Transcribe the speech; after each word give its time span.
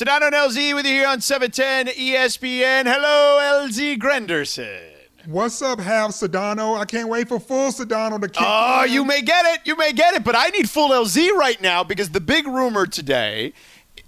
Sedano 0.00 0.28
and 0.28 0.34
LZ 0.34 0.74
with 0.74 0.86
you 0.86 0.92
here 0.92 1.08
on 1.08 1.20
710 1.20 1.94
ESPN. 1.94 2.84
Hello, 2.86 3.66
LZ 3.66 3.98
Granderson. 3.98 4.80
What's 5.26 5.60
up, 5.60 5.78
half 5.78 6.12
Sedano? 6.12 6.78
I 6.78 6.86
can't 6.86 7.10
wait 7.10 7.28
for 7.28 7.38
full 7.38 7.70
Sedano 7.70 8.18
to 8.18 8.26
kick 8.26 8.42
Oh, 8.42 8.84
in. 8.84 8.92
you 8.92 9.04
may 9.04 9.20
get 9.20 9.44
it. 9.44 9.60
You 9.66 9.76
may 9.76 9.92
get 9.92 10.14
it. 10.14 10.24
But 10.24 10.36
I 10.36 10.46
need 10.46 10.70
full 10.70 10.88
LZ 10.88 11.32
right 11.32 11.60
now 11.60 11.84
because 11.84 12.08
the 12.08 12.20
big 12.20 12.46
rumor 12.46 12.86
today, 12.86 13.52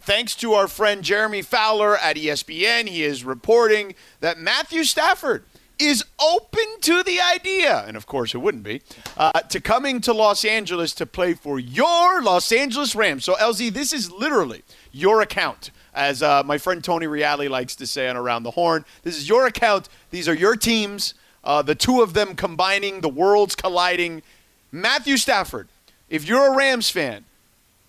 thanks 0.00 0.34
to 0.36 0.54
our 0.54 0.66
friend 0.66 1.02
Jeremy 1.02 1.42
Fowler 1.42 1.98
at 1.98 2.16
ESPN, 2.16 2.88
he 2.88 3.02
is 3.02 3.22
reporting 3.22 3.94
that 4.20 4.38
Matthew 4.38 4.84
Stafford 4.84 5.44
is 5.78 6.02
open 6.18 6.64
to 6.80 7.02
the 7.02 7.20
idea, 7.20 7.84
and 7.86 7.98
of 7.98 8.06
course 8.06 8.34
it 8.34 8.38
wouldn't 8.38 8.62
be, 8.62 8.80
uh, 9.18 9.32
to 9.40 9.60
coming 9.60 10.00
to 10.00 10.14
Los 10.14 10.42
Angeles 10.44 10.94
to 10.94 11.04
play 11.04 11.34
for 11.34 11.58
your 11.58 12.22
Los 12.22 12.50
Angeles 12.50 12.94
Rams. 12.94 13.26
So, 13.26 13.34
LZ, 13.34 13.74
this 13.74 13.92
is 13.92 14.10
literally 14.10 14.62
your 14.90 15.20
account. 15.20 15.70
As 15.94 16.22
uh, 16.22 16.42
my 16.44 16.58
friend 16.58 16.82
Tony 16.82 17.06
Reali 17.06 17.50
likes 17.50 17.76
to 17.76 17.86
say 17.86 18.08
on 18.08 18.16
Around 18.16 18.44
the 18.44 18.52
Horn, 18.52 18.84
this 19.02 19.16
is 19.16 19.28
your 19.28 19.46
account. 19.46 19.88
These 20.10 20.28
are 20.28 20.34
your 20.34 20.56
teams. 20.56 21.14
Uh, 21.44 21.60
the 21.60 21.74
two 21.74 22.02
of 22.02 22.14
them 22.14 22.34
combining, 22.34 23.00
the 23.00 23.08
worlds 23.08 23.54
colliding. 23.54 24.22
Matthew 24.70 25.16
Stafford, 25.16 25.68
if 26.08 26.26
you're 26.26 26.52
a 26.52 26.56
Rams 26.56 26.88
fan, 26.88 27.24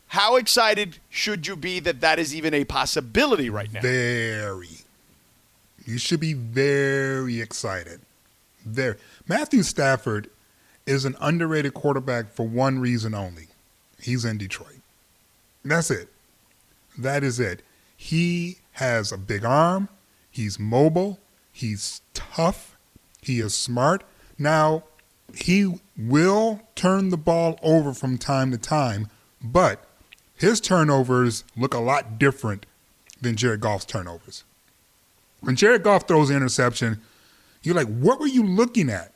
how 0.07 0.35
excited 0.35 0.97
should 1.09 1.47
you 1.47 1.55
be 1.55 1.79
that 1.79 2.01
that 2.01 2.19
is 2.19 2.35
even 2.35 2.53
a 2.53 2.65
possibility 2.65 3.49
right 3.49 3.71
now? 3.71 3.81
Very. 3.81 4.67
You 5.85 5.97
should 5.97 6.19
be 6.19 6.33
very 6.33 7.41
excited. 7.41 8.01
There. 8.65 8.97
Matthew 9.27 9.63
Stafford 9.63 10.29
is 10.85 11.05
an 11.05 11.15
underrated 11.19 11.73
quarterback 11.73 12.31
for 12.31 12.47
one 12.47 12.79
reason 12.79 13.13
only. 13.13 13.47
He's 14.01 14.25
in 14.25 14.37
Detroit. 14.37 14.81
That's 15.63 15.89
it. 15.89 16.09
That 16.97 17.23
is 17.23 17.39
it. 17.39 17.61
He 18.03 18.57
has 18.73 19.13
a 19.13 19.17
big 19.17 19.45
arm. 19.45 19.87
He's 20.29 20.59
mobile. 20.59 21.21
He's 21.53 22.01
tough. 22.13 22.75
He 23.21 23.39
is 23.39 23.53
smart. 23.55 24.03
Now, 24.37 24.83
he 25.33 25.79
will 25.97 26.59
turn 26.75 27.11
the 27.11 27.17
ball 27.17 27.57
over 27.63 27.93
from 27.93 28.17
time 28.17 28.51
to 28.51 28.57
time, 28.57 29.07
but 29.41 29.85
his 30.35 30.59
turnovers 30.59 31.45
look 31.55 31.73
a 31.73 31.79
lot 31.79 32.19
different 32.19 32.65
than 33.21 33.37
Jared 33.37 33.61
Goff's 33.61 33.85
turnovers. 33.85 34.43
When 35.39 35.55
Jared 35.55 35.83
Goff 35.83 36.05
throws 36.05 36.29
an 36.29 36.35
interception, 36.35 36.99
you're 37.61 37.73
like, 37.73 37.87
what 37.87 38.19
were 38.19 38.27
you 38.27 38.43
looking 38.43 38.89
at? 38.89 39.13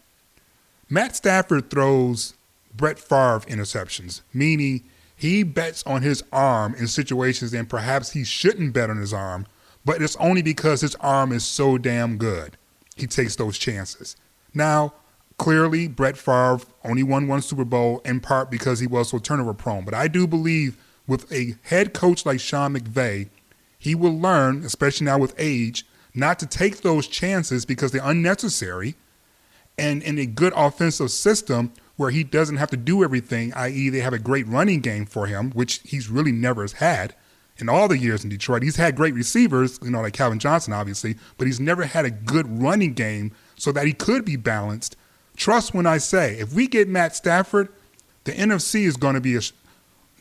Matt 0.90 1.14
Stafford 1.14 1.70
throws 1.70 2.36
Brett 2.74 3.00
Favre 3.00 3.42
interceptions, 3.50 4.22
meaning 4.34 4.86
he 5.18 5.42
bets 5.42 5.84
on 5.88 6.04
his 6.04 6.24
arm 6.32 6.76
in 6.76 6.88
situations 6.88 7.52
and 7.52 7.68
perhaps 7.68 8.12
he 8.12 8.24
shouldn't 8.24 8.74
bet 8.74 8.92
on 8.92 8.98
his 8.98 9.12
arm, 9.12 9.48
but 9.84 10.00
it's 10.00 10.16
only 10.18 10.44
because 10.44 10.82
his 10.82 10.94
arm 10.96 11.32
is 11.32 11.44
so 11.44 11.80
damn 11.80 12.18
good. 12.18 12.56
He 12.96 13.08
takes 13.08 13.36
those 13.36 13.58
chances. 13.58 14.16
Now, 14.54 14.94
clearly, 15.40 15.88
Brett 15.88 16.18
Favre 16.18 16.60
only 16.84 17.02
won 17.02 17.28
one 17.28 17.42
Super 17.42 17.66
Bowl 17.66 18.00
in 18.06 18.20
part 18.20 18.52
because 18.52 18.80
he 18.80 18.86
was 18.86 19.10
so 19.10 19.18
turnover 19.18 19.56
prone. 19.56 19.86
But 19.86 19.96
I 19.96 20.08
do 20.08 20.28
believe 20.28 20.78
with 21.08 21.32
a 21.32 21.56
head 21.64 21.96
coach 21.96 22.24
like 22.24 22.40
Sean 22.40 22.76
McVay, 22.76 23.30
he 23.80 23.96
will 23.96 24.18
learn, 24.18 24.64
especially 24.64 25.06
now 25.06 25.18
with 25.18 25.34
age, 25.40 25.84
not 26.14 26.38
to 26.40 26.46
take 26.46 26.82
those 26.82 27.08
chances 27.08 27.66
because 27.66 27.92
they're 27.92 28.02
unnecessary. 28.04 28.96
And 29.80 30.04
in 30.04 30.20
a 30.20 30.26
good 30.28 30.54
offensive 30.56 31.10
system 31.10 31.72
where 31.98 32.12
he 32.12 32.24
doesn't 32.24 32.58
have 32.58 32.70
to 32.70 32.78
do 32.78 33.04
everything, 33.04 33.52
i.e., 33.56 33.90
they 33.90 34.00
have 34.00 34.14
a 34.14 34.20
great 34.20 34.48
running 34.48 34.80
game 34.80 35.06
for 35.06 35.26
him, 35.28 35.52
which 35.52 35.82
he's 35.84 36.10
really 36.10 36.32
never 36.32 36.62
has 36.62 36.74
had 36.74 37.16
in 37.58 37.68
all 37.68 37.88
the 37.88 37.98
years 37.98 38.24
in 38.24 38.30
Detroit. 38.30 38.62
He's 38.62 38.76
had 38.76 38.96
great 38.96 39.16
receivers, 39.16 39.80
you 39.82 39.90
know, 39.90 40.02
like 40.02 40.14
Calvin 40.14 40.40
Johnson, 40.40 40.74
obviously, 40.74 41.16
but 41.38 41.48
he's 41.48 41.60
never 41.60 41.86
had 41.86 42.06
a 42.06 42.12
good 42.12 42.62
running 42.62 42.94
game 42.94 43.32
so 43.56 43.72
that 43.72 43.86
he 43.86 43.94
could 43.94 44.26
be 44.26 44.36
balanced. 44.36 44.96
Trust 45.36 45.74
when 45.74 45.86
I 45.86 45.98
say, 45.98 46.38
if 46.40 46.54
we 46.54 46.68
get 46.68 46.88
Matt 46.88 47.16
Stafford, 47.16 47.70
the 48.24 48.32
NFC 48.32 48.86
is 48.86 48.96
going 48.96 49.16
to 49.16 49.22
be 49.22 49.36
a, 49.36 49.42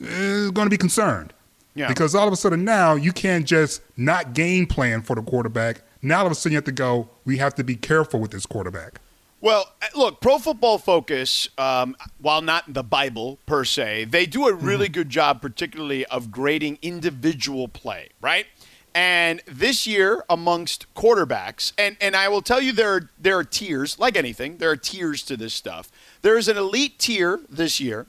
is 0.01 0.51
going 0.51 0.67
to 0.67 0.71
be 0.71 0.79
concerned. 0.79 1.33
Yeah. 1.75 1.89
Because 1.89 2.15
all 2.15 2.27
of 2.27 2.33
a 2.33 2.37
sudden 2.37 2.65
now 2.65 2.95
you 2.95 3.13
can't 3.13 3.45
just 3.45 3.83
not 3.99 4.33
game 4.33 4.67
plan 4.67 5.03
for 5.03 5.15
the 5.15 5.23
quarterback. 5.23 5.83
Now 6.01 6.21
all 6.21 6.27
of 6.27 6.33
a 6.33 6.35
sudden 6.35 6.53
you 6.53 6.57
have 6.57 6.65
to 6.65 6.73
go, 6.73 7.11
we 7.27 7.37
have 7.37 7.55
to 7.57 7.65
be 7.65 7.77
careful 7.77 8.19
with 8.19 8.31
this 8.31 8.47
quarterback. 8.47 9.01
Well, 9.47 9.73
uh, 9.81 9.87
look, 9.97 10.21
Pro 10.21 10.39
Football 10.39 10.77
Focus, 10.77 11.49
um, 11.57 11.95
while 12.19 12.43
not 12.43 12.75
the 12.75 12.83
Bible 12.83 13.39
per 13.47 13.65
se, 13.65 14.07
they 14.07 14.27
do 14.27 14.49
a 14.49 14.53
really 14.53 14.89
good 14.89 15.09
job, 15.09 15.41
particularly 15.41 16.05
of 16.07 16.33
grading 16.33 16.81
individual 16.83 17.69
play, 17.69 18.09
right? 18.21 18.47
And 18.93 19.41
this 19.47 19.87
year, 19.87 20.25
amongst 20.29 20.93
quarterbacks, 20.95 21.73
and, 21.79 21.97
and 22.01 22.17
I 22.17 22.27
will 22.27 22.43
tell 22.43 22.61
you 22.61 22.73
there 22.73 22.93
are, 22.97 23.11
there 23.21 23.39
are 23.39 23.45
tiers, 23.45 24.01
like 24.01 24.17
anything, 24.17 24.57
there 24.57 24.71
are 24.71 24.77
tiers 24.77 25.23
to 25.23 25.37
this 25.37 25.55
stuff. 25.55 25.93
There 26.23 26.37
is 26.37 26.49
an 26.49 26.57
elite 26.57 26.99
tier 26.99 27.39
this 27.49 27.79
year, 27.79 28.09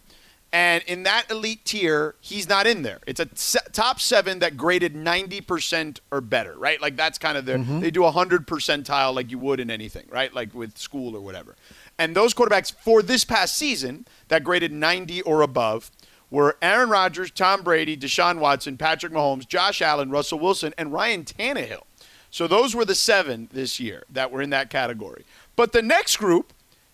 and 0.57 0.83
in 0.87 1.03
that 1.03 1.29
elite 1.29 1.65
tier, 1.65 2.15
he's 2.19 2.49
not 2.49 2.65
in 2.65 2.81
there. 2.81 2.97
It's 3.05 3.19
a 3.19 3.27
top 3.73 4.01
seven 4.01 4.39
that 4.39 4.57
graded 4.57 4.95
90% 4.95 5.99
or 6.09 6.19
better, 6.19 6.57
right? 6.57 6.81
Like 6.81 6.95
that's 6.95 7.19
kind 7.19 7.37
of 7.37 7.45
their, 7.45 7.59
mm-hmm. 7.59 7.79
they 7.79 7.91
do 7.91 8.01
a 8.01 8.05
100 8.05 8.47
percentile 8.47 9.13
like 9.13 9.29
you 9.29 9.37
would 9.37 9.59
in 9.59 9.69
anything, 9.69 10.07
right? 10.09 10.33
Like 10.33 10.55
with 10.55 10.75
school 10.75 11.15
or 11.15 11.21
whatever. 11.21 11.55
And 11.99 12.15
those 12.15 12.33
quarterbacks 12.33 12.73
for 12.73 13.03
this 13.03 13.23
past 13.23 13.55
season 13.55 14.07
that 14.29 14.43
graded 14.43 14.71
90 14.71 15.21
or 15.21 15.43
above 15.43 15.91
were 16.31 16.57
Aaron 16.59 16.89
Rodgers, 16.89 17.29
Tom 17.29 17.61
Brady, 17.61 17.95
Deshaun 17.95 18.39
Watson, 18.39 18.77
Patrick 18.77 19.13
Mahomes, 19.13 19.47
Josh 19.47 19.79
Allen, 19.79 20.09
Russell 20.09 20.39
Wilson, 20.39 20.73
and 20.75 20.91
Ryan 20.91 21.23
Tannehill. 21.23 21.83
So 22.31 22.47
those 22.47 22.73
were 22.73 22.83
the 22.83 22.95
seven 22.95 23.47
this 23.53 23.79
year 23.79 24.05
that 24.09 24.31
were 24.31 24.41
in 24.41 24.49
that 24.49 24.71
category. 24.71 25.23
But 25.55 25.71
the 25.71 25.83
next 25.83 26.17
group 26.17 26.51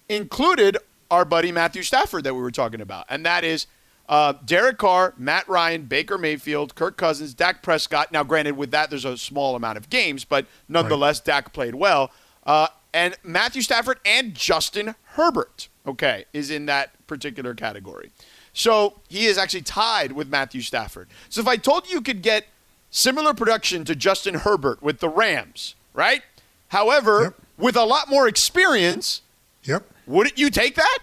included 0.10 0.78
our 1.12 1.26
buddy 1.26 1.52
Matthew 1.52 1.84
Stafford 1.84 2.24
that 2.24 2.34
we 2.34 2.42
were 2.42 2.52
talking 2.52 2.82
about, 2.82 3.06
and 3.10 3.26
that 3.26 3.44
is 3.44 3.68
uh, 4.10 4.34
Derek 4.46 4.78
Carr, 4.78 5.14
Matt 5.18 5.48
Ryan, 5.48 5.84
Baker 5.84 6.18
Mayfield, 6.18 6.76
Kirk 6.76 6.98
Cousins, 6.98 7.34
Dak 7.34 7.62
Prescott. 7.64 8.12
Now, 8.12 8.24
granted, 8.24 8.58
with 8.58 8.72
that 8.72 8.90
there's 8.90 9.06
a 9.06 9.18
small 9.18 9.56
amount 9.56 9.78
of 9.78 9.90
games, 9.90 10.26
but 10.26 10.46
nonetheless, 10.68 11.20
Dak 11.20 11.54
played 11.54 11.76
well. 11.76 12.12
Uh, 12.46 12.68
and 12.94 13.16
Matthew 13.24 13.62
Stafford 13.62 14.00
and 14.06 14.36
Justin 14.36 14.96
Herbert, 15.16 15.70
okay, 15.88 16.26
is 16.34 16.52
in 16.52 16.66
that 16.68 16.92
particular 17.08 17.54
category. 17.56 18.12
So 18.52 19.00
he 19.10 19.26
is 19.26 19.38
actually 19.38 19.62
tied 19.62 20.12
with 20.12 20.28
Matthew 20.30 20.62
Stafford. 20.62 21.08
So 21.30 21.42
if 21.42 21.48
I 21.48 21.56
told 21.58 21.88
you 21.88 21.94
you 21.96 22.02
could 22.02 22.22
get 22.22 22.46
similar 22.92 23.34
production 23.34 23.84
to 23.86 23.96
Justin 23.96 24.36
Herbert 24.36 24.84
with 24.84 25.00
the 25.00 25.10
Rams, 25.10 25.74
right? 25.94 26.22
However, 26.68 27.24
Yep. 27.24 27.34
with 27.58 27.76
a 27.76 27.84
lot 27.84 28.10
more 28.10 28.28
experience, 28.28 29.22
Yep. 29.64 29.90
Wouldn't 30.06 30.38
you 30.38 30.50
take 30.50 30.76
that? 30.76 31.00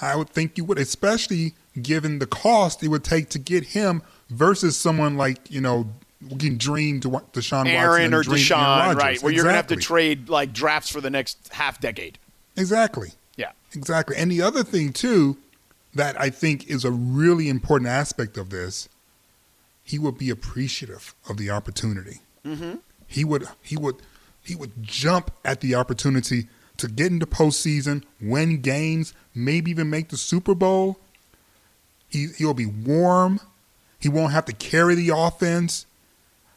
I 0.00 0.16
would 0.16 0.30
think 0.30 0.56
you 0.56 0.64
would, 0.64 0.78
especially 0.78 1.54
given 1.80 2.18
the 2.18 2.26
cost 2.26 2.82
it 2.82 2.88
would 2.88 3.04
take 3.04 3.28
to 3.30 3.38
get 3.38 3.64
him 3.64 4.02
versus 4.28 4.76
someone 4.76 5.16
like, 5.16 5.50
you 5.50 5.60
know, 5.60 5.88
we 6.28 6.36
can 6.36 6.58
dream 6.58 7.00
to 7.00 7.08
what 7.08 7.32
Deshaun 7.32 7.66
Aaron 7.66 8.04
and 8.04 8.14
or 8.14 8.22
Deshaun, 8.22 8.84
Aaron 8.84 8.96
right? 8.96 9.22
Where 9.22 9.32
you're 9.32 9.44
going 9.44 9.54
to 9.54 9.56
have 9.56 9.66
to 9.68 9.76
trade 9.76 10.28
like 10.28 10.52
drafts 10.52 10.90
for 10.90 11.00
the 11.00 11.10
next 11.10 11.48
half 11.52 11.80
decade. 11.80 12.18
Exactly. 12.56 13.12
Yeah. 13.36 13.52
Exactly. 13.74 14.16
And 14.16 14.30
the 14.30 14.42
other 14.42 14.62
thing 14.62 14.92
too 14.92 15.38
that 15.94 16.20
I 16.20 16.30
think 16.30 16.68
is 16.68 16.84
a 16.84 16.90
really 16.90 17.48
important 17.48 17.88
aspect 17.88 18.36
of 18.36 18.50
this, 18.50 18.88
he 19.82 19.98
would 19.98 20.18
be 20.18 20.30
appreciative 20.30 21.14
of 21.28 21.36
the 21.36 21.50
opportunity. 21.50 22.20
Mm-hmm. 22.44 22.76
He 23.06 23.24
would 23.24 23.46
he 23.62 23.76
would 23.76 23.96
he 24.44 24.54
would 24.54 24.82
jump 24.82 25.30
at 25.44 25.60
the 25.60 25.74
opportunity 25.74 26.48
to 26.80 26.88
get 26.88 27.12
into 27.12 27.26
postseason, 27.26 28.04
win 28.20 28.60
games, 28.60 29.14
maybe 29.34 29.70
even 29.70 29.90
make 29.90 30.08
the 30.08 30.16
Super 30.16 30.54
Bowl. 30.54 30.98
He 32.08 32.28
he'll 32.36 32.54
be 32.54 32.66
warm. 32.66 33.40
He 33.98 34.08
won't 34.08 34.32
have 34.32 34.46
to 34.46 34.52
carry 34.52 34.94
the 34.94 35.10
offense. 35.14 35.86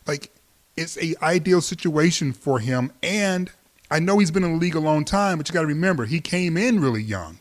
Like 0.07 0.31
it's 0.75 0.97
a 0.97 1.15
ideal 1.21 1.61
situation 1.61 2.33
for 2.33 2.59
him. 2.59 2.91
And 3.01 3.51
I 3.91 3.99
know 3.99 4.17
he's 4.19 4.31
been 4.31 4.43
in 4.43 4.53
the 4.53 4.59
league 4.59 4.75
a 4.75 4.79
long 4.79 5.05
time, 5.05 5.37
but 5.37 5.47
you 5.47 5.53
got 5.53 5.61
to 5.61 5.67
remember 5.67 6.05
he 6.05 6.19
came 6.19 6.57
in 6.57 6.79
really 6.79 7.03
young, 7.03 7.39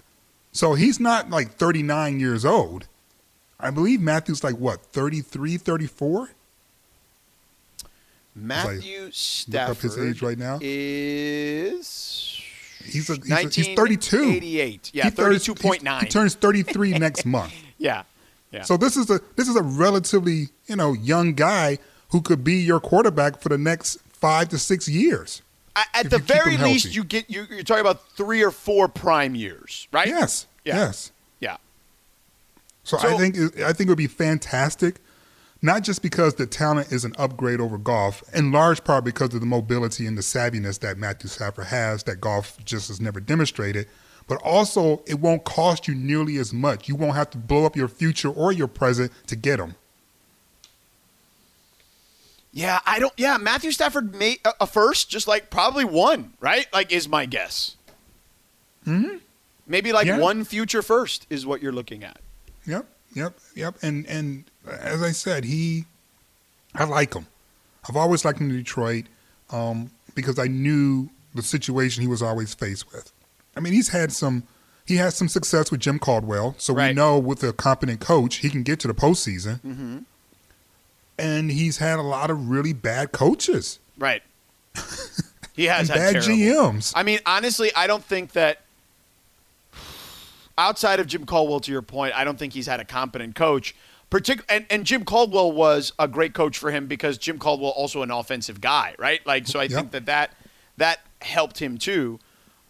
so 0.53 0.75
he's 0.75 1.01
not 1.01 1.31
like 1.31 1.53
39 1.53 2.21
years 2.21 2.45
old. 2.45 2.87
I 3.59 3.71
believe 3.71 4.01
Matthew's 4.01 4.43
like 4.43 4.57
what 4.57 4.83
33, 4.83 5.57
34. 5.57 6.31
Matthew 8.35 9.05
Look 9.05 9.15
Stafford 9.15 9.77
up 9.77 9.83
his 9.83 9.99
age 9.99 10.23
right 10.23 10.39
now. 10.39 10.59
is 10.61 12.42
He's 12.85 13.11
a, 13.11 13.15
he's, 13.17 13.31
a, 13.31 13.41
he's 13.49 13.69
32. 13.77 14.17
1988. 14.17 14.91
Yeah, 14.95 15.05
He 15.05 15.11
turns- 15.11 15.47
32.9. 15.49 16.01
He 16.03 16.07
turns 16.09 16.35
33 16.35 16.93
next 16.99 17.25
month. 17.27 17.53
yeah. 17.79 18.03
Yeah. 18.51 18.63
So 18.63 18.77
this 18.77 18.99
is 18.99 19.09
a 19.09 19.19
this 19.37 19.49
is 19.49 19.57
a 19.57 19.63
relatively 19.63 20.49
you 20.67 20.77
know 20.77 20.93
young 20.93 21.33
guy 21.33 21.79
who 22.11 22.21
could 22.21 22.45
be 22.45 22.57
your 22.57 22.81
quarterback 22.81 23.41
for 23.41 23.49
the 23.49 23.57
next 23.57 23.97
five 24.13 24.51
to 24.51 24.59
six 24.59 24.87
years. 24.87 25.41
A- 25.75 25.97
At 25.97 26.11
the 26.11 26.19
very 26.19 26.59
least, 26.59 26.95
you 26.95 27.03
get 27.03 27.31
you, 27.31 27.47
you're 27.49 27.63
talking 27.63 27.81
about 27.81 28.07
three 28.11 28.43
or 28.45 28.51
four 28.51 28.89
prime 28.89 29.35
years, 29.35 29.89
right? 29.91 30.07
Yes. 30.07 30.47
Yeah. 30.67 30.77
Yes. 30.77 31.13
Yeah. 31.41 31.57
So, 32.85 32.99
So- 32.99 33.09
I 33.09 33.17
think 33.17 33.37
I 33.61 33.73
think 33.73 33.89
it 33.89 33.91
would 33.91 33.97
be 33.97 34.07
fantastic 34.07 34.97
not 35.63 35.83
just 35.83 36.03
because 36.03 36.35
the 36.35 36.47
talent 36.47 36.91
is 36.93 37.05
an 37.05 37.15
upgrade 37.19 37.61
over 37.61 37.79
Goff, 37.79 38.23
in 38.35 38.51
large 38.53 38.83
part 38.85 39.05
because 39.05 39.33
of 39.33 39.41
the 39.41 39.47
mobility 39.47 40.07
and 40.07 40.19
the 40.19 40.23
savviness 40.23 40.79
that 40.81 40.99
Matthew 40.99 41.29
Stafford 41.29 41.67
has 41.67 42.03
that 42.05 42.21
Goff 42.21 42.59
just 42.65 42.89
has 42.89 43.01
never 43.01 43.21
demonstrated, 43.21 43.87
but 44.27 44.43
also 44.43 45.03
it 45.07 45.21
won't 45.21 45.45
cost 45.45 45.87
you 45.87 45.95
nearly 45.95 46.37
as 46.37 46.53
much. 46.53 46.89
You 46.89 46.97
won't 46.97 47.15
have 47.15 47.31
to 47.31 47.39
blow 47.39 47.65
up 47.65 47.77
your 47.77 47.89
future 47.89 48.29
or 48.31 48.51
your 48.53 48.69
present 48.69 49.13
to 49.29 49.37
get 49.37 49.61
him. 49.61 49.77
Yeah, 52.53 52.81
I 52.85 52.99
don't. 52.99 53.13
Yeah, 53.17 53.39
Matthew 53.39 53.71
Stafford 53.73 54.15
made 54.15 54.41
a, 54.45 54.53
a 54.63 54.67
first, 54.67 55.09
just 55.09 55.27
like 55.27 55.49
probably 55.49 55.85
one, 55.87 56.35
right? 56.39 56.67
Like, 56.73 56.93
is 56.93 57.09
my 57.09 57.25
guess. 57.25 57.77
Hmm. 58.85 59.17
Maybe 59.67 59.93
like 59.93 60.07
Yeah. 60.07 60.19
one 60.19 60.45
future 60.45 60.83
first 60.83 61.27
is 61.31 61.47
what 61.47 61.63
you're 61.63 61.73
looking 61.73 62.05
at. 62.05 62.19
Yep, 62.67 62.87
yep, 63.15 63.39
yep. 63.55 63.77
And 63.83 64.05
and 64.07 64.45
as 64.69 65.03
I 65.03 65.13
said, 65.13 65.45
he, 65.45 65.85
I 66.75 66.85
like 66.85 67.15
him. 67.15 67.27
I've 67.89 67.97
always 67.97 68.25
liked 68.25 68.41
him 68.41 68.51
in 68.51 68.57
Detroit 68.57 69.07
um, 69.51 69.91
because 70.15 70.39
I 70.39 70.47
knew 70.47 71.11
the 71.35 71.43
situation 71.43 72.03
he 72.03 72.09
was 72.09 72.23
always 72.23 72.55
faced 72.55 72.93
with. 72.93 73.13
I 73.57 73.61
mean, 73.61 73.73
he's 73.73 73.89
had 73.89 74.13
some, 74.13 74.45
he 74.87 74.97
had 74.97 75.13
some 75.13 75.29
success 75.29 75.71
with 75.71 75.81
Jim 75.81 75.99
Caldwell, 75.99 76.55
so 76.59 76.75
we 76.75 76.93
know 76.93 77.19
with 77.19 77.43
a 77.43 77.53
competent 77.53 78.01
coach 78.01 78.37
he 78.37 78.51
can 78.51 78.63
get 78.63 78.81
to 78.81 78.89
the 78.89 78.95
postseason. 78.95 79.61
Mm-hmm. 79.61 79.99
And 81.19 81.51
he's 81.51 81.79
had 81.79 81.99
a 81.99 82.03
lot 82.03 82.31
of 82.31 82.49
really 82.49 82.73
bad 82.73 83.13
coaches 83.13 83.79
Right. 83.99 84.23
He 85.55 85.67
has 85.67 85.89
bad 85.89 86.13
terrible. 86.13 86.29
GMs. 86.29 86.95
I 86.97 87.03
mean, 87.03 87.19
honestly, 87.27 87.71
I 87.77 87.87
don't 87.87 88.03
think 88.03 88.33
that 88.33 88.63
outside 90.57 90.99
of 90.99 91.07
Jim 91.07 91.27
Caldwell, 91.27 91.61
to 91.61 91.71
your 91.71 91.83
point, 91.83 92.15
I 92.17 92.25
don't 92.25 92.39
think 92.39 92.55
he's 92.55 92.67
had 92.67 92.81
a 92.81 92.87
competent 92.87 93.35
coach. 93.35 93.75
Partic- 94.13 94.45
and, 94.47 94.67
and 94.69 94.85
Jim 94.85 95.07
Caldwell 95.07 95.51
was 95.53 95.95
a 95.99 96.07
great 96.07 96.35
coach 96.35 96.59
for 96.59 96.71
him 96.71 96.87
because 96.87 97.17
Jim 97.17 97.39
Caldwell 97.39 97.71
also 97.71 98.03
an 98.03 98.11
offensive 98.11 98.61
guy, 98.61 98.95
right? 98.99 99.27
Like, 99.27 99.47
so 99.47 99.59
I 99.59 99.63
Yep. 99.63 99.71
think 99.71 99.91
that 99.93 100.05
that 100.07 100.33
that 100.77 101.01
helped 101.23 101.61
him 101.61 101.79
too. 101.79 102.19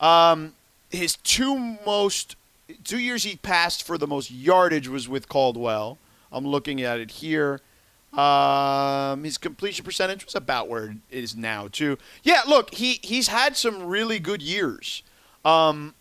Um, 0.00 0.54
his 0.90 1.16
two 1.16 1.78
most 1.84 2.36
two 2.84 2.98
years 3.00 3.24
he 3.24 3.34
passed 3.34 3.84
for 3.84 3.98
the 3.98 4.06
most 4.06 4.30
yardage 4.30 4.86
was 4.86 5.08
with 5.08 5.28
Caldwell. 5.28 5.98
I'm 6.30 6.46
looking 6.46 6.80
at 6.80 7.00
it 7.00 7.10
here. 7.10 7.60
Um, 8.12 9.24
his 9.24 9.36
completion 9.36 9.84
percentage 9.84 10.24
was 10.24 10.36
about 10.36 10.68
where 10.68 10.84
it 11.10 11.24
is 11.24 11.34
now 11.34 11.66
too. 11.66 11.98
Yeah, 12.22 12.42
look, 12.46 12.74
he 12.74 13.00
he's 13.02 13.26
had 13.28 13.56
some 13.56 13.86
really 13.86 14.20
good 14.20 14.42
years. 14.42 15.02
Um, 15.44 15.94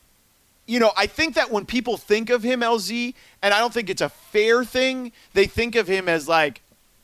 you 0.71 0.79
know, 0.79 0.94
I 0.95 1.06
think 1.06 1.35
that 1.35 1.51
when 1.51 1.65
people 1.65 1.97
think 1.97 2.29
of 2.29 2.44
him, 2.44 2.62
LZ, 2.62 3.13
and 3.41 3.53
I 3.53 3.59
don't 3.59 3.73
think 3.73 3.89
it's 3.89 4.01
a 4.01 4.07
fair 4.07 4.63
thing, 4.63 5.12
they 5.33 5.45
think 5.45 5.75
of 5.75 5.85
him 5.85 6.07
as 6.07 6.29
like 6.29 6.62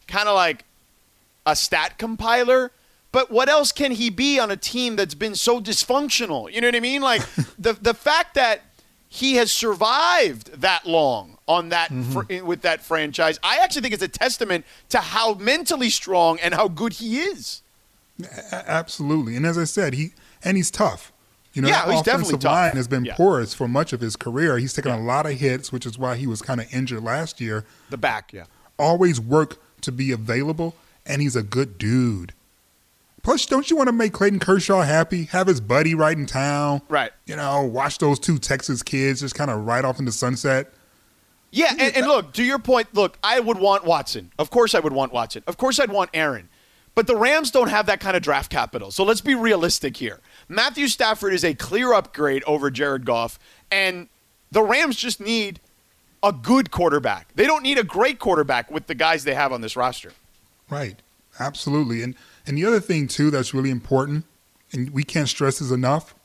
kind 0.08 0.30
of 0.30 0.36
like 0.36 0.64
a 1.46 1.54
stat 1.54 1.98
compiler. 1.98 2.72
But 3.12 3.30
what 3.30 3.50
else 3.50 3.74
can 3.74 3.92
he 3.92 4.10
be 4.10 4.40
on 4.40 4.52
a 4.52 4.56
team 4.56 4.96
that's 4.96 5.16
been 5.16 5.36
so 5.36 5.60
dysfunctional? 5.60 6.50
You 6.50 6.62
know 6.62 6.70
what 6.70 6.78
I 6.78 6.80
mean? 6.80 7.02
Like 7.02 7.24
the 7.60 7.74
the 7.74 7.94
fact 7.94 8.36
that 8.36 8.62
he 9.10 9.36
has 9.36 9.52
survived 9.52 10.62
that 10.62 10.86
long 10.86 11.38
on 11.46 11.68
that 11.68 11.90
mm-hmm. 11.90 12.22
fr- 12.22 12.46
with 12.46 12.62
that 12.62 12.82
franchise, 12.82 13.38
I 13.44 13.58
actually 13.58 13.82
think 13.82 13.96
it's 13.96 14.04
a 14.04 14.08
testament 14.08 14.64
to 14.90 15.00
how 15.00 15.34
mentally 15.34 15.90
strong 15.90 16.40
and 16.40 16.54
how 16.54 16.70
good 16.70 16.94
he 16.94 17.20
is. 17.20 17.64
Absolutely. 18.50 19.36
And 19.36 19.46
as 19.46 19.58
I 19.58 19.66
said, 19.66 19.94
he 19.94 20.14
and 20.42 20.56
he's 20.56 20.72
tough. 20.72 21.12
You 21.58 21.64
know, 21.64 21.70
Yeah, 21.70 21.86
that 21.88 21.92
he's 21.92 22.02
definitely 22.04 22.22
offensive 22.36 22.40
tough. 22.42 22.52
line 22.52 22.76
has 22.76 22.88
been 22.88 23.04
Yeah. 23.04 23.16
porous 23.16 23.56
for 23.56 23.68
much 23.68 23.92
of 23.92 24.00
his 24.00 24.16
career. 24.16 24.60
He's 24.60 24.74
taken 24.74 24.92
a 24.92 25.00
lot 25.02 25.26
of 25.26 25.32
hits, 25.40 25.72
which 25.72 25.88
is 25.88 25.98
why 25.98 26.16
he 26.16 26.28
was 26.28 26.40
kind 26.44 26.62
of 26.62 26.72
injured 26.72 27.04
last 27.04 27.42
year. 27.42 27.66
The 27.90 27.98
back, 27.98 28.32
yeah. 28.32 28.44
Always 28.78 29.20
work 29.20 29.58
to 29.82 29.92
be 29.92 30.12
available, 30.12 30.76
and 31.04 31.20
he's 31.20 31.36
a 31.36 31.42
good 31.42 31.80
dude. 31.80 32.34
Plus, 33.24 33.48
don't 33.48 33.72
you 33.72 33.76
want 33.76 33.88
to 33.88 33.92
make 33.92 34.14
Clayton 34.14 34.38
Kershaw 34.38 34.84
happy? 34.84 35.24
Have 35.32 35.48
his 35.48 35.60
buddy 35.60 35.96
right 35.96 36.16
in 36.16 36.28
town. 36.28 36.84
Right. 36.90 37.12
You 37.26 37.36
know, 37.36 37.64
watch 37.64 37.98
those 37.98 38.20
two 38.20 38.38
Texas 38.38 38.84
kids 38.84 39.22
just 39.22 39.34
kind 39.34 39.50
of 39.50 39.66
ride 39.66 39.84
off 39.84 39.98
into 39.98 40.12
sunset. 40.12 40.72
Yeah, 41.50 41.74
and, 41.80 41.96
and 41.98 42.06
look, 42.08 42.34
to 42.34 42.44
your 42.44 42.60
point, 42.60 42.90
look, 42.94 43.18
I 43.24 43.40
would 43.40 43.58
want 43.58 43.84
Watson. 43.84 44.32
Of 44.38 44.52
course 44.52 44.76
I 44.76 44.80
would 44.80 44.94
want 44.94 45.12
Watson. 45.12 45.42
Of 45.48 45.58
course 45.58 45.80
I'd 45.80 45.90
want 45.92 46.12
Aaron. 46.14 46.50
But 46.94 47.08
the 47.08 47.16
Rams 47.16 47.50
don't 47.52 47.70
have 47.70 47.88
that 47.88 48.00
kind 48.00 48.16
of 48.16 48.22
draft 48.22 48.52
capital. 48.52 48.92
So 48.92 49.04
let's 49.04 49.22
be 49.22 49.34
realistic 49.34 49.98
here. 49.98 50.20
Matthew 50.50 50.88
Stafford 50.88 51.34
is 51.34 51.44
a 51.44 51.54
clear 51.54 51.94
upgrade 51.94 52.44
over 52.46 52.70
Jared 52.72 53.06
Goff, 53.06 53.38
and 53.72 54.08
the 54.52 54.62
Rams 54.64 54.96
just 54.96 55.20
need 55.20 55.60
a 56.24 56.32
good 56.32 56.72
quarterback. 56.72 57.30
They 57.36 57.46
don't 57.46 57.64
need 57.64 57.78
a 57.78 57.84
great 57.84 58.20
quarterback 58.20 58.72
with 58.72 58.88
the 58.88 58.96
guys 58.96 59.24
they 59.24 59.34
have 59.34 59.52
on 59.52 59.62
this 59.62 59.76
roster. 59.76 60.12
Right. 60.70 61.02
Absolutely. 61.40 62.02
And 62.02 62.16
and 62.46 62.58
the 62.58 62.66
other 62.66 62.80
thing 62.80 63.08
too 63.08 63.30
that's 63.30 63.54
really 63.54 63.70
important, 63.70 64.26
and 64.72 64.90
we 64.92 65.04
can't 65.04 65.30
stress 65.30 65.60
this 65.60 65.70
enough, 65.72 66.16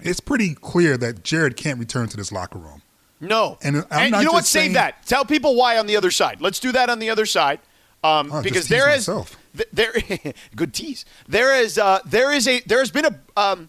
it's 0.00 0.20
pretty 0.20 0.54
clear 0.54 0.96
that 0.98 1.22
Jared 1.22 1.56
can't 1.56 1.78
return 1.78 2.08
to 2.08 2.16
this 2.16 2.32
locker 2.32 2.58
room. 2.58 2.82
No. 3.20 3.56
And 3.62 3.86
I'm 3.90 4.10
not 4.10 4.18
you 4.20 4.26
know 4.26 4.32
what? 4.32 4.40
just 4.40 4.50
Save 4.52 4.60
saying- 4.62 4.72
that. 4.74 5.06
Tell 5.06 5.24
people 5.24 5.54
why 5.54 5.78
on 5.78 5.86
the 5.86 5.96
other 5.96 6.10
side. 6.10 6.40
Let's 6.40 6.58
do 6.58 6.72
that 6.72 6.90
on 6.90 6.98
the 6.98 7.08
other 7.08 7.24
side. 7.24 7.60
Um, 8.04 8.30
Oh, 8.32 8.42
because 8.42 8.68
there 8.68 8.88
is 8.88 9.06
myself. 9.08 9.36
there 9.72 9.92
good 10.56 10.74
tease. 10.74 11.04
There 11.28 11.54
is 11.60 11.78
uh, 11.78 12.00
there 12.04 12.32
is 12.32 12.48
a 12.48 12.60
there 12.66 12.80
has 12.80 12.90
been 12.90 13.04
a 13.06 13.18
um, 13.40 13.68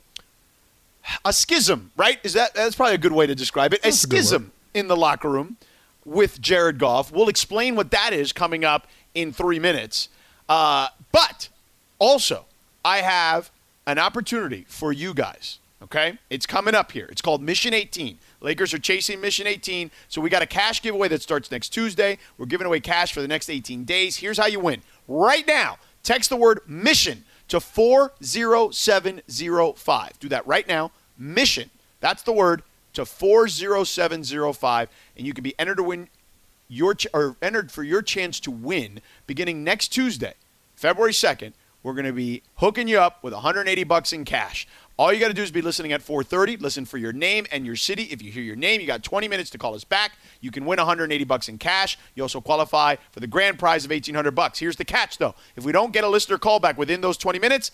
a 1.26 1.34
schism, 1.34 1.92
right? 1.98 2.20
Is 2.24 2.34
that 2.34 2.54
that's 2.54 2.76
probably 2.76 2.96
a 2.96 3.00
good 3.00 3.12
way 3.12 3.28
to 3.28 3.36
describe 3.36 3.74
it? 3.74 3.80
A 3.82 3.84
That's 3.84 3.98
a 3.98 4.00
schism 4.00 4.52
in 4.74 4.88
the 4.88 4.96
locker 4.96 5.30
room 5.30 5.58
with 6.06 6.42
Jared 6.42 6.80
Goff. 6.80 7.12
We'll 7.12 7.30
explain 7.30 7.76
what 7.76 7.92
that 7.92 8.12
is 8.14 8.32
coming 8.34 8.64
up 8.66 8.88
in 9.14 9.32
three 9.32 9.60
minutes. 9.60 10.10
Uh, 10.50 10.88
but 11.12 11.50
also, 12.00 12.46
I 12.84 12.98
have 13.00 13.52
an 13.86 14.00
opportunity 14.00 14.66
for 14.68 14.92
you 14.92 15.14
guys. 15.14 15.60
Okay, 15.84 16.18
it's 16.30 16.46
coming 16.46 16.74
up 16.76 16.94
here. 16.94 17.08
It's 17.12 17.22
called 17.22 17.42
Mission 17.42 17.74
18. 17.74 18.18
Lakers 18.44 18.74
are 18.74 18.80
chasing 18.80 19.22
Mission 19.22 19.48
18, 19.48 19.90
so 20.10 20.20
we 20.22 20.30
got 20.30 20.42
a 20.42 20.46
cash 20.46 20.82
giveaway 20.82 21.08
that 21.08 21.22
starts 21.22 21.50
next 21.50 21.70
Tuesday. 21.70 22.18
We're 22.38 22.46
giving 22.46 22.68
away 22.68 22.82
cash 22.82 23.14
for 23.14 23.22
the 23.22 23.28
next 23.28 23.50
18 23.50 23.86
days. 23.86 24.18
Here's 24.18 24.38
how 24.38 24.48
you 24.48 24.60
win. 24.60 24.82
Right 25.08 25.48
now, 25.48 25.78
text 26.04 26.30
the 26.30 26.36
word 26.36 26.60
mission 26.68 27.24
to 27.48 27.62
40705. 27.62 30.20
Do 30.20 30.30
that 30.30 30.46
right 30.46 30.68
now. 30.68 30.92
Mission. 31.18 31.70
That's 32.02 32.22
the 32.22 32.34
word 32.34 32.64
to 32.94 33.06
40705 33.06 34.90
and 35.18 35.26
you 35.26 35.34
can 35.34 35.44
be 35.44 35.58
entered 35.58 35.78
to 35.78 35.84
win 35.84 36.10
your 36.68 36.94
ch- 36.96 37.08
or 37.14 37.38
entered 37.42 37.72
for 37.72 37.84
your 37.84 38.02
chance 38.02 38.42
to 38.42 38.52
win 38.52 39.00
beginning 39.26 39.64
next 39.64 39.88
Tuesday, 39.90 40.34
February 40.76 41.14
2nd. 41.14 41.54
We're 41.82 41.94
going 41.94 42.06
to 42.06 42.14
be 42.14 42.44
hooking 42.56 42.88
you 42.88 43.00
up 43.00 43.24
with 43.24 43.34
180 43.34 43.84
bucks 43.84 44.14
in 44.14 44.26
cash. 44.26 44.68
All 44.98 45.12
you 45.12 45.20
got 45.20 45.30
to 45.30 45.34
do 45.34 45.42
is 45.42 45.50
be 45.50 45.62
listening 45.62 45.92
at 45.92 46.02
4:30. 46.02 46.62
Listen 46.62 46.86
for 46.86 46.98
your 46.98 47.14
name 47.14 47.48
and 47.52 47.66
your 47.66 47.76
city. 47.76 48.04
If 48.04 48.22
you 48.22 48.32
hear 48.32 48.44
your 48.44 48.56
name, 48.56 48.80
you 48.80 48.86
got 48.86 49.04
20 49.04 49.28
minutes 49.28 49.50
to 49.52 49.58
call 49.58 49.74
us 49.74 49.84
back. 49.84 50.14
You 50.40 50.52
can 50.52 50.66
win 50.66 50.78
180 50.78 51.24
bucks 51.24 51.50
in 51.50 51.58
cash. 51.58 51.98
You 52.14 52.24
also 52.24 52.42
qualify 52.42 52.98
for 53.12 53.20
the 53.20 53.28
grand 53.28 53.58
prize 53.58 53.86
of 53.86 53.92
1800 53.92 54.32
bucks. 54.32 54.60
Here's 54.60 54.76
the 54.76 54.86
catch 54.86 55.18
though. 55.18 55.34
If 55.56 55.66
we 55.66 55.72
don't 55.72 55.94
get 55.94 56.04
a 56.04 56.10
listener 56.10 56.38
call 56.38 56.60
back 56.60 56.78
within 56.78 57.02
those 57.02 57.18
20 57.18 57.40
minutes, 57.40 57.72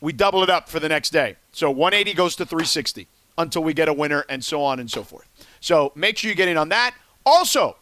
we 0.00 0.12
double 0.12 0.42
it 0.42 0.50
up 0.50 0.68
for 0.68 0.80
the 0.80 0.88
next 0.88 1.10
day. 1.10 1.36
So 1.52 1.70
180 1.70 2.14
goes 2.14 2.34
to 2.36 2.44
360 2.44 3.06
until 3.38 3.62
we 3.62 3.72
get 3.72 3.88
a 3.88 3.92
winner 3.92 4.24
and 4.28 4.44
so 4.44 4.62
on 4.62 4.80
and 4.80 4.90
so 4.90 5.04
forth. 5.04 5.28
So 5.60 5.92
make 5.94 6.18
sure 6.18 6.28
you 6.30 6.34
get 6.34 6.48
in 6.48 6.56
on 6.56 6.68
that. 6.70 6.94
Also, 7.24 7.76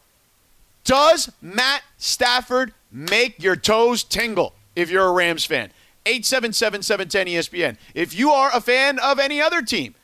does 0.83 1.31
Matt 1.41 1.81
Stafford 1.97 2.73
make 2.91 3.41
your 3.41 3.55
toes 3.55 4.03
tingle 4.03 4.53
if 4.75 4.91
you're 4.91 5.05
a 5.05 5.11
Rams 5.11 5.45
fan? 5.45 5.71
877-710 6.05 7.33
ESPN. 7.33 7.77
If 7.93 8.13
you 8.13 8.31
are 8.31 8.49
a 8.53 8.61
fan 8.61 8.99
of 8.99 9.19
any 9.19 9.41
other 9.41 9.61
team, 9.61 9.95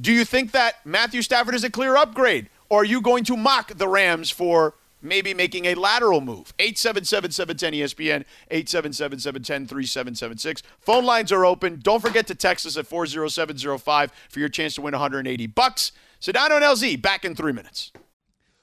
do 0.00 0.12
you 0.12 0.24
think 0.24 0.52
that 0.52 0.86
Matthew 0.86 1.20
Stafford 1.22 1.54
is 1.54 1.64
a 1.64 1.70
clear 1.70 1.96
upgrade? 1.96 2.48
Or 2.68 2.80
are 2.80 2.84
you 2.84 3.00
going 3.02 3.24
to 3.24 3.36
mock 3.36 3.76
the 3.76 3.86
Rams 3.86 4.30
for 4.30 4.74
maybe 5.02 5.34
making 5.34 5.66
a 5.66 5.74
lateral 5.74 6.22
move? 6.22 6.56
877-710 6.56 7.80
ESPN, 7.80 8.24
877-710-3776. 8.50 10.62
Phone 10.80 11.04
lines 11.04 11.30
are 11.32 11.44
open. 11.44 11.80
Don't 11.82 12.00
forget 12.00 12.26
to 12.28 12.34
text 12.34 12.64
us 12.64 12.78
at 12.78 12.86
40705 12.86 14.10
for 14.30 14.40
your 14.40 14.48
chance 14.48 14.74
to 14.76 14.80
win 14.80 14.92
180 14.92 15.46
bucks. 15.48 15.92
Sedano 16.20 16.52
and 16.52 16.64
LZ, 16.64 17.02
back 17.02 17.26
in 17.26 17.34
three 17.34 17.52
minutes. 17.52 17.92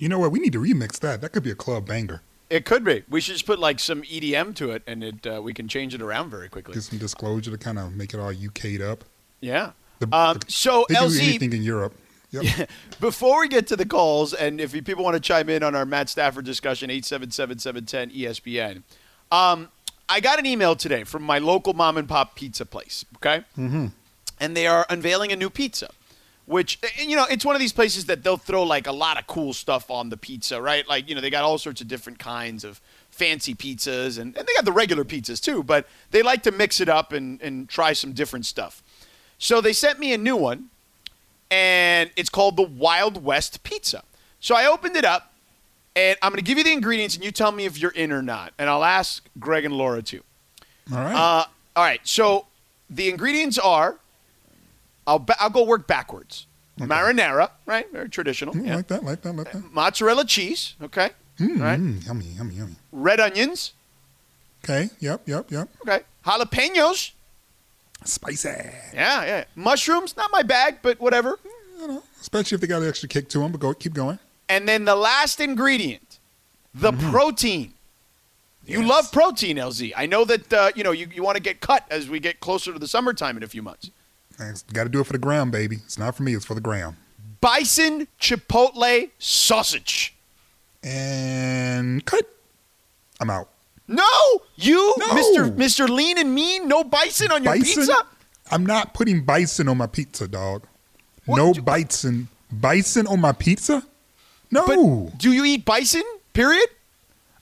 You 0.00 0.08
know 0.08 0.18
what? 0.18 0.32
We 0.32 0.38
need 0.38 0.54
to 0.54 0.60
remix 0.60 0.98
that. 1.00 1.20
That 1.20 1.32
could 1.32 1.42
be 1.42 1.50
a 1.50 1.54
club 1.54 1.86
banger. 1.86 2.22
It 2.48 2.64
could 2.64 2.84
be. 2.84 3.04
We 3.08 3.20
should 3.20 3.34
just 3.34 3.44
put 3.44 3.58
like 3.58 3.78
some 3.78 4.00
EDM 4.02 4.56
to 4.56 4.70
it, 4.70 4.82
and 4.86 5.04
it 5.04 5.26
uh, 5.26 5.40
we 5.42 5.52
can 5.52 5.68
change 5.68 5.94
it 5.94 6.00
around 6.00 6.30
very 6.30 6.48
quickly. 6.48 6.74
Get 6.74 6.82
some 6.84 6.98
disclosure 6.98 7.50
to 7.50 7.58
kind 7.58 7.78
of 7.78 7.94
make 7.94 8.14
it 8.14 8.18
all 8.18 8.32
UK'd 8.32 8.80
up. 8.80 9.04
Yeah. 9.40 9.72
The- 9.98 10.08
um, 10.16 10.38
the- 10.38 10.50
so 10.50 10.86
they 10.88 10.94
do 10.94 11.02
LZ, 11.02 11.22
anything 11.22 11.52
in 11.52 11.62
Europe. 11.62 11.94
Yep. 12.30 12.70
Before 13.00 13.40
we 13.40 13.48
get 13.48 13.66
to 13.68 13.76
the 13.76 13.84
calls, 13.84 14.32
and 14.32 14.58
if 14.60 14.72
people 14.72 15.04
want 15.04 15.14
to 15.14 15.20
chime 15.20 15.50
in 15.50 15.62
on 15.62 15.74
our 15.74 15.84
Matt 15.84 16.08
Stafford 16.08 16.44
discussion, 16.44 16.88
877-710 16.88 18.16
ESPN. 18.16 18.82
Um, 19.30 19.68
I 20.08 20.20
got 20.20 20.38
an 20.38 20.46
email 20.46 20.74
today 20.76 21.04
from 21.04 21.22
my 21.22 21.38
local 21.38 21.74
mom 21.74 21.96
and 21.98 22.08
pop 22.08 22.34
pizza 22.36 22.64
place. 22.64 23.04
Okay, 23.16 23.44
mm-hmm. 23.58 23.88
and 24.40 24.56
they 24.56 24.66
are 24.66 24.86
unveiling 24.88 25.30
a 25.30 25.36
new 25.36 25.50
pizza. 25.50 25.90
Which 26.50 26.80
you 26.96 27.14
know, 27.14 27.26
it's 27.30 27.44
one 27.44 27.54
of 27.54 27.60
these 27.60 27.72
places 27.72 28.06
that 28.06 28.24
they'll 28.24 28.36
throw 28.36 28.64
like 28.64 28.86
a 28.86 28.92
lot 28.92 29.18
of 29.18 29.26
cool 29.26 29.52
stuff 29.52 29.90
on 29.90 30.08
the 30.08 30.16
pizza, 30.16 30.60
right? 30.60 30.86
Like 30.88 31.08
you 31.08 31.14
know, 31.14 31.20
they 31.20 31.30
got 31.30 31.44
all 31.44 31.58
sorts 31.58 31.80
of 31.80 31.88
different 31.88 32.18
kinds 32.18 32.64
of 32.64 32.80
fancy 33.10 33.54
pizzas, 33.54 34.18
and, 34.18 34.36
and 34.36 34.46
they 34.46 34.52
got 34.54 34.64
the 34.64 34.72
regular 34.72 35.04
pizzas 35.04 35.40
too. 35.40 35.62
But 35.62 35.86
they 36.10 36.22
like 36.22 36.42
to 36.42 36.50
mix 36.50 36.80
it 36.80 36.88
up 36.88 37.12
and, 37.12 37.40
and 37.40 37.68
try 37.68 37.92
some 37.92 38.12
different 38.12 38.46
stuff. 38.46 38.82
So 39.38 39.60
they 39.60 39.72
sent 39.72 39.98
me 39.98 40.12
a 40.12 40.18
new 40.18 40.36
one 40.36 40.70
and 41.50 42.10
it's 42.16 42.30
called 42.30 42.56
the 42.56 42.62
Wild 42.62 43.24
West 43.24 43.62
Pizza. 43.62 44.04
So 44.38 44.54
I 44.54 44.66
opened 44.66 44.96
it 44.96 45.04
up, 45.04 45.32
and 45.96 46.16
I'm 46.22 46.30
going 46.30 46.38
to 46.38 46.44
give 46.44 46.56
you 46.56 46.64
the 46.64 46.72
ingredients, 46.72 47.16
and 47.16 47.24
you 47.24 47.32
tell 47.32 47.52
me 47.52 47.64
if 47.64 47.78
you're 47.78 47.90
in 47.90 48.12
or 48.12 48.22
not. 48.22 48.52
And 48.58 48.70
I'll 48.70 48.84
ask 48.84 49.28
Greg 49.38 49.64
and 49.64 49.74
Laura 49.74 50.02
too. 50.02 50.22
All 50.92 50.98
right. 50.98 51.14
Uh, 51.14 51.44
all 51.76 51.84
right. 51.84 52.00
So 52.04 52.46
the 52.88 53.08
ingredients 53.08 53.58
are, 53.58 53.96
I'll 55.10 55.18
ba- 55.18 55.36
I'll 55.40 55.50
go 55.50 55.64
work 55.64 55.86
backwards. 55.88 56.46
Marinara, 56.78 57.50
right? 57.66 57.90
Very 57.92 58.08
traditional. 58.08 58.54
Mm, 58.54 58.66
yeah. 58.66 58.76
Like 58.76 58.86
that, 58.88 59.04
like 59.04 59.22
that, 59.22 59.32
like 59.36 59.52
that. 59.52 59.72
Mozzarella 59.72 60.24
cheese. 60.24 60.76
Okay. 60.80 61.10
Mm, 61.38 61.60
right. 61.60 61.78
mm, 61.80 62.06
yummy, 62.06 62.24
yummy, 62.38 62.54
yummy. 62.54 62.76
Red 62.92 63.18
onions. 63.20 63.72
Okay. 64.64 64.88
Yep, 65.00 65.28
yep, 65.28 65.50
yep. 65.50 65.68
Okay. 65.86 66.04
Jalapenos. 66.24 67.10
Spicy. 68.04 68.48
Yeah, 68.94 69.24
yeah. 69.24 69.44
Mushrooms. 69.56 70.16
Not 70.16 70.30
my 70.32 70.42
bag, 70.42 70.76
but 70.80 71.00
whatever. 71.00 71.38
You 71.80 71.88
know, 71.88 72.02
especially 72.20 72.54
if 72.54 72.60
they 72.60 72.66
got 72.66 72.82
an 72.82 72.88
extra 72.88 73.08
kick 73.08 73.28
to 73.30 73.40
them. 73.40 73.52
But 73.52 73.60
go, 73.60 73.74
keep 73.74 73.92
going. 73.92 74.18
And 74.48 74.66
then 74.68 74.84
the 74.84 74.96
last 74.96 75.40
ingredient, 75.40 76.18
the 76.74 76.92
protein. 76.92 77.74
You 78.66 78.78
Mm-hmm. 78.78 78.82
Yes. 78.86 78.90
love 78.90 79.12
protein, 79.12 79.56
LZ. 79.56 79.92
I 79.96 80.06
know 80.06 80.24
that 80.26 80.52
uh, 80.52 80.70
you 80.76 80.84
know 80.84 80.92
you, 80.92 81.08
you 81.12 81.22
want 81.22 81.36
to 81.36 81.42
get 81.42 81.60
cut 81.60 81.84
as 81.90 82.08
we 82.08 82.20
get 82.20 82.40
closer 82.40 82.72
to 82.72 82.78
the 82.78 82.86
summertime 82.88 83.36
in 83.36 83.42
a 83.42 83.48
few 83.48 83.62
months. 83.62 83.90
Got 84.72 84.84
to 84.84 84.88
do 84.88 85.00
it 85.00 85.06
for 85.06 85.12
the 85.12 85.18
gram, 85.18 85.50
baby. 85.50 85.76
It's 85.84 85.98
not 85.98 86.16
for 86.16 86.22
me. 86.22 86.34
It's 86.34 86.44
for 86.44 86.54
the 86.54 86.60
gram. 86.60 86.96
Bison 87.40 88.08
chipotle 88.20 89.10
sausage. 89.18 90.14
And 90.82 92.04
cut. 92.06 92.26
I'm 93.20 93.30
out. 93.30 93.48
No, 93.86 94.04
you, 94.56 94.94
No. 94.98 95.14
Mister 95.14 95.46
Mister 95.46 95.88
Lean 95.88 96.16
and 96.16 96.34
Mean, 96.34 96.68
no 96.68 96.84
bison 96.84 97.30
on 97.32 97.42
your 97.44 97.54
bison. 97.54 97.82
pizza. 97.82 98.06
I'm 98.50 98.64
not 98.64 98.94
putting 98.94 99.24
bison 99.24 99.68
on 99.68 99.76
my 99.78 99.86
pizza, 99.86 100.26
dog. 100.28 100.66
What 101.26 101.36
no 101.36 101.52
bison. 101.54 102.28
Bison 102.52 103.06
on 103.06 103.20
my 103.20 103.32
pizza? 103.32 103.84
No. 104.50 104.66
But 104.66 105.18
do 105.18 105.32
you 105.32 105.44
eat 105.44 105.64
bison? 105.64 106.02
Period. 106.32 106.68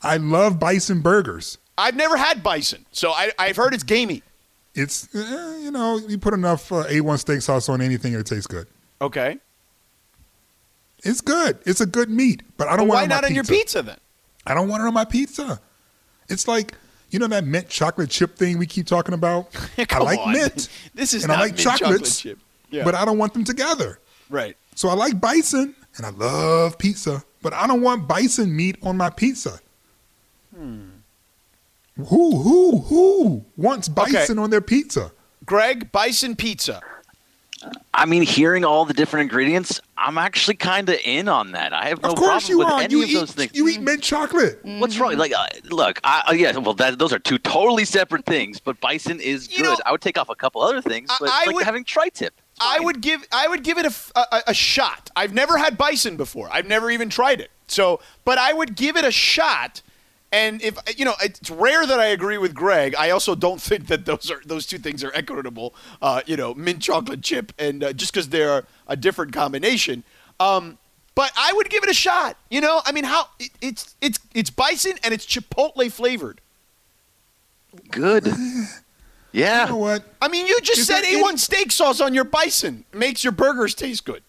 I 0.03 0.17
love 0.17 0.59
bison 0.59 1.01
burgers. 1.01 1.59
I've 1.77 1.97
never 1.97 2.17
had 2.17 2.43
bison, 2.43 2.87
so 2.93 3.11
I, 3.13 3.31
I've 3.39 3.57
heard 3.57 3.73
it's 3.75 3.85
gamey. 3.85 4.23
It's 4.75 5.13
eh, 5.15 5.59
you 5.63 5.71
know 5.71 5.99
you 5.99 6.19
put 6.19 6.35
enough 6.35 6.71
uh, 6.71 6.85
A1 6.85 7.19
steak 7.19 7.43
sauce 7.43 7.69
on 7.69 7.81
anything 7.81 8.15
and 8.15 8.21
it 8.21 8.27
tastes 8.27 8.47
good. 8.47 8.67
Okay, 9.01 9.39
It's 11.05 11.21
good. 11.21 11.59
It's 11.65 11.81
a 11.81 11.87
good 11.87 12.11
meat, 12.11 12.43
but 12.57 12.69
I 12.69 12.77
don't 12.77 12.89
want 12.89 12.97
why 12.99 13.01
it 13.03 13.05
on 13.05 13.09
not 13.11 13.25
on 13.25 13.35
your 13.35 13.45
pizza 13.45 13.83
then? 13.83 13.97
I 14.47 14.55
don't 14.55 14.69
want 14.69 14.83
it 14.83 14.87
on 14.87 14.95
my 14.95 15.05
pizza. 15.05 15.61
It's 16.29 16.47
like 16.49 16.75
you 17.11 17.19
know 17.19 17.27
that 17.29 17.45
mint 17.45 17.69
chocolate 17.69 18.11
chip 18.11 18.37
thing 18.37 18.59
we 18.59 18.67
keep 18.67 18.87
talking 18.87 19.15
about. 19.15 19.49
I 19.91 19.99
like 19.99 20.19
on. 20.21 20.33
mint. 20.33 20.69
This 20.95 21.15
is 21.15 21.23
and 21.25 21.33
I 21.33 21.37
not 21.37 21.41
like 21.43 21.51
mint 21.53 21.61
chocolate 21.61 21.81
chocolates, 21.81 22.21
chip. 22.21 22.39
Yeah. 22.71 22.85
but 22.85 22.95
I 22.95 23.05
don't 23.05 23.19
want 23.19 23.33
them 23.33 23.45
together. 23.45 23.99
Right. 24.29 24.57
So 24.75 24.89
I 24.89 24.95
like 24.95 25.21
bison 25.21 25.75
and 25.97 26.07
I 26.07 26.11
love 26.11 26.77
pizza, 26.79 27.25
but 27.43 27.53
I 27.53 27.67
don't 27.67 27.81
want 27.83 28.07
bison 28.07 28.55
meat 28.55 28.77
on 28.83 28.97
my 28.97 29.11
pizza. 29.11 29.59
Hmm. 30.55 30.88
Who 31.99 32.41
who 32.41 32.79
who 32.83 33.45
wants 33.57 33.89
bison 33.89 34.39
on 34.39 34.51
their 34.51 34.61
pizza? 34.61 35.13
Greg, 35.45 35.91
bison 35.93 36.37
pizza. 36.37 36.81
I 37.93 38.05
mean, 38.07 38.23
hearing 38.23 38.65
all 38.65 38.85
the 38.85 38.95
different 38.95 39.23
ingredients, 39.23 39.81
I'm 39.97 40.17
actually 40.17 40.55
kind 40.55 40.89
of 40.89 40.97
in 41.05 41.29
on 41.29 41.53
that. 41.53 41.73
I 41.73 41.89
have 41.89 42.01
no 42.01 42.11
of 42.11 42.15
course 42.17 42.47
problem 42.47 42.51
you 42.51 42.59
with 42.59 42.69
are. 42.69 42.81
any 42.83 42.95
You 42.95 43.03
of 43.03 43.09
eat 43.09 43.15
those 43.15 43.33
things. 43.33 43.51
you 43.53 43.67
eat 43.67 43.81
mint 43.81 44.01
chocolate. 44.01 44.61
What's 44.63 44.97
wrong? 44.97 45.17
Like, 45.17 45.33
uh, 45.37 45.47
look, 45.65 45.99
I, 46.05 46.23
uh, 46.29 46.33
yeah, 46.35 46.57
well, 46.57 46.75
that, 46.75 47.01
those 47.01 47.13
are 47.13 47.19
two 47.19 47.39
totally 47.39 47.85
separate 47.85 48.25
things. 48.27 48.61
But 48.61 48.79
bison 48.81 49.19
is 49.21 49.51
You 49.51 49.65
good. 49.65 49.65
know, 49.65 49.77
I 49.85 49.91
would 49.91 50.01
take 50.01 50.17
off 50.19 50.29
a 50.29 50.37
couple 50.37 50.63
other 50.63 50.81
things, 50.81 51.09
I- 51.11 51.17
but 51.19 51.29
I 51.31 51.39
it's 51.39 51.47
like 51.49 51.57
would- 51.57 51.65
having 51.65 51.83
tri-tip. 51.83 52.35
I 52.61 52.79
would 52.81 53.01
give 53.01 53.25
I 53.33 53.47
would 53.49 53.63
give 53.65 53.79
it 53.79 53.87
a 53.87 54.51
a 54.51 54.55
shot. 54.55 55.11
I've 55.17 55.33
never 55.33 55.59
had 55.59 55.77
bison 55.79 56.17
before. 56.17 56.49
I've 56.53 56.67
never 56.67 56.91
even 56.91 57.09
tried 57.09 57.41
it. 57.41 57.51
So, 57.69 58.01
but 58.25 58.37
I 58.39 58.53
would 58.53 58.75
give 58.77 58.97
it 58.97 59.05
a 59.05 59.13
shot. 59.13 59.81
And 60.31 60.61
if 60.63 60.77
you 60.97 61.05
know, 61.07 61.15
it's 61.23 61.51
rare 61.51 61.87
that 61.87 61.99
I 61.99 62.07
agree 62.07 62.37
with 62.37 62.53
Greg. 62.55 62.95
I 62.99 63.11
also 63.11 63.35
don't 63.35 63.61
think 63.63 63.87
that 63.87 64.05
those 64.05 64.31
are 64.31 64.41
those 64.45 64.67
two 64.67 64.77
things 64.79 65.03
are 65.03 65.11
equitable. 65.15 65.75
Uh, 66.03 66.21
you 66.27 66.37
know, 66.37 66.53
mint 66.55 66.81
chocolate 66.83 67.23
chip 67.23 67.53
and 67.59 67.83
uh, 67.83 67.93
just 67.95 68.13
because 68.13 68.29
they're 68.29 68.65
a 68.87 68.97
different 68.97 69.33
combination. 69.33 70.05
Um, 70.39 70.77
but 71.15 71.33
I 71.37 71.53
would 71.55 71.71
give 71.71 71.83
it 71.83 71.89
a 71.91 71.95
shot. 71.95 72.37
You 72.51 72.61
know, 72.61 72.83
I 72.85 72.93
mean, 72.93 73.05
how 73.05 73.29
it, 73.41 73.51
it's 73.63 73.95
it's 74.03 74.19
it's 74.35 74.51
bison 74.51 74.93
and 75.03 75.15
it's 75.15 75.25
chipotle 75.25 75.91
flavored. 75.91 76.41
good. 77.91 78.29
Yeah. 79.31 79.65
You 79.65 79.71
know 79.73 79.77
what? 79.77 80.05
I 80.23 80.29
mean, 80.29 80.47
you 80.47 80.59
just 80.63 80.79
Is 80.81 80.87
said 80.87 81.03
there 81.03 81.23
A1 81.23 81.29
any- 81.29 81.37
steak 81.37 81.71
sauce 81.71 82.01
on 82.01 82.15
your 82.15 82.25
bison 82.25 82.87
makes 82.95 83.23
your 83.23 83.33
burgers 83.33 83.75
taste 83.75 84.07
good. 84.07 84.23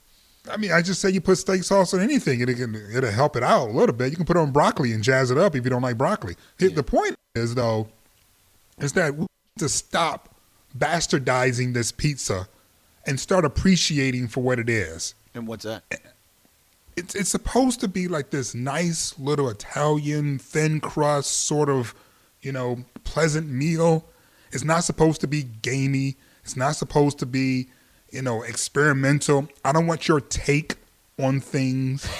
I 0.50 0.58
mean, 0.58 0.72
I 0.72 0.82
just 0.82 1.02
say 1.02 1.10
you 1.10 1.22
put 1.22 1.38
steak 1.38 1.64
sauce 1.64 1.94
on 1.94 2.00
anything, 2.00 2.42
and 2.42 2.50
it 2.50 2.56
can 2.56 2.76
it'll 2.94 3.12
help 3.12 3.36
it 3.36 3.44
out 3.44 3.70
a 3.70 3.72
little 3.72 3.96
bit. 3.96 4.12
You 4.12 4.16
can 4.18 4.26
put 4.26 4.38
it 4.38 4.40
on 4.40 4.52
broccoli 4.52 4.94
and 4.94 5.04
jazz 5.04 5.32
it 5.32 5.38
up 5.38 5.56
if 5.56 5.64
you 5.64 5.70
don't 5.70 5.82
like 5.82 5.98
broccoli. 5.98 6.36
Here- 6.58 6.70
The 6.70 6.84
point 6.84 7.16
is 7.36 7.56
though, 7.56 7.88
is 8.80 8.94
that 8.94 9.14
we 9.16 9.22
need 9.22 9.28
to 9.60 9.70
stop 9.70 10.36
bastardizing 10.78 11.74
this 11.74 11.92
pizza 11.92 12.48
and 13.06 13.20
start 13.20 13.44
appreciating 13.46 14.28
for 14.28 14.42
what 14.42 14.60
it 14.60 14.70
is. 14.70 15.14
And 15.34 15.48
what's 15.48 15.66
that? 15.66 15.84
Eh, 15.92 15.98
it's 16.96 17.16
it's 17.16 17.30
supposed 17.30 17.80
to 17.82 17.88
be 17.88 18.08
like 18.08 18.30
this 18.30 18.54
nice 18.56 19.18
little 19.20 19.50
Italian 19.50 20.38
thin 20.40 20.80
crust 20.80 21.46
sort 21.48 21.70
of, 21.70 21.94
you 22.42 22.52
know, 22.52 22.84
pleasant 23.04 23.50
meal. 23.50 24.06
It's 24.52 24.64
not 24.64 24.84
supposed 24.84 25.22
to 25.22 25.28
be 25.28 25.44
gamey. 25.62 26.16
It's 26.44 26.56
not 26.56 26.76
supposed 26.76 27.20
to 27.20 27.26
be, 27.28 27.70
you 28.12 28.22
know, 28.22 28.44
experimental. 28.44 29.48
I 29.64 29.72
don't 29.72 29.88
want 29.88 30.08
your 30.08 30.22
take 30.22 30.76
on 31.18 31.40
things. 31.40 32.08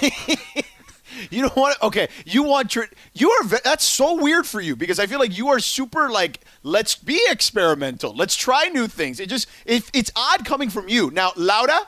You 1.28 1.42
don't 1.42 1.56
want 1.56 1.82
okay. 1.82 2.08
You 2.24 2.44
want 2.44 2.74
your 2.74 2.86
you 3.12 3.30
are 3.30 3.44
that's 3.44 3.84
so 3.84 4.14
weird 4.14 4.46
for 4.46 4.60
you 4.60 4.76
because 4.76 4.98
I 4.98 5.06
feel 5.06 5.18
like 5.18 5.36
you 5.36 5.48
are 5.48 5.60
super 5.60 6.08
like 6.08 6.40
let's 6.62 6.94
be 6.94 7.20
experimental. 7.28 8.14
Let's 8.14 8.36
try 8.36 8.68
new 8.68 8.86
things. 8.86 9.20
It 9.20 9.28
just 9.28 9.48
it, 9.66 9.90
it's 9.92 10.10
odd 10.16 10.44
coming 10.44 10.70
from 10.70 10.88
you. 10.88 11.10
Now, 11.10 11.32
Lauda, 11.36 11.86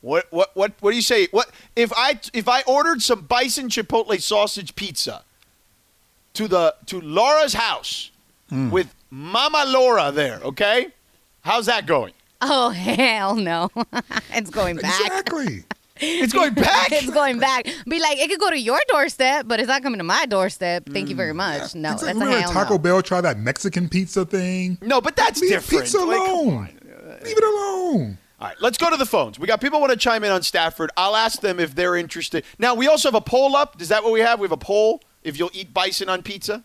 what 0.00 0.26
what 0.30 0.54
what 0.54 0.74
what 0.80 0.90
do 0.90 0.96
you 0.96 1.02
say? 1.02 1.26
What 1.30 1.50
if 1.74 1.92
I 1.96 2.20
if 2.32 2.48
I 2.48 2.62
ordered 2.62 3.02
some 3.02 3.22
bison 3.22 3.68
chipotle 3.68 4.20
sausage 4.20 4.76
pizza 4.76 5.24
to 6.34 6.48
the 6.48 6.74
to 6.86 7.00
Laura's 7.00 7.54
house 7.54 8.10
mm. 8.52 8.70
with 8.70 8.94
Mama 9.10 9.64
Laura 9.66 10.12
there, 10.12 10.38
okay? 10.44 10.88
How's 11.42 11.66
that 11.66 11.86
going? 11.86 12.12
Oh 12.40 12.70
hell 12.70 13.34
no! 13.36 13.70
it's 14.32 14.50
going 14.50 14.76
back. 14.76 15.00
Exactly. 15.00 15.64
It's 16.00 16.32
going 16.32 16.54
back. 16.54 16.92
it's 16.92 17.10
going 17.10 17.40
back. 17.40 17.64
Be 17.88 17.98
like, 18.00 18.18
it 18.20 18.30
could 18.30 18.38
go 18.38 18.50
to 18.50 18.56
your 18.60 18.78
doorstep, 18.86 19.46
but 19.48 19.58
it's 19.58 19.66
not 19.66 19.82
coming 19.82 19.98
to 19.98 20.04
my 20.04 20.26
doorstep. 20.26 20.84
Thank 20.88 21.08
you 21.08 21.16
very 21.16 21.34
much. 21.34 21.74
No, 21.74 21.90
it's 21.94 22.04
like 22.04 22.14
that's 22.14 22.20
a 22.20 22.20
remember 22.20 22.38
hell 22.40 22.52
Taco 22.52 22.74
no. 22.74 22.78
Bell 22.78 23.02
try 23.02 23.20
that 23.20 23.36
Mexican 23.40 23.88
pizza 23.88 24.24
thing. 24.24 24.78
no, 24.80 25.00
but 25.00 25.16
that's 25.16 25.40
Leave 25.40 25.50
different. 25.50 25.82
pizza 25.86 25.98
Like, 25.98 26.16
come 26.18 26.38
alone. 26.38 26.54
on. 26.56 26.68
Leave 27.24 27.36
it 27.36 27.42
alone. 27.42 28.18
All 28.40 28.46
right, 28.46 28.56
let's 28.60 28.78
go 28.78 28.90
to 28.90 28.96
the 28.96 29.06
phones. 29.06 29.40
We 29.40 29.48
got 29.48 29.60
people 29.60 29.80
want 29.80 29.90
to 29.90 29.98
chime 29.98 30.22
in 30.22 30.30
on 30.30 30.42
Stafford. 30.44 30.92
I'll 30.96 31.16
ask 31.16 31.40
them 31.40 31.58
if 31.58 31.74
they're 31.74 31.96
interested. 31.96 32.44
Now, 32.60 32.76
we 32.76 32.86
also 32.86 33.08
have 33.08 33.16
a 33.16 33.20
poll 33.20 33.56
up. 33.56 33.82
Is 33.82 33.88
that 33.88 34.04
what 34.04 34.12
we 34.12 34.20
have? 34.20 34.38
We 34.38 34.44
have 34.44 34.52
a 34.52 34.56
poll 34.56 35.02
if 35.24 35.36
you'll 35.36 35.50
eat 35.52 35.74
bison 35.74 36.08
on 36.08 36.22
pizza. 36.22 36.62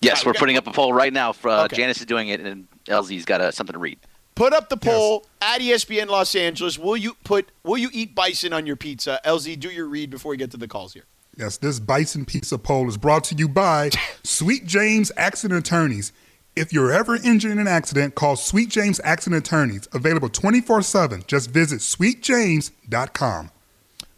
Yes, 0.00 0.20
Right, 0.20 0.24
we're 0.24 0.30
we 0.30 0.32
got- 0.36 0.38
putting 0.40 0.56
up 0.56 0.66
a 0.68 0.72
poll 0.72 0.94
right 0.94 1.12
now. 1.12 1.32
For, 1.32 1.50
uh, 1.50 1.64
Okay. 1.66 1.76
Janice 1.76 1.98
is 2.00 2.06
doing 2.06 2.28
it, 2.28 2.40
and 2.40 2.66
LZ's 2.86 3.24
got 3.24 3.40
uh, 3.40 3.50
something 3.50 3.74
to 3.74 3.78
read. 3.78 3.98
Put 4.34 4.52
up 4.52 4.70
the 4.70 4.76
poll 4.76 5.26
at 5.40 5.60
E 5.60 5.70
ESPN 5.70 6.08
Los 6.08 6.34
Angeles. 6.34 6.78
Will 6.78 6.96
you 6.96 7.14
put 7.24 7.50
will 7.62 7.78
you 7.78 7.90
eat 7.92 8.14
bison 8.14 8.52
on 8.52 8.66
your 8.66 8.76
pizza? 8.76 9.20
LZ, 9.24 9.60
do 9.60 9.70
your 9.70 9.86
read 9.86 10.10
before 10.10 10.30
we 10.30 10.36
get 10.36 10.50
to 10.52 10.56
the 10.56 10.68
calls 10.68 10.94
here. 10.94 11.04
Yes, 11.36 11.56
this 11.56 11.80
bison 11.80 12.24
pizza 12.24 12.58
poll 12.58 12.88
is 12.88 12.96
brought 12.96 13.24
to 13.24 13.34
you 13.34 13.48
by 13.48 13.90
Sweet 14.22 14.66
James 14.66 15.12
Accident 15.16 15.66
Attorneys. 15.66 16.12
If 16.54 16.72
you're 16.72 16.92
ever 16.92 17.16
injured 17.16 17.52
in 17.52 17.58
an 17.58 17.68
accident, 17.68 18.14
call 18.14 18.36
Sweet 18.36 18.68
James 18.68 19.00
Accident 19.04 19.46
Attorneys. 19.46 19.88
Available 19.92 20.28
24 20.28 20.82
7. 20.82 21.24
Just 21.26 21.50
visit 21.50 21.80
sweetjames.com. 21.80 23.50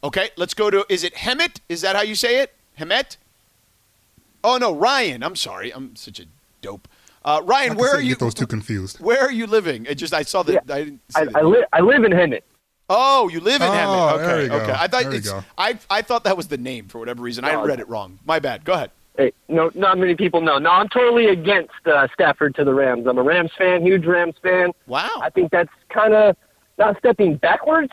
Okay, 0.03 0.31
let's 0.37 0.55
go 0.55 0.71
to. 0.71 0.85
Is 0.89 1.03
it 1.05 1.15
Hemet? 1.15 1.61
Is 1.69 1.81
that 1.81 1.97
how 1.97 2.03
you 2.03 2.15
say 2.15 2.41
it? 2.41 2.55
Hemet? 2.79 3.17
Oh 4.43 4.59
no, 4.59 4.75
Ryan. 4.75 5.23
I'm 5.23 5.37
sorry. 5.37 5.73
I'm 5.73 5.97
such 5.97 6.21
a 6.21 6.27
dope. 6.61 6.89
Uh, 7.25 7.41
Ryan, 7.45 7.77
where 7.77 7.91
are 7.95 8.01
you 8.01 8.09
you? 8.09 8.15
get 8.15 8.21
those 8.21 8.35
two 8.35 8.47
confused. 8.47 9.01
Where 9.01 9.21
are 9.21 9.33
you 9.33 9.47
living? 9.47 9.87
It 9.87 9.95
just 9.97 10.13
I 10.13 10.23
saw 10.23 10.43
that. 10.45 10.71
I 10.71 10.85
didn't 10.85 11.01
see 11.11 11.23
I, 11.23 11.25
that. 11.25 11.37
I, 11.37 11.43
li- 11.43 11.65
I 11.73 11.81
live 11.81 12.05
in 12.05 12.13
Hemet. 12.13 12.43
Oh, 12.91 13.29
you 13.29 13.41
live 13.41 13.63
in 13.63 13.69
Oh, 13.69 13.71
Hemet. 13.71 14.13
Okay, 14.15 14.27
there 14.27 14.43
you 14.43 14.49
go. 14.49 14.57
okay. 14.57 14.73
I 14.73 14.87
thought 14.89 15.03
There 15.05 15.13
you 15.13 15.19
it's, 15.19 15.31
go. 15.31 15.43
I 15.57 15.79
I 15.89 16.03
thought 16.03 16.25
that 16.25 16.37
was 16.37 16.49
the 16.49 16.59
name 16.59 16.87
for 16.89 16.99
whatever 16.99 17.23
reason. 17.23 17.45
I 17.45 17.55
read 17.55 17.81
it 17.81 17.89
wrong. 17.89 18.19
My 18.27 18.39
bad. 18.41 18.65
Go 18.65 18.75
ahead. 18.75 18.91
Hey, 19.17 19.33
no, 19.49 19.71
not 19.75 19.97
many 19.97 20.17
people 20.17 20.41
know. 20.41 20.59
No, 20.59 20.71
I'm 20.71 20.89
totally 20.89 21.27
against 21.27 21.71
uh, 21.87 22.09
Stafford 22.13 22.57
to 22.57 22.65
the 22.65 22.75
Rams. 22.75 23.07
I'm 23.07 23.17
a 23.17 23.23
Rams 23.23 23.53
fan, 23.57 23.83
huge 23.87 24.05
Rams 24.07 24.35
fan. 24.43 24.73
Wow. 24.89 25.09
I 25.23 25.31
think 25.31 25.53
that's 25.53 25.71
kind 25.89 26.13
of 26.15 26.37
not 26.79 26.99
stepping 26.99 27.37
backwards, 27.37 27.93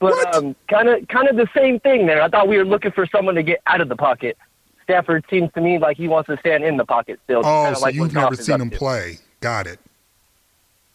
but 0.00 0.34
um, 0.34 0.56
kind 0.68 0.88
of 0.88 1.06
kind 1.08 1.28
of 1.28 1.36
the 1.36 1.48
same 1.54 1.78
thing 1.80 2.06
there. 2.06 2.22
I 2.22 2.28
thought 2.28 2.48
we 2.48 2.56
were 2.56 2.64
looking 2.64 2.90
for 2.92 3.06
someone 3.06 3.34
to 3.36 3.42
get 3.42 3.60
out 3.66 3.80
of 3.82 3.88
the 3.88 3.96
pocket. 3.96 4.36
Stafford 4.84 5.24
seems 5.28 5.50
to 5.54 5.60
me 5.60 5.78
like 5.78 5.96
he 5.96 6.06
wants 6.08 6.28
to 6.28 6.36
stand 6.38 6.64
in 6.64 6.76
the 6.76 6.84
pocket 6.84 7.18
still. 7.24 7.42
Oh, 7.44 7.72
so 7.74 7.80
like 7.80 7.94
you've 7.94 8.14
never 8.14 8.36
seen 8.36 8.60
him 8.60 8.70
to. 8.70 8.76
play. 8.78 9.18
Got 9.40 9.66
it. 9.66 9.80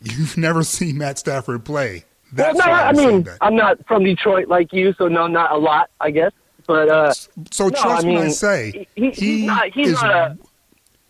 You've 0.03 0.37
never 0.37 0.63
seen 0.63 0.97
Matt 0.97 1.19
Stafford 1.19 1.65
play. 1.65 2.05
Well, 2.35 2.53
That's 2.53 2.59
no, 2.59 2.71
why 2.71 2.81
I 2.81 2.87
I'm 2.89 2.95
mean. 2.95 3.27
I'm 3.41 3.55
not 3.55 3.85
from 3.87 4.03
Detroit 4.03 4.47
like 4.47 4.71
you, 4.71 4.93
so 4.97 5.07
no, 5.07 5.27
not 5.27 5.51
a 5.51 5.57
lot, 5.57 5.89
I 5.99 6.11
guess. 6.11 6.31
But 6.67 6.87
uh, 6.89 7.13
So 7.51 7.65
no, 7.65 7.69
trust 7.71 8.05
I 8.05 8.07
when 8.07 8.17
I 8.17 8.21
mean, 8.21 8.31
say 8.31 8.87
he- 8.95 9.09
he's 9.11 9.45
not- 9.47 9.69
he's 9.73 9.87
is 9.89 9.93
not 10.01 10.11
a- 10.13 10.37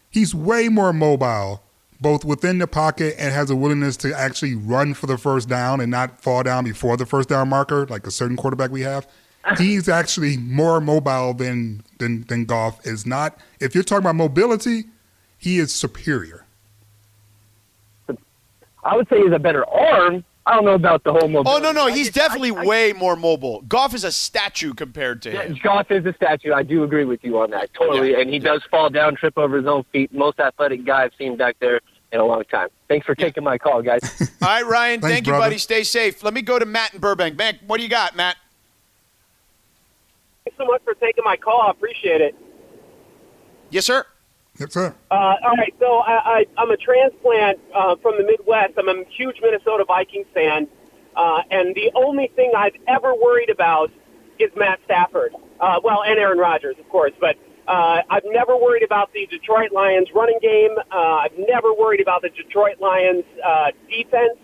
he's 0.09 0.33
way 0.33 0.69
more 0.69 0.93
mobile, 0.93 1.61
both 1.99 2.23
within 2.23 2.59
the 2.59 2.67
pocket 2.67 3.15
and 3.19 3.33
has 3.33 3.49
a 3.49 3.55
willingness 3.57 3.97
to 3.97 4.17
actually 4.17 4.55
run 4.55 4.93
for 4.93 5.07
the 5.07 5.17
first 5.17 5.49
down 5.49 5.81
and 5.81 5.91
not 5.91 6.21
fall 6.21 6.43
down 6.43 6.63
before 6.63 6.95
the 6.95 7.05
first 7.05 7.27
down 7.27 7.49
marker, 7.49 7.85
like 7.87 8.07
a 8.07 8.11
certain 8.11 8.37
quarterback 8.37 8.71
we 8.71 8.81
have. 8.83 9.05
He's 9.57 9.89
actually 9.89 10.37
more 10.37 10.79
mobile 10.81 11.33
than 11.33 11.83
than 11.97 12.23
than 12.27 12.45
Goff 12.45 12.85
is 12.85 13.05
not. 13.05 13.37
If 13.59 13.73
you're 13.73 13.83
talking 13.83 14.03
about 14.03 14.15
mobility, 14.15 14.85
he 15.37 15.57
is 15.59 15.73
superior. 15.73 16.45
I 18.83 18.95
would 18.95 19.07
say 19.09 19.21
he's 19.21 19.31
a 19.33 19.39
better 19.39 19.67
arm. 19.69 20.23
I 20.45 20.55
don't 20.55 20.65
know 20.65 20.73
about 20.73 21.03
the 21.03 21.11
whole 21.11 21.27
mobility. 21.27 21.49
Oh 21.49 21.59
no 21.59 21.71
no, 21.71 21.87
I 21.87 21.91
he's 21.91 22.07
just- 22.07 22.15
definitely 22.15 22.51
I- 22.51 22.61
I- 22.61 22.65
way 22.65 22.93
more 22.93 23.15
mobile. 23.15 23.61
Goff 23.67 23.93
is 23.93 24.03
a 24.03 24.11
statue 24.11 24.73
compared 24.73 25.21
to 25.23 25.31
Yeah, 25.31 25.43
him. 25.43 25.59
Goff 25.63 25.91
is 25.91 26.05
a 26.05 26.13
statue. 26.13 26.53
I 26.53 26.63
do 26.63 26.83
agree 26.83 27.05
with 27.05 27.23
you 27.23 27.39
on 27.39 27.51
that 27.51 27.73
totally, 27.73 28.11
Yeah. 28.11 28.19
and 28.21 28.29
he 28.29 28.39
does 28.39 28.61
fall 28.71 28.89
down, 28.89 29.15
trip 29.15 29.37
over 29.37 29.57
his 29.57 29.67
own 29.67 29.83
feet. 29.91 30.13
Most 30.13 30.39
athletic 30.39 30.85
guy 30.85 31.03
I've 31.03 31.13
seen 31.19 31.37
back 31.37 31.57
there 31.59 31.81
in 32.11 32.19
a 32.19 32.25
long 32.25 32.43
time. 32.45 32.69
Thanks 32.87 33.05
for 33.05 33.13
taking 33.15 33.43
my 33.43 33.57
call, 33.59 33.81
guys. 33.83 34.01
All 34.41 34.47
right, 34.47 34.65
Ryan. 34.65 35.01
Thanks, 35.01 35.13
thank 35.13 35.27
you, 35.27 35.33
brother. 35.33 35.45
buddy. 35.47 35.57
Stay 35.59 35.83
safe. 35.83 36.23
Let 36.23 36.33
me 36.33 36.41
go 36.41 36.57
to 36.57 36.65
Matt 36.65 36.93
in 36.95 36.99
Burbank. 36.99 37.37
Matt, 37.37 37.57
what 37.67 37.77
do 37.77 37.83
you 37.83 37.89
got, 37.89 38.15
Matt? 38.15 38.37
Thanks 40.49 40.57
so 40.57 40.65
much 40.65 40.81
for 40.83 40.95
taking 40.95 41.23
my 41.23 41.37
call. 41.37 41.61
I 41.61 41.71
appreciate 41.71 42.21
it. 42.21 42.35
Yes, 43.69 43.85
sir. 43.85 44.05
Yes, 44.59 44.73
sir. 44.73 44.95
Uh, 45.11 45.13
all 45.13 45.55
right, 45.55 45.73
so 45.79 45.99
I, 45.99 46.39
I, 46.39 46.45
I'm 46.57 46.71
a 46.71 46.77
transplant 46.77 47.59
uh, 47.73 47.95
from 47.97 48.17
the 48.17 48.23
Midwest. 48.23 48.73
I'm 48.77 48.89
a 48.89 49.03
huge 49.15 49.37
Minnesota 49.41 49.85
Vikings 49.85 50.25
fan, 50.33 50.67
uh, 51.15 51.43
and 51.51 51.75
the 51.75 51.91
only 51.93 52.31
thing 52.35 52.53
I've 52.57 52.75
ever 52.87 53.13
worried 53.13 53.51
about 53.51 53.91
is 54.39 54.49
Matt 54.55 54.79
Stafford. 54.85 55.35
Uh, 55.59 55.79
well, 55.83 56.03
and 56.03 56.17
Aaron 56.17 56.39
Rodgers, 56.39 56.75
of 56.79 56.89
course, 56.89 57.13
but 57.21 57.37
uh, 57.67 58.01
I've 58.09 58.25
never 58.25 58.57
worried 58.57 58.83
about 58.83 59.13
the 59.13 59.27
Detroit 59.27 59.71
Lions 59.71 60.09
running 60.15 60.39
game. 60.41 60.71
Uh, 60.91 60.95
I've 60.95 61.37
never 61.37 61.73
worried 61.73 62.01
about 62.01 62.23
the 62.23 62.29
Detroit 62.29 62.81
Lions 62.81 63.23
uh, 63.45 63.67
defense. 63.87 64.39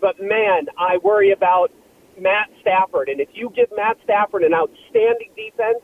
But 0.00 0.20
man, 0.20 0.66
I 0.76 0.98
worry 0.98 1.30
about 1.32 1.72
Matt 2.20 2.48
Stafford. 2.60 3.08
And 3.08 3.20
if 3.20 3.28
you 3.32 3.50
give 3.54 3.68
Matt 3.76 3.96
Stafford 4.04 4.42
an 4.42 4.54
outstanding 4.54 5.30
defense, 5.36 5.78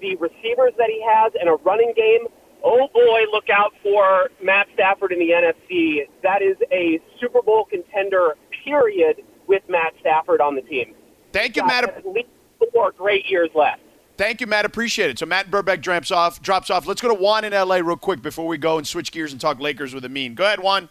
the 0.00 0.16
receivers 0.16 0.72
that 0.78 0.88
he 0.88 1.04
has, 1.06 1.32
and 1.40 1.48
a 1.48 1.54
running 1.64 1.92
game, 1.96 2.26
oh 2.64 2.88
boy, 2.92 3.24
look 3.32 3.50
out 3.50 3.72
for 3.82 4.30
Matt 4.42 4.68
Stafford 4.74 5.12
in 5.12 5.18
the 5.18 5.30
NFC. 5.30 6.08
That 6.22 6.42
is 6.42 6.56
a 6.72 7.00
Super 7.20 7.42
Bowl 7.42 7.64
contender, 7.64 8.36
period, 8.64 9.22
with 9.46 9.62
Matt 9.68 9.94
Stafford 10.00 10.40
on 10.40 10.54
the 10.54 10.62
team. 10.62 10.94
Thank 11.32 11.56
you, 11.56 11.66
Matt. 11.66 11.84
at 11.84 12.06
least 12.06 12.28
four 12.72 12.92
great 12.92 13.26
years 13.26 13.50
left. 13.54 13.80
Thank 14.16 14.40
you, 14.40 14.48
Matt. 14.48 14.64
Appreciate 14.64 15.10
it. 15.10 15.18
So 15.18 15.26
Matt 15.26 15.44
in 15.44 15.50
Burbank 15.52 15.80
drops 15.80 16.10
off. 16.10 16.42
Drops 16.42 16.70
off. 16.70 16.86
Let's 16.86 17.00
go 17.00 17.08
to 17.08 17.14
Juan 17.14 17.44
in 17.44 17.52
LA 17.52 17.76
real 17.76 17.96
quick 17.96 18.20
before 18.20 18.48
we 18.48 18.58
go 18.58 18.76
and 18.76 18.86
switch 18.86 19.12
gears 19.12 19.30
and 19.30 19.40
talk 19.40 19.60
Lakers 19.60 19.94
with 19.94 20.04
Amin. 20.04 20.34
Go 20.34 20.44
ahead, 20.44 20.60
Juan. 20.60 20.88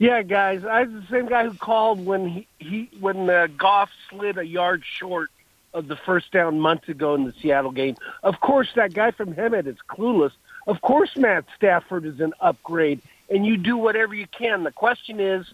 Yeah, 0.00 0.22
guys, 0.22 0.64
I 0.64 0.84
was 0.84 0.92
the 1.02 1.06
same 1.10 1.26
guy 1.26 1.44
who 1.44 1.52
called 1.52 2.04
when 2.06 2.26
he, 2.26 2.46
he 2.58 2.88
when 3.00 3.28
uh, 3.28 3.48
Goff 3.58 3.90
slid 4.08 4.38
a 4.38 4.46
yard 4.46 4.82
short 4.98 5.28
of 5.74 5.88
the 5.88 5.96
first 5.96 6.32
down 6.32 6.58
months 6.58 6.88
ago 6.88 7.14
in 7.14 7.24
the 7.24 7.34
Seattle 7.42 7.70
game. 7.70 7.96
Of 8.22 8.40
course, 8.40 8.68
that 8.76 8.94
guy 8.94 9.10
from 9.10 9.34
Hemet 9.34 9.66
is 9.66 9.76
clueless. 9.90 10.32
Of 10.66 10.80
course, 10.80 11.10
Matt 11.16 11.44
Stafford 11.54 12.06
is 12.06 12.18
an 12.18 12.32
upgrade, 12.40 13.02
and 13.28 13.44
you 13.44 13.58
do 13.58 13.76
whatever 13.76 14.14
you 14.14 14.26
can. 14.26 14.64
The 14.64 14.72
question 14.72 15.20
is, 15.20 15.46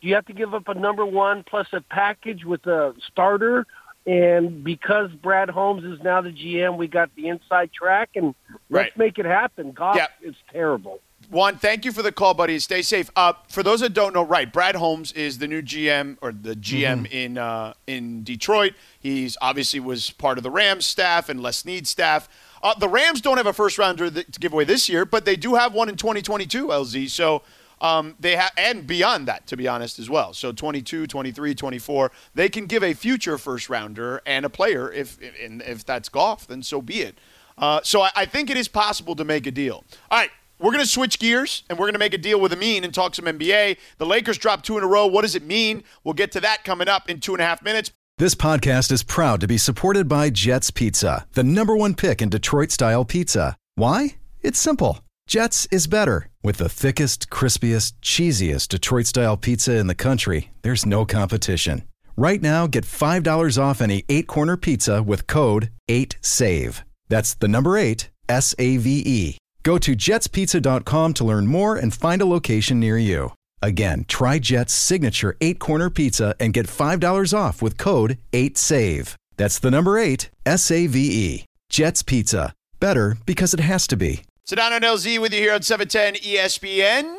do 0.00 0.06
you 0.06 0.14
have 0.14 0.26
to 0.26 0.32
give 0.32 0.54
up 0.54 0.68
a 0.68 0.74
number 0.74 1.04
one 1.04 1.42
plus 1.42 1.66
a 1.72 1.80
package 1.80 2.44
with 2.44 2.68
a 2.68 2.94
starter? 3.04 3.66
And 4.06 4.62
because 4.62 5.10
Brad 5.10 5.50
Holmes 5.50 5.82
is 5.84 6.00
now 6.04 6.20
the 6.20 6.30
GM, 6.30 6.76
we 6.76 6.86
got 6.86 7.12
the 7.16 7.26
inside 7.28 7.72
track, 7.72 8.10
and 8.14 8.32
let's 8.70 8.90
Right. 8.92 8.96
make 8.96 9.18
it 9.18 9.26
happen. 9.26 9.72
Goff 9.72 9.96
Yeah. 9.96 10.06
is 10.22 10.36
terrible. 10.52 11.00
Juan, 11.30 11.58
thank 11.58 11.84
you 11.84 11.92
for 11.92 12.02
the 12.02 12.10
call, 12.10 12.32
buddy. 12.32 12.58
Stay 12.58 12.80
safe. 12.80 13.10
Uh, 13.14 13.34
for 13.48 13.62
those 13.62 13.80
that 13.80 13.92
don't 13.92 14.14
know, 14.14 14.24
right, 14.24 14.50
Brad 14.50 14.74
Holmes 14.76 15.12
is 15.12 15.36
the 15.36 15.46
new 15.46 15.60
GM 15.60 16.16
or 16.22 16.32
the 16.32 16.54
GM 16.54 17.06
in 17.10 17.36
uh, 17.36 17.74
in 17.86 18.24
Detroit. 18.24 18.72
He's 18.98 19.36
obviously 19.42 19.78
was 19.78 20.10
part 20.10 20.38
of 20.38 20.42
the 20.42 20.50
Rams 20.50 20.86
staff 20.86 21.28
and 21.28 21.42
Les 21.42 21.58
Snead 21.58 21.86
staff. 21.86 22.30
Uh, 22.62 22.72
the 22.78 22.88
Rams 22.88 23.20
don't 23.20 23.36
have 23.36 23.46
a 23.46 23.52
first 23.52 23.76
rounder 23.76 24.10
th- 24.10 24.26
to 24.32 24.40
give 24.40 24.54
away 24.54 24.64
this 24.64 24.88
year, 24.88 25.04
but 25.04 25.26
they 25.26 25.36
do 25.36 25.54
have 25.54 25.74
one 25.74 25.90
in 25.90 25.96
2022, 25.96 26.68
LZ. 26.68 27.10
So 27.10 27.42
um, 27.82 28.16
they 28.18 28.34
have, 28.36 28.52
and 28.56 28.86
beyond 28.86 29.28
that, 29.28 29.46
to 29.48 29.56
be 29.56 29.68
honest, 29.68 29.98
as 29.98 30.08
well. 30.08 30.32
So 30.32 30.50
22, 30.50 31.06
23, 31.06 31.54
24, 31.54 32.10
they 32.34 32.48
can 32.48 32.64
give 32.64 32.82
a 32.82 32.94
future 32.94 33.36
first 33.36 33.68
rounder 33.68 34.22
and 34.24 34.46
a 34.46 34.50
player 34.50 34.90
if 34.90 35.20
if, 35.20 35.34
if 35.60 35.84
that's 35.84 36.08
Goff, 36.08 36.46
then 36.46 36.62
so 36.62 36.80
be 36.80 37.02
it. 37.02 37.18
Uh, 37.58 37.80
so 37.82 38.02
I, 38.02 38.10
I 38.16 38.24
think 38.24 38.50
it 38.50 38.56
is 38.56 38.68
possible 38.68 39.14
to 39.16 39.24
make 39.24 39.46
a 39.46 39.50
deal. 39.50 39.84
All 40.10 40.18
right. 40.18 40.30
We're 40.60 40.72
going 40.72 40.84
to 40.84 40.90
switch 40.90 41.20
gears 41.20 41.62
and 41.68 41.78
we're 41.78 41.86
going 41.86 41.94
to 41.94 42.00
make 42.00 42.14
a 42.14 42.18
deal 42.18 42.40
with 42.40 42.52
Amin 42.52 42.82
and 42.82 42.92
talk 42.92 43.14
some 43.14 43.26
NBA. 43.26 43.78
The 43.98 44.06
Lakers 44.06 44.38
dropped 44.38 44.64
two 44.64 44.76
in 44.76 44.82
a 44.82 44.88
row. 44.88 45.06
What 45.06 45.22
does 45.22 45.36
it 45.36 45.44
mean? 45.44 45.84
We'll 46.02 46.14
get 46.14 46.32
to 46.32 46.40
that 46.40 46.64
coming 46.64 46.88
up 46.88 47.08
in 47.08 47.20
two 47.20 47.32
and 47.32 47.40
a 47.40 47.44
half 47.44 47.62
minutes. 47.62 47.92
This 48.18 48.34
podcast 48.34 48.90
is 48.90 49.04
proud 49.04 49.40
to 49.40 49.46
be 49.46 49.58
supported 49.58 50.08
by 50.08 50.30
Jets 50.30 50.72
Pizza, 50.72 51.26
the 51.34 51.44
number 51.44 51.76
one 51.76 51.94
pick 51.94 52.20
in 52.20 52.28
Detroit 52.28 52.72
style 52.72 53.04
pizza. 53.04 53.56
Why? 53.76 54.16
It's 54.42 54.58
simple. 54.58 54.98
Jets 55.28 55.68
is 55.70 55.86
better. 55.86 56.28
With 56.42 56.56
the 56.56 56.68
thickest, 56.68 57.30
crispiest, 57.30 57.92
cheesiest 58.02 58.68
Detroit 58.68 59.06
style 59.06 59.36
pizza 59.36 59.76
in 59.76 59.86
the 59.86 59.94
country, 59.94 60.50
there's 60.62 60.84
no 60.84 61.04
competition. 61.04 61.84
Right 62.16 62.42
now, 62.42 62.66
get 62.66 62.84
$5 62.84 63.62
off 63.62 63.80
any 63.80 64.04
eight 64.08 64.26
corner 64.26 64.56
pizza 64.56 65.00
with 65.04 65.28
code 65.28 65.70
8SAVE. 65.88 66.82
That's 67.08 67.34
the 67.34 67.46
number 67.46 67.76
eight, 67.78 68.10
S 68.28 68.56
A 68.58 68.78
V 68.78 69.02
E. 69.06 69.38
Go 69.68 69.76
to 69.76 69.94
jetspizza.com 69.94 71.12
to 71.12 71.24
learn 71.24 71.46
more 71.46 71.76
and 71.76 71.92
find 71.92 72.22
a 72.22 72.24
location 72.24 72.80
near 72.80 72.96
you. 72.96 73.34
Again, 73.60 74.06
try 74.08 74.38
Jet's 74.38 74.72
signature 74.72 75.36
eight 75.42 75.58
corner 75.58 75.90
pizza 75.90 76.34
and 76.40 76.54
get 76.54 76.66
$5 76.66 77.36
off 77.36 77.60
with 77.60 77.76
code 77.76 78.16
8SAVE. 78.32 79.14
That's 79.36 79.58
the 79.58 79.70
number 79.70 79.98
eight, 79.98 80.30
S 80.46 80.70
A 80.70 80.86
V 80.86 80.98
E. 80.98 81.44
Jet's 81.68 82.02
Pizza. 82.02 82.54
Better 82.80 83.18
because 83.26 83.52
it 83.52 83.60
has 83.60 83.86
to 83.88 83.96
be. 83.98 84.22
Sedano 84.48 84.76
and 84.76 84.84
LZ 84.86 85.20
with 85.20 85.34
you 85.34 85.40
here 85.40 85.52
on 85.52 85.60
E 85.60 85.64
710 85.64 86.14
ESPN. 86.14 87.18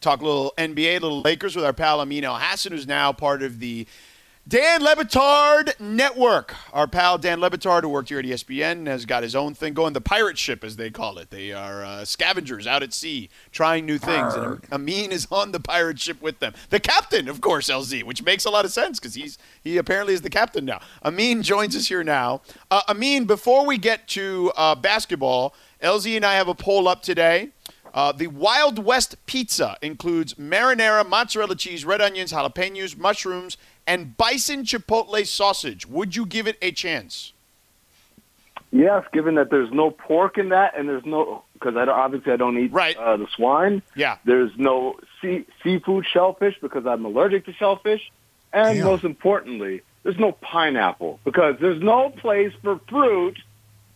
Talk 0.00 0.20
a 0.20 0.24
little 0.24 0.54
NBA, 0.58 1.00
little 1.00 1.20
Lakers 1.20 1.54
with 1.54 1.64
our 1.64 1.72
pal 1.72 2.00
Amin 2.00 2.24
El 2.24 2.38
Hassan, 2.40 2.72
who's 2.72 2.88
now 2.88 3.12
part 3.12 3.40
of 3.40 3.60
the 3.60 3.86
Dan 4.48 4.82
Le 4.82 4.96
Batard 4.96 5.78
Network. 5.78 6.54
Our 6.72 6.86
pal 6.86 7.18
Dan 7.18 7.38
Le 7.38 7.50
Batard, 7.50 7.82
who 7.82 7.90
worked 7.90 8.08
here 8.08 8.18
at 8.18 8.24
ESPN, 8.24 8.86
has 8.86 9.04
got 9.04 9.22
his 9.22 9.36
own 9.36 9.52
thing 9.52 9.74
going. 9.74 9.92
The 9.92 10.00
pirate 10.00 10.38
ship, 10.38 10.64
as 10.64 10.76
they 10.76 10.88
call 10.88 11.18
it. 11.18 11.28
They 11.28 11.52
are 11.52 11.84
uh, 11.84 12.06
scavengers 12.06 12.66
out 12.66 12.82
at 12.82 12.94
sea, 12.94 13.28
trying 13.52 13.84
new 13.84 13.98
things. 13.98 14.32
And 14.32 14.60
Amin 14.72 15.12
is 15.12 15.28
on 15.30 15.52
the 15.52 15.60
pirate 15.60 16.00
ship 16.00 16.22
with 16.22 16.38
them. 16.38 16.54
The 16.70 16.80
captain, 16.80 17.28
of 17.28 17.42
course, 17.42 17.68
LZ, 17.68 18.04
which 18.04 18.22
makes 18.22 18.46
a 18.46 18.50
lot 18.50 18.64
of 18.64 18.70
sense 18.70 18.98
because 18.98 19.14
he's 19.14 19.36
he 19.62 19.76
apparently 19.76 20.14
is 20.14 20.22
the 20.22 20.30
captain 20.30 20.64
now. 20.64 20.80
Amin 21.04 21.42
joins 21.42 21.76
us 21.76 21.86
here 21.86 22.02
now. 22.02 22.40
Uh, 22.70 22.80
Amin, 22.88 23.26
before 23.26 23.66
we 23.66 23.76
get 23.76 24.08
to 24.08 24.50
uh, 24.56 24.74
basketball, 24.74 25.54
LZ 25.82 26.16
and 26.16 26.24
I 26.24 26.36
have 26.36 26.48
a 26.48 26.54
poll 26.54 26.88
up 26.88 27.02
today. 27.02 27.50
Uh, 27.92 28.12
the 28.12 28.26
Wild 28.26 28.78
West 28.78 29.16
pizza 29.26 29.76
includes 29.82 30.34
marinara, 30.34 31.06
mozzarella 31.08 31.56
cheese, 31.56 31.84
red 31.84 32.00
onions, 32.00 32.32
jalapenos, 32.32 32.96
mushrooms, 32.96 33.56
and 33.88 34.16
bison 34.16 34.62
chipotle 34.64 35.26
sausage. 35.26 35.86
Would 35.88 36.14
you 36.14 36.26
give 36.26 36.46
it 36.46 36.58
a 36.62 36.70
chance? 36.70 37.32
Yes, 38.70 39.04
given 39.14 39.36
that 39.36 39.50
there's 39.50 39.70
no 39.72 39.90
pork 39.90 40.36
in 40.36 40.50
that, 40.50 40.76
and 40.78 40.86
there's 40.88 41.06
no 41.06 41.42
because 41.54 41.74
I 41.76 41.86
don't, 41.86 41.98
obviously 41.98 42.32
I 42.32 42.36
don't 42.36 42.56
eat 42.58 42.70
Right. 42.70 42.96
uh, 42.96 43.16
the 43.16 43.26
swine. 43.34 43.82
Yeah. 43.96 44.18
There's 44.24 44.52
no 44.58 44.96
sea, 45.20 45.44
seafood 45.64 46.04
shellfish 46.06 46.54
because 46.60 46.86
I'm 46.86 47.04
allergic 47.04 47.46
to 47.46 47.52
shellfish, 47.54 48.12
and 48.52 48.76
Damn. 48.78 48.84
most 48.86 49.04
importantly, 49.04 49.80
there's 50.02 50.18
no 50.18 50.32
pineapple 50.32 51.18
because 51.24 51.56
there's 51.60 51.82
no 51.82 52.10
place 52.10 52.52
for 52.62 52.78
fruit 52.88 53.38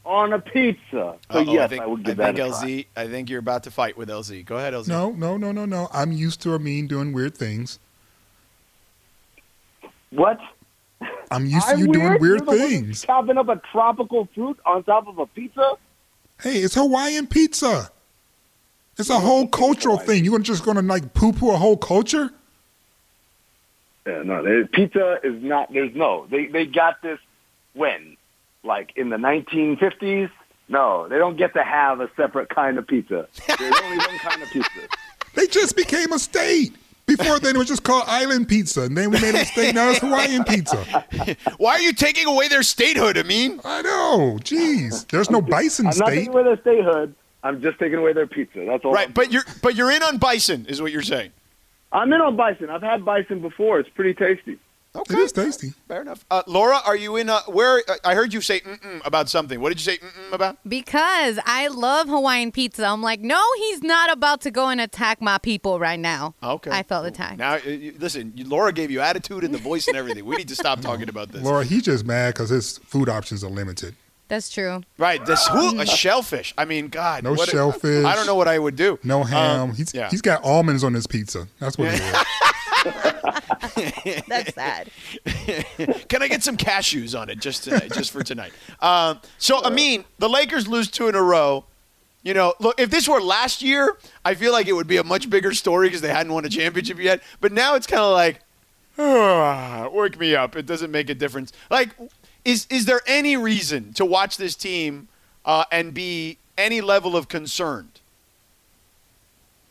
on 0.04 0.32
a 0.32 0.38
pizza. 0.40 0.80
So 0.90 1.16
Uh-oh, 1.30 1.40
yes, 1.52 1.64
I 1.64 1.66
think, 1.68 1.82
I 1.82 1.86
would 1.86 2.00
I 2.00 2.02
give 2.04 2.16
that 2.16 2.34
think 2.34 2.38
a 2.38 2.48
try. 2.50 2.58
LZ. 2.66 2.86
I 2.96 3.06
think 3.08 3.30
you're 3.30 3.38
about 3.40 3.62
to 3.64 3.70
fight 3.70 3.96
with 3.96 4.08
LZ. 4.08 4.44
Go 4.46 4.56
ahead, 4.56 4.72
LZ. 4.74 4.88
No, 4.88 5.10
no, 5.10 5.36
no, 5.36 5.52
no, 5.52 5.64
no. 5.66 5.88
I'm 5.92 6.10
used 6.12 6.40
to 6.42 6.54
Amin 6.54 6.86
doing 6.88 7.12
weird 7.12 7.36
things. 7.36 7.78
What? 10.12 10.38
I'm 11.30 11.46
used 11.46 11.66
to 11.66 11.72
I'm 11.74 11.78
you 11.80 11.86
doing 11.92 12.08
weird? 12.08 12.20
weird 12.20 12.38
You're 12.38 12.38
the 12.40 12.44
one 12.46 12.58
who's 12.58 12.70
things. 12.70 13.02
Chopping 13.04 13.38
up 13.38 13.48
a 13.48 13.60
tropical 13.72 14.28
fruit 14.34 14.58
on 14.64 14.84
top 14.84 15.08
of 15.08 15.18
a 15.18 15.26
pizza? 15.26 15.72
Hey, 16.40 16.58
it's 16.58 16.74
Hawaiian 16.74 17.26
pizza. 17.26 17.90
It's 18.98 19.08
a 19.10 19.18
whole 19.18 19.48
cultural 19.48 19.96
thing. 19.96 20.24
You're 20.24 20.38
just 20.40 20.64
gonna 20.64 20.82
like 20.82 21.14
poo 21.14 21.32
poo 21.32 21.50
a 21.50 21.56
whole 21.56 21.76
culture? 21.78 22.30
Yeah, 24.06 24.22
no, 24.24 24.42
there- 24.42 24.66
pizza 24.66 25.18
is 25.24 25.42
not. 25.42 25.72
There's 25.72 25.94
no. 25.94 26.26
They 26.30 26.46
they 26.46 26.66
got 26.66 27.00
this 27.02 27.18
when, 27.72 28.16
like 28.62 28.92
in 28.96 29.08
the 29.08 29.16
1950s. 29.16 30.30
No, 30.68 31.08
they 31.08 31.18
don't 31.18 31.36
get 31.36 31.54
to 31.54 31.62
have 31.64 32.00
a 32.00 32.10
separate 32.16 32.48
kind 32.48 32.78
of 32.78 32.86
pizza. 32.86 33.28
There's 33.58 33.74
only 33.82 33.98
one 33.98 34.18
kind 34.18 34.42
of 34.42 34.48
pizza. 34.50 34.70
They 35.34 35.46
just 35.46 35.76
became 35.76 36.12
a 36.12 36.18
state. 36.18 36.74
Before 37.06 37.38
then, 37.40 37.56
it 37.56 37.58
was 37.58 37.68
just 37.68 37.82
called 37.82 38.04
Island 38.06 38.48
Pizza, 38.48 38.82
and 38.82 38.96
then 38.96 39.10
we 39.10 39.20
made 39.20 39.30
a 39.30 39.38
mistake. 39.38 39.74
Now 39.74 39.90
it's 39.90 39.98
Hawaiian 39.98 40.44
Pizza. 40.44 40.76
Why 41.58 41.72
are 41.72 41.80
you 41.80 41.92
taking 41.92 42.26
away 42.26 42.48
their 42.48 42.62
statehood, 42.62 43.18
I 43.18 43.24
mean, 43.24 43.60
I 43.64 43.82
know. 43.82 44.38
Jeez, 44.40 45.06
there's 45.08 45.30
no 45.30 45.42
bison 45.42 45.86
I'm 45.86 45.98
not 45.98 46.08
state. 46.08 46.14
taking 46.16 46.32
away 46.32 46.44
their 46.44 46.60
statehood. 46.60 47.14
I'm 47.42 47.60
just 47.60 47.78
taking 47.80 47.98
away 47.98 48.12
their 48.12 48.28
pizza. 48.28 48.64
That's 48.64 48.84
all. 48.84 48.92
Right, 48.92 49.12
but 49.12 49.32
you're 49.32 49.42
but 49.62 49.74
you're 49.74 49.90
in 49.90 50.02
on 50.02 50.18
bison, 50.18 50.64
is 50.66 50.80
what 50.80 50.92
you're 50.92 51.02
saying. 51.02 51.32
I'm 51.92 52.12
in 52.12 52.20
on 52.20 52.36
bison. 52.36 52.70
I've 52.70 52.82
had 52.82 53.04
bison 53.04 53.40
before. 53.40 53.80
It's 53.80 53.88
pretty 53.90 54.14
tasty. 54.14 54.58
Okay, 54.94 55.14
It 55.14 55.20
is 55.20 55.32
tasty. 55.32 55.72
fair 55.88 56.02
enough. 56.02 56.22
Uh, 56.30 56.42
Laura, 56.46 56.78
are 56.84 56.94
you 56.96 57.16
in? 57.16 57.30
Uh, 57.30 57.40
where 57.46 57.82
I 58.04 58.14
heard 58.14 58.34
you 58.34 58.42
say 58.42 58.60
mm-mm 58.60 59.00
about 59.06 59.30
something. 59.30 59.58
What 59.58 59.70
did 59.70 59.78
you 59.80 59.90
say 59.90 59.96
mm-mm 59.98 60.32
about? 60.34 60.58
Because 60.68 61.38
I 61.46 61.68
love 61.68 62.08
Hawaiian 62.08 62.52
pizza. 62.52 62.84
I'm 62.84 63.00
like, 63.00 63.20
no, 63.20 63.42
he's 63.56 63.82
not 63.82 64.12
about 64.12 64.42
to 64.42 64.50
go 64.50 64.68
and 64.68 64.82
attack 64.82 65.22
my 65.22 65.38
people 65.38 65.80
right 65.80 65.98
now. 65.98 66.34
Okay, 66.42 66.70
I 66.70 66.82
felt 66.82 67.06
attacked. 67.06 67.38
Now, 67.38 67.54
uh, 67.54 67.58
you- 67.64 67.94
listen, 67.98 68.32
you- 68.36 68.44
Laura 68.46 68.70
gave 68.70 68.90
you 68.90 69.00
attitude 69.00 69.44
and 69.44 69.54
the 69.54 69.58
voice 69.58 69.88
and 69.88 69.96
everything. 69.96 70.26
We 70.26 70.36
need 70.36 70.48
to 70.48 70.56
stop 70.56 70.82
talking 70.82 71.08
about 71.08 71.32
this. 71.32 71.42
Laura, 71.42 71.64
he's 71.64 71.84
just 71.84 72.04
mad 72.04 72.34
because 72.34 72.50
his 72.50 72.76
food 72.78 73.08
options 73.08 73.42
are 73.42 73.50
limited. 73.50 73.94
That's 74.28 74.50
true. 74.50 74.82
Right, 74.98 75.24
this 75.24 75.46
who, 75.48 75.80
a 75.80 75.86
shellfish. 76.00 76.52
I 76.58 76.66
mean, 76.66 76.88
God, 76.88 77.22
No 77.24 77.32
what 77.32 77.48
shellfish. 77.48 78.04
I 78.04 78.14
don't 78.14 78.26
know 78.26 78.34
what 78.34 78.48
I 78.48 78.58
would 78.58 78.76
do. 78.76 78.98
No 79.02 79.22
ham. 79.24 79.60
Um, 79.60 79.74
he's 79.74 79.94
yeah. 79.94 80.10
he's 80.10 80.20
got 80.22 80.44
almonds 80.44 80.84
on 80.84 80.92
his 80.92 81.06
pizza. 81.06 81.48
That's 81.60 81.78
what 81.78 81.88
it 81.94 82.00
is. 82.00 83.42
That's 84.28 84.54
sad. 84.54 84.90
Can 86.08 86.22
I 86.22 86.28
get 86.28 86.42
some 86.42 86.56
cashews 86.56 87.18
on 87.18 87.30
it 87.30 87.40
just 87.40 87.64
tonight, 87.64 87.92
just 87.92 88.10
for 88.10 88.22
tonight? 88.22 88.52
Um, 88.80 89.20
so, 89.38 89.64
I 89.64 89.70
mean, 89.70 90.04
the 90.18 90.28
Lakers 90.28 90.68
lose 90.68 90.88
two 90.88 91.08
in 91.08 91.14
a 91.14 91.22
row. 91.22 91.64
You 92.22 92.34
know, 92.34 92.54
look, 92.60 92.78
if 92.78 92.90
this 92.90 93.08
were 93.08 93.20
last 93.20 93.62
year, 93.62 93.96
I 94.24 94.34
feel 94.34 94.52
like 94.52 94.68
it 94.68 94.74
would 94.74 94.86
be 94.86 94.96
a 94.96 95.04
much 95.04 95.28
bigger 95.28 95.52
story 95.52 95.88
because 95.88 96.02
they 96.02 96.08
hadn't 96.08 96.32
won 96.32 96.44
a 96.44 96.48
championship 96.48 96.98
yet. 96.98 97.20
But 97.40 97.52
now 97.52 97.74
it's 97.74 97.86
kind 97.86 98.02
of 98.02 98.12
like, 98.12 98.40
ah, 98.96 99.88
wake 99.92 100.18
me 100.18 100.36
up. 100.36 100.54
It 100.54 100.66
doesn't 100.66 100.90
make 100.90 101.10
a 101.10 101.14
difference. 101.14 101.52
Like, 101.68 101.90
is 102.44 102.66
is 102.70 102.84
there 102.84 103.00
any 103.06 103.36
reason 103.36 103.92
to 103.94 104.04
watch 104.04 104.36
this 104.36 104.54
team 104.54 105.08
uh, 105.44 105.64
and 105.72 105.92
be 105.92 106.38
any 106.56 106.80
level 106.80 107.16
of 107.16 107.28
concerned? 107.28 108.00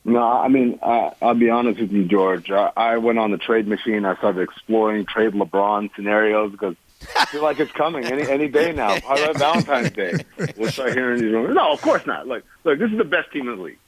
No, 0.03 0.21
I 0.23 0.47
mean, 0.47 0.79
I, 0.81 1.11
I'll 1.21 1.35
be 1.35 1.49
honest 1.49 1.79
with 1.79 1.91
you, 1.91 2.05
George. 2.05 2.49
I, 2.49 2.71
I 2.75 2.97
went 2.97 3.19
on 3.19 3.31
the 3.31 3.37
trade 3.37 3.67
machine. 3.67 4.03
I 4.05 4.15
started 4.15 4.41
exploring 4.41 5.05
trade 5.05 5.33
LeBron 5.33 5.93
scenarios 5.95 6.51
because 6.51 6.75
I 7.17 7.25
feel 7.25 7.43
like 7.43 7.59
it's 7.59 7.71
coming 7.71 8.05
any 8.05 8.27
any 8.27 8.47
day 8.47 8.71
now. 8.73 8.99
Probably 8.99 9.27
by 9.27 9.33
Valentine's 9.33 9.91
Day, 9.91 10.13
we'll 10.57 10.71
start 10.71 10.93
hearing 10.93 11.21
these 11.21 11.31
rumors. 11.31 11.55
No, 11.55 11.71
of 11.71 11.81
course 11.81 12.05
not. 12.05 12.27
Look, 12.27 12.43
look, 12.63 12.79
this 12.79 12.91
is 12.91 12.97
the 12.97 13.03
best 13.03 13.31
team 13.31 13.47
in 13.47 13.57
the 13.57 13.61
league. 13.61 13.79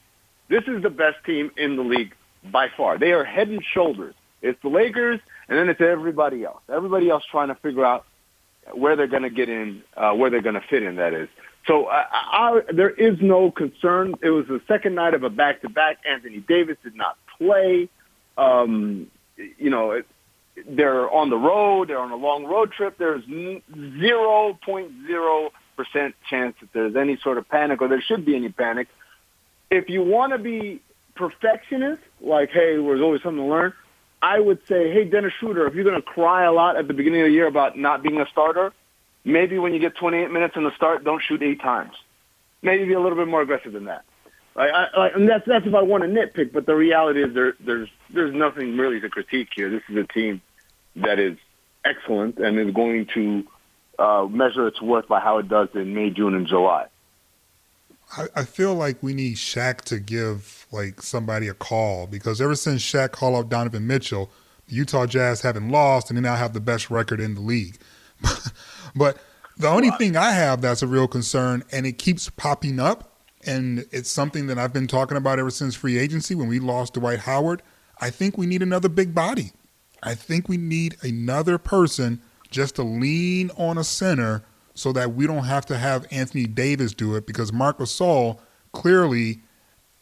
This 0.50 0.64
is 0.68 0.84
the 0.84 0.90
best 0.90 1.24
team 1.26 1.52
in 1.58 1.76
the 1.78 1.84
league 1.84 2.14
by 2.44 2.70
far. 2.76 2.98
They 2.98 3.12
are 3.14 3.24
head 3.24 3.50
and 3.50 3.64
shoulders. 3.64 4.14
It's 4.42 4.62
the 4.62 4.70
Lakers, 4.70 5.20
and 5.48 5.58
then 5.58 5.70
it's 5.70 5.82
everybody 5.82 6.44
else. 6.44 6.62
Everybody 6.70 7.10
else 7.10 7.24
trying 7.30 7.48
to 7.48 7.56
figure 7.56 7.86
out 7.86 8.06
where 8.74 8.96
they're 8.96 9.08
going 9.08 9.24
to 9.24 9.30
get 9.30 9.50
in, 9.50 9.82
uh, 9.96 10.12
where 10.14 10.30
they're 10.30 10.42
going 10.42 10.56
to 10.56 10.68
fit 10.70 10.84
in. 10.84 10.98
That 10.98 11.14
is. 11.14 11.30
So 11.66 11.88
I, 11.88 12.06
I, 12.12 12.62
there 12.74 12.90
is 12.90 13.20
no 13.22 13.50
concern. 13.52 14.16
It 14.22 14.30
was 14.30 14.48
the 14.48 14.62
second 14.68 14.96
night 14.96 15.14
of 15.14 15.24
a 15.24 15.30
back-to-back. 15.30 16.00
Anthony 16.06 16.40
Davis 16.40 16.78
did 16.84 16.96
not 16.96 17.18
play. 17.38 17.90
Um, 18.38 19.08
you 19.38 19.70
know, 19.70 19.92
it, 19.92 20.06
they're 20.68 21.10
on 21.10 21.30
the 21.30 21.38
road. 21.38 21.88
They're 21.88 22.00
on 22.00 22.12
a 22.12 22.16
long 22.16 22.46
road 22.46 22.72
trip. 22.74 22.98
There's 22.98 23.24
zero 23.26 24.58
point 24.66 24.92
zero 25.08 25.52
percent 25.76 26.16
chance 26.30 26.56
that 26.60 26.72
there's 26.74 26.96
any 26.96 27.18
sort 27.24 27.38
of 27.38 27.50
panic, 27.50 27.82
or 27.82 27.88
there 27.88 28.02
should 28.02 28.26
be 28.26 28.36
any 28.36 28.50
panic. 28.50 28.88
If 29.72 29.90
you 29.90 30.04
want 30.04 30.34
to 30.34 30.38
be 30.38 30.82
perfectionist, 31.16 32.02
like, 32.22 32.50
hey, 32.50 32.76
there's 32.76 33.02
always 33.02 33.24
something 33.24 33.44
to 33.44 33.50
learn. 33.50 33.74
I 34.22 34.40
would 34.40 34.60
say, 34.68 34.94
hey, 34.94 35.06
Dennis 35.06 35.34
Schroeder, 35.40 35.66
if 35.68 35.74
you're 35.74 35.84
going 35.84 35.96
to 35.96 36.02
cry 36.02 36.44
a 36.46 36.52
lot 36.52 36.76
at 36.76 36.88
the 36.88 36.94
beginning 36.94 37.22
of 37.22 37.28
the 37.28 37.34
year 37.34 37.48
about 37.48 37.78
not 37.78 38.04
being 38.04 38.22
a 38.22 38.28
starter, 38.32 38.72
maybe 39.24 39.58
when 39.58 39.74
you 39.74 39.80
get 39.80 39.96
28 39.96 40.32
minutes 40.32 40.56
in 40.56 40.64
the 40.64 40.76
start, 40.76 41.04
don't 41.04 41.22
shoot 41.22 41.42
eight 41.42 41.62
times. 41.62 41.94
Maybe 42.62 42.86
be 42.86 42.94
a 42.94 43.00
little 43.00 43.18
bit 43.18 43.28
more 43.28 43.42
aggressive 43.42 43.74
than 43.74 43.86
that. 43.86 44.06
Like, 44.56 44.72
I, 44.72 44.88
like, 44.98 45.16
and 45.16 45.28
that's 45.28 45.46
that's 45.48 45.66
if 45.66 45.74
I 45.74 45.82
want 45.82 46.04
to 46.04 46.10
nitpick, 46.10 46.54
but 46.54 46.68
the 46.68 46.76
reality 46.76 47.24
is 47.24 47.34
there 47.34 47.56
there's 47.60 47.90
there's 48.12 48.34
nothing 48.34 48.78
really 48.78 49.00
to 49.00 49.10
critique 49.10 49.50
here. 49.56 49.70
This 49.70 49.82
is 49.90 49.98
a 49.98 50.04
team 50.04 50.42
that 50.98 51.18
is 51.18 51.38
excellent 51.84 52.38
and 52.38 52.60
is 52.60 52.74
going 52.74 53.08
to 53.16 53.48
uh, 53.98 54.28
measure 54.30 54.68
its 54.68 54.82
worth 54.82 55.08
by 55.08 55.20
how 55.20 55.40
it 55.40 55.50
does 55.50 55.70
in 55.74 55.96
May, 55.96 56.12
June, 56.12 56.36
and 56.36 56.46
July. 56.46 56.86
I, 58.16 58.28
I 58.36 58.44
feel 58.44 58.76
like 58.76 59.02
we 59.02 59.14
need 59.14 59.38
Shaq 59.38 59.82
to 59.86 60.00
give 60.00 60.68
like 60.72 61.02
somebody 61.02 61.48
a 61.48 61.54
call 61.54 62.06
because 62.06 62.40
ever 62.40 62.56
since 62.56 62.82
Shaq 62.82 63.12
called 63.12 63.36
out 63.36 63.50
Donovan 63.50 63.88
Mitchell, 63.88 64.32
the 64.68 64.76
Utah 64.76 65.08
Jazz 65.08 65.42
haven't 65.42 65.70
lost 65.70 66.10
and 66.10 66.18
they 66.18 66.22
now 66.22 66.36
have 66.36 66.54
the 66.54 66.60
best 66.60 66.90
record 66.90 67.20
in 67.20 67.34
the 67.36 67.42
league. 67.42 67.78
but 68.96 69.18
the 69.58 69.68
only 69.68 69.92
thing 69.92 70.18
I 70.18 70.32
have 70.32 70.62
that's 70.62 70.82
a 70.82 70.88
real 70.88 71.08
concern, 71.08 71.64
and 71.72 71.86
it 71.86 71.98
keeps 71.98 72.30
popping 72.30 72.80
up, 72.80 73.22
and 73.46 73.86
it's 73.92 74.10
something 74.10 74.48
that 74.48 74.58
I've 74.58 74.74
been 74.74 74.88
talking 74.88 75.18
about 75.18 75.40
ever 75.40 75.52
since 75.52 75.76
free 75.76 75.98
agency 75.98 76.34
when 76.36 76.48
we 76.48 76.60
lost 76.60 76.94
Dwight 76.94 77.20
Howard. 77.20 77.62
I 78.00 78.10
think 78.10 78.38
we 78.38 78.46
need 78.46 78.62
another 78.62 78.90
big 78.90 79.14
body. 79.14 79.52
I 80.02 80.16
think 80.16 80.50
we 80.50 80.58
need 80.58 80.98
another 81.02 81.58
person 81.58 82.22
just 82.50 82.76
to 82.76 82.84
lean 82.84 83.52
on 83.58 83.78
a 83.78 83.84
center 83.84 84.44
so 84.74 84.92
that 84.94 85.14
we 85.14 85.28
don't 85.28 85.46
have 85.46 85.66
to 85.68 85.78
have 85.78 86.06
Anthony 86.12 86.46
Davis 86.46 86.94
do 86.94 87.16
it 87.16 87.28
because 87.28 87.54
Marcus 87.54 88.00
Gasol 88.00 88.40
clearly, 88.72 89.42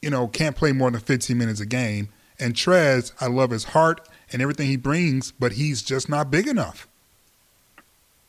you 0.02 0.10
know, 0.10 0.28
can't 0.28 0.56
play 0.56 0.72
more 0.72 0.90
than 0.90 1.02
15 1.02 1.38
minutes 1.38 1.60
a 1.60 1.66
game. 1.66 2.10
And 2.40 2.54
Trez, 2.54 3.12
I 3.20 3.28
love 3.28 3.52
his 3.52 3.66
heart 3.66 4.08
and 4.32 4.42
everything 4.42 4.68
he 4.68 4.78
brings, 4.78 5.32
but 5.32 5.54
he's 5.54 5.82
just 5.82 6.10
not 6.10 6.32
big 6.32 6.48
enough. 6.48 6.88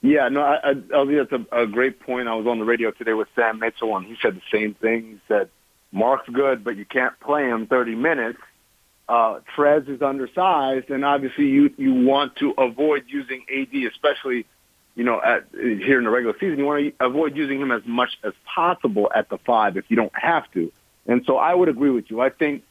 Yeah, 0.03 0.29
no, 0.29 0.43
I, 0.43 0.57
I, 0.57 0.71
I 0.71 1.07
think 1.07 1.31
that's 1.31 1.47
a, 1.53 1.63
a 1.63 1.67
great 1.67 2.01
point. 2.01 2.29
I 2.29 2.35
was 2.35 2.47
on 2.47 2.59
the 2.59 2.65
radio 2.65 2.91
today 2.91 3.13
with 3.13 3.29
Sam 3.37 3.61
Mitchell, 3.61 3.97
and 3.97 4.05
he 4.05 4.17
said 4.21 4.35
the 4.35 4.43
same 4.53 4.75
thing. 4.75 5.03
He 5.13 5.21
said, 5.29 5.49
Mark's 5.93 6.29
good, 6.29 6.65
but 6.65 6.77
you 6.77 6.85
can't 6.85 7.19
play 7.21 7.45
him 7.45 7.69
30 7.69 7.95
minutes. 7.95 8.39
Uh, 9.09 9.41
Trez 9.57 9.89
is 9.89 10.03
undersized, 10.03 10.91
and 10.91 11.05
obviously 11.05 11.47
you, 11.47 11.71
you 11.77 11.95
want 11.95 12.35
to 12.37 12.51
avoid 12.59 13.05
using 13.07 13.45
AD, 13.55 13.75
especially, 13.93 14.45
you 14.97 15.05
know, 15.05 15.21
at, 15.23 15.45
here 15.53 15.99
in 15.99 16.05
the 16.05 16.11
regular 16.11 16.35
season. 16.41 16.59
You 16.59 16.67
want 16.67 16.99
to 16.99 17.05
avoid 17.07 17.37
using 17.37 17.61
him 17.61 17.71
as 17.71 17.83
much 17.87 18.11
as 18.25 18.33
possible 18.45 19.09
at 19.15 19.29
the 19.29 19.39
five 19.39 19.77
if 19.77 19.85
you 19.89 19.97
don't 19.97 20.17
have 20.19 20.51
to. 20.53 20.73
And 21.07 21.23
so 21.27 21.37
I 21.37 21.55
would 21.55 21.69
agree 21.69 21.91
with 21.91 22.11
you. 22.11 22.21
I 22.21 22.31
think 22.31 22.65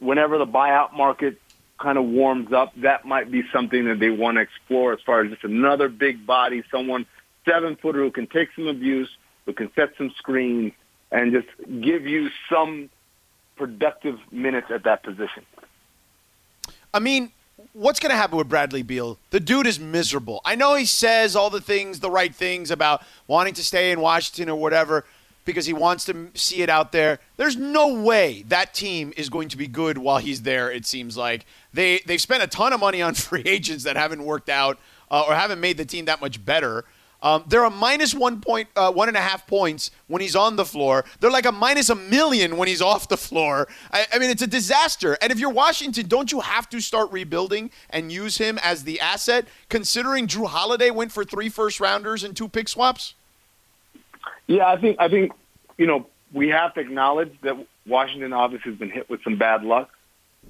whenever 0.00 0.38
the 0.38 0.46
buyout 0.46 0.92
market 0.92 1.38
kind 1.84 1.98
of 1.98 2.06
warms 2.06 2.50
up, 2.50 2.72
that 2.78 3.04
might 3.04 3.30
be 3.30 3.42
something 3.52 3.84
that 3.84 4.00
they 4.00 4.08
want 4.08 4.38
to 4.38 4.40
explore 4.40 4.94
as 4.94 5.00
far 5.04 5.20
as 5.20 5.30
just 5.30 5.44
another 5.44 5.90
big 5.90 6.26
body, 6.26 6.64
someone 6.70 7.04
seven 7.44 7.76
footer 7.76 7.98
who 7.98 8.10
can 8.10 8.26
take 8.26 8.48
some 8.56 8.66
abuse, 8.66 9.10
who 9.44 9.52
can 9.52 9.70
set 9.74 9.90
some 9.98 10.10
screens, 10.16 10.72
and 11.12 11.30
just 11.30 11.46
give 11.82 12.06
you 12.06 12.30
some 12.50 12.88
productive 13.56 14.18
minutes 14.32 14.68
at 14.70 14.84
that 14.84 15.02
position. 15.02 15.44
I 16.94 17.00
mean, 17.00 17.32
what's 17.74 18.00
going 18.00 18.10
to 18.10 18.16
happen 18.16 18.38
with 18.38 18.48
Bradley 18.48 18.82
Beal? 18.82 19.18
The 19.28 19.38
dude 19.38 19.66
is 19.66 19.78
miserable. 19.78 20.40
I 20.42 20.54
know 20.54 20.76
he 20.76 20.86
says 20.86 21.36
all 21.36 21.50
the 21.50 21.60
things, 21.60 22.00
the 22.00 22.10
right 22.10 22.34
things 22.34 22.70
about 22.70 23.02
wanting 23.26 23.52
to 23.54 23.62
stay 23.62 23.90
in 23.90 24.00
Washington 24.00 24.48
or 24.48 24.58
whatever 24.58 25.04
because 25.44 25.66
he 25.66 25.72
wants 25.72 26.04
to 26.06 26.30
see 26.34 26.62
it 26.62 26.70
out 26.70 26.92
there. 26.92 27.18
There's 27.36 27.56
no 27.56 27.94
way 27.94 28.44
that 28.48 28.74
team 28.74 29.12
is 29.16 29.28
going 29.28 29.48
to 29.48 29.56
be 29.56 29.66
good 29.66 29.98
while 29.98 30.18
he's 30.18 30.42
there. 30.42 30.70
It 30.70 30.86
seems 30.86 31.16
like 31.16 31.46
they 31.72 32.00
they've 32.06 32.20
spent 32.20 32.42
a 32.42 32.46
ton 32.46 32.72
of 32.72 32.80
money 32.80 33.02
on 33.02 33.14
free 33.14 33.42
agents 33.44 33.84
that 33.84 33.96
haven't 33.96 34.24
worked 34.24 34.48
out 34.48 34.78
uh, 35.10 35.24
or 35.26 35.34
haven't 35.34 35.60
made 35.60 35.76
the 35.76 35.84
team 35.84 36.06
that 36.06 36.20
much 36.20 36.44
better. 36.44 36.84
Um, 37.24 37.42
they're 37.48 37.64
a 37.64 37.70
minus 37.70 38.14
one 38.14 38.42
point, 38.42 38.68
uh, 38.76 38.92
one 38.92 39.08
and 39.08 39.16
a 39.16 39.20
half 39.20 39.46
points 39.46 39.90
when 40.08 40.20
he's 40.20 40.36
on 40.36 40.56
the 40.56 40.64
floor. 40.66 41.06
They're 41.20 41.30
like 41.30 41.46
a 41.46 41.52
minus 41.52 41.88
a 41.88 41.94
million 41.94 42.58
when 42.58 42.68
he's 42.68 42.82
off 42.82 43.08
the 43.08 43.16
floor. 43.16 43.66
I, 43.90 44.04
I 44.12 44.18
mean, 44.18 44.28
it's 44.28 44.42
a 44.42 44.46
disaster. 44.46 45.16
And 45.22 45.32
if 45.32 45.38
you're 45.38 45.50
Washington, 45.50 46.06
don't 46.06 46.30
you 46.30 46.40
have 46.40 46.68
to 46.68 46.80
start 46.80 47.10
rebuilding 47.10 47.70
and 47.88 48.12
use 48.12 48.36
him 48.36 48.58
as 48.62 48.84
the 48.84 49.00
asset? 49.00 49.46
Considering 49.70 50.26
Jrue 50.26 50.48
Holiday 50.48 50.90
went 50.90 51.12
for 51.12 51.24
three 51.24 51.48
first 51.48 51.80
rounders 51.80 52.24
and 52.24 52.36
two 52.36 52.48
pick 52.48 52.68
swaps. 52.68 53.14
Yeah, 54.46 54.66
I 54.66 54.80
think 54.80 54.96
I 55.00 55.08
think 55.08 55.32
you 55.78 55.86
know 55.86 56.06
we 56.32 56.48
have 56.48 56.74
to 56.74 56.80
acknowledge 56.80 57.32
that 57.42 57.54
Washington 57.86 58.32
obviously 58.32 58.72
has 58.72 58.78
been 58.78 58.90
hit 58.90 59.08
with 59.08 59.22
some 59.24 59.38
bad 59.38 59.62
luck, 59.62 59.90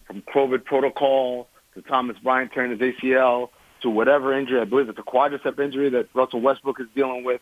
from 0.07 0.23
COVID 0.23 0.65
protocol 0.65 1.49
to 1.75 1.83
Thomas 1.83 2.17
Bryant 2.23 2.53
tearing 2.53 2.71
his 2.71 2.81
ACL 2.81 3.51
to 3.83 3.91
whatever 3.91 4.37
injury. 4.37 4.61
I 4.61 4.65
believe 4.65 4.89
it's 4.89 4.99
a 4.99 5.03
quadricep 5.03 5.59
injury 5.59 5.91
that 5.91 6.09
Russell 6.15 6.41
Westbrook 6.41 6.81
is 6.81 6.87
dealing 6.95 7.25
with. 7.25 7.41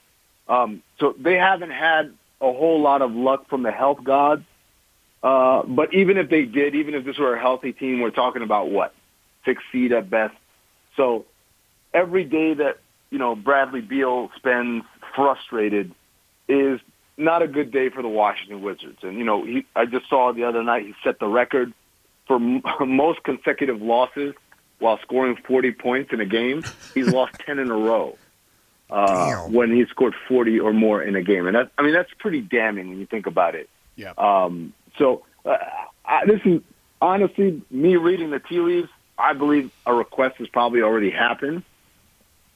Um, 0.48 0.82
so 0.98 1.14
they 1.18 1.36
haven't 1.36 1.70
had 1.70 2.12
a 2.40 2.52
whole 2.52 2.80
lot 2.80 3.02
of 3.02 3.12
luck 3.12 3.48
from 3.48 3.62
the 3.62 3.70
health 3.70 4.02
gods. 4.02 4.42
Uh, 5.22 5.62
but 5.62 5.94
even 5.94 6.16
if 6.18 6.28
they 6.28 6.42
did, 6.42 6.74
even 6.74 6.94
if 6.94 7.04
this 7.04 7.16
were 7.16 7.34
a 7.34 7.40
healthy 7.40 7.72
team, 7.72 8.00
we're 8.00 8.10
talking 8.10 8.42
about 8.42 8.70
what 8.70 8.92
six 9.44 9.62
seed 9.70 9.92
at 9.92 10.10
best. 10.10 10.34
So 10.96 11.26
every 11.94 12.24
day 12.24 12.54
that 12.54 12.78
you 13.10 13.18
know 13.18 13.36
Bradley 13.36 13.80
Beal 13.80 14.30
spends 14.36 14.84
frustrated 15.14 15.94
is 16.48 16.80
not 17.16 17.42
a 17.42 17.48
good 17.48 17.70
day 17.70 17.88
for 17.90 18.02
the 18.02 18.08
Washington 18.08 18.62
Wizards. 18.62 18.98
And 19.02 19.18
you 19.18 19.24
know, 19.24 19.44
he, 19.44 19.66
I 19.76 19.86
just 19.86 20.08
saw 20.08 20.32
the 20.32 20.44
other 20.44 20.62
night 20.62 20.86
he 20.86 20.94
set 21.04 21.18
the 21.18 21.28
record 21.28 21.72
for 22.26 22.36
m- 22.36 22.62
most 22.86 23.22
consecutive 23.22 23.80
losses 23.80 24.34
while 24.78 24.98
scoring 25.02 25.36
40 25.46 25.72
points 25.72 26.12
in 26.12 26.20
a 26.20 26.26
game. 26.26 26.64
He's 26.94 27.06
lost 27.08 27.32
10 27.46 27.58
in 27.58 27.70
a 27.70 27.76
row 27.76 28.18
uh, 28.90 29.42
when 29.48 29.72
he 29.72 29.84
scored 29.86 30.14
40 30.28 30.60
or 30.60 30.72
more 30.72 31.02
in 31.02 31.16
a 31.16 31.22
game, 31.22 31.46
and 31.46 31.56
that 31.56 31.70
I 31.78 31.82
mean 31.82 31.94
that's 31.94 32.12
pretty 32.18 32.40
damning 32.40 32.88
when 32.90 32.98
you 32.98 33.06
think 33.06 33.26
about 33.26 33.54
it. 33.54 33.68
Yeah. 33.96 34.12
Um, 34.18 34.74
so 34.98 35.24
uh, 35.44 35.56
I, 36.04 36.26
this 36.26 36.40
is 36.44 36.60
honestly 37.00 37.62
me 37.70 37.96
reading 37.96 38.30
the 38.30 38.38
tea 38.38 38.58
leaves. 38.58 38.88
I 39.18 39.34
believe 39.34 39.70
a 39.86 39.94
request 39.94 40.36
has 40.38 40.48
probably 40.48 40.82
already 40.82 41.10
happened. 41.10 41.62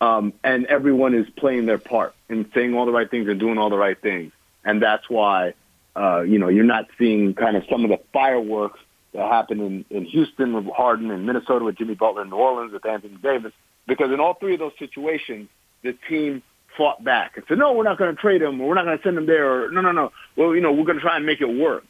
Um, 0.00 0.34
and 0.44 0.66
everyone 0.66 1.14
is 1.14 1.26
playing 1.36 1.66
their 1.66 1.78
part 1.78 2.14
and 2.28 2.46
saying 2.54 2.74
all 2.74 2.84
the 2.86 2.92
right 2.92 3.10
things 3.10 3.28
and 3.28 3.40
doing 3.40 3.56
all 3.56 3.70
the 3.70 3.78
right 3.78 4.00
things. 4.00 4.32
And 4.64 4.82
that's 4.82 5.08
why 5.08 5.54
uh, 5.96 6.20
you 6.20 6.38
know 6.38 6.48
you're 6.48 6.64
not 6.64 6.86
seeing 6.98 7.34
kind 7.34 7.56
of 7.56 7.64
some 7.70 7.84
of 7.84 7.90
the 7.90 8.00
fireworks 8.12 8.78
that 9.14 9.30
happened 9.30 9.62
in, 9.62 9.84
in 9.90 10.04
Houston 10.04 10.52
with 10.52 10.66
Harden 10.66 11.10
and 11.10 11.24
Minnesota 11.24 11.64
with 11.64 11.76
Jimmy 11.76 11.94
Butler 11.94 12.22
and 12.22 12.30
New 12.30 12.36
Orleans 12.36 12.72
with 12.72 12.84
Anthony 12.84 13.16
Davis. 13.22 13.52
Because 13.86 14.10
in 14.12 14.20
all 14.20 14.34
three 14.34 14.54
of 14.54 14.60
those 14.60 14.72
situations 14.78 15.48
the 15.82 15.96
team 16.08 16.42
fought 16.76 17.02
back 17.02 17.36
and 17.36 17.44
said 17.48 17.56
no 17.56 17.72
we're 17.72 17.84
not 17.84 17.96
going 17.96 18.14
to 18.14 18.20
trade 18.20 18.42
him 18.42 18.60
or 18.60 18.68
we're 18.68 18.74
not 18.74 18.84
going 18.84 18.98
to 18.98 19.02
send 19.02 19.16
him 19.16 19.26
there 19.26 19.64
or 19.64 19.70
no 19.70 19.80
no 19.80 19.92
no. 19.92 20.12
Well 20.36 20.54
you 20.54 20.60
know 20.60 20.72
we're 20.72 20.84
going 20.84 20.98
to 20.98 21.02
try 21.02 21.16
and 21.16 21.24
make 21.24 21.40
it 21.40 21.46
work. 21.46 21.84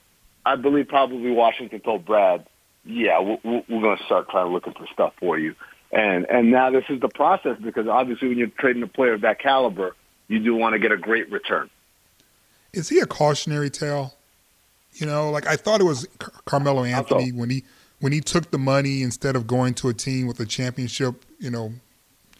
I 0.44 0.54
believe 0.54 0.86
probably 0.86 1.32
Washington 1.32 1.80
told 1.80 2.04
Brad 2.04 2.46
yeah 2.84 3.20
we're, 3.20 3.38
we're 3.68 3.82
going 3.82 3.96
to 3.96 4.04
start 4.04 4.28
trying 4.28 4.52
looking 4.52 4.74
for 4.74 4.86
stuff 4.92 5.14
for 5.18 5.38
you 5.38 5.56
and 5.92 6.26
and 6.28 6.50
now 6.50 6.70
this 6.70 6.84
is 6.88 7.00
the 7.00 7.08
process 7.08 7.56
because 7.62 7.86
obviously 7.86 8.28
when 8.28 8.38
you're 8.38 8.48
trading 8.48 8.82
a 8.82 8.86
player 8.86 9.12
of 9.14 9.20
that 9.22 9.38
caliber 9.38 9.94
you 10.28 10.38
do 10.38 10.54
want 10.54 10.72
to 10.72 10.78
get 10.78 10.92
a 10.92 10.96
great 10.96 11.30
return 11.30 11.70
is 12.76 12.90
he 12.90 12.98
a 13.00 13.06
cautionary 13.06 13.70
tale? 13.70 14.14
You 14.92 15.06
know, 15.06 15.30
like 15.30 15.46
I 15.46 15.56
thought 15.56 15.80
it 15.80 15.84
was 15.84 16.06
Car- 16.18 16.32
Carmelo 16.44 16.84
Anthony 16.84 17.32
when 17.32 17.50
he 17.50 17.64
when 18.00 18.12
he 18.12 18.20
took 18.20 18.50
the 18.50 18.58
money 18.58 19.02
instead 19.02 19.34
of 19.34 19.46
going 19.46 19.74
to 19.74 19.88
a 19.88 19.94
team 19.94 20.26
with 20.26 20.38
a 20.40 20.46
championship, 20.46 21.24
you 21.38 21.50
know, 21.50 21.72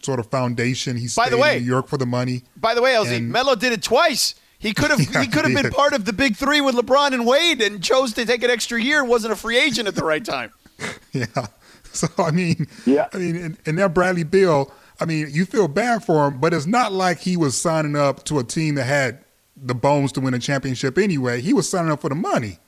sort 0.01 0.19
of 0.19 0.27
foundation. 0.27 0.95
He 0.97 1.07
stayed 1.07 1.23
By 1.23 1.29
the 1.29 1.37
way, 1.37 1.57
in 1.57 1.63
New 1.63 1.69
York 1.69 1.87
for 1.87 1.97
the 1.97 2.05
money. 2.05 2.43
By 2.55 2.75
the 2.75 2.81
way, 2.81 2.93
LZ, 2.93 3.17
And- 3.17 3.31
Melo 3.31 3.55
did 3.55 3.73
it 3.73 3.81
twice. 3.81 4.35
He 4.59 4.73
could 4.73 4.91
have 4.91 4.99
Yeah, 5.13 5.21
he 5.21 5.27
could 5.27 5.45
have 5.45 5.53
been 5.53 5.71
part 5.71 5.93
of 5.93 6.05
the 6.05 6.13
big 6.13 6.35
three 6.35 6.61
with 6.61 6.75
LeBron 6.75 7.13
and 7.13 7.25
Wade 7.25 7.61
and 7.61 7.83
chose 7.83 8.13
to 8.13 8.25
take 8.25 8.43
an 8.43 8.49
extra 8.51 8.81
year 8.81 8.99
and 8.99 9.09
wasn't 9.09 9.33
a 9.33 9.35
free 9.35 9.57
agent 9.57 9.87
at 9.87 9.95
the 9.95 10.03
right 10.05 10.23
time. 10.23 10.51
Yeah. 11.11 11.25
So 12.15 12.23
I 12.23 12.31
mean, 12.31 12.67
yeah. 12.85 13.07
I 13.13 13.17
mean, 13.17 13.35
and, 13.35 13.57
and 13.65 13.77
now 13.77 13.87
Bradley 13.87 14.23
Beal. 14.23 14.71
I 14.99 15.05
mean, 15.05 15.27
you 15.31 15.45
feel 15.45 15.67
bad 15.67 16.03
for 16.03 16.27
him, 16.27 16.39
but 16.39 16.53
it's 16.53 16.65
not 16.65 16.91
like 16.91 17.19
he 17.19 17.37
was 17.37 17.55
signing 17.55 17.95
up 17.95 18.23
to 18.25 18.39
a 18.39 18.43
team 18.43 18.75
that 18.75 18.85
had 18.85 19.23
the 19.55 19.75
bones 19.75 20.11
to 20.13 20.21
win 20.21 20.33
a 20.33 20.39
championship 20.39 20.97
anyway. 20.97 21.41
He 21.41 21.53
was 21.53 21.69
signing 21.69 21.91
up 21.91 22.01
for 22.01 22.09
the 22.09 22.15
money. 22.15 22.59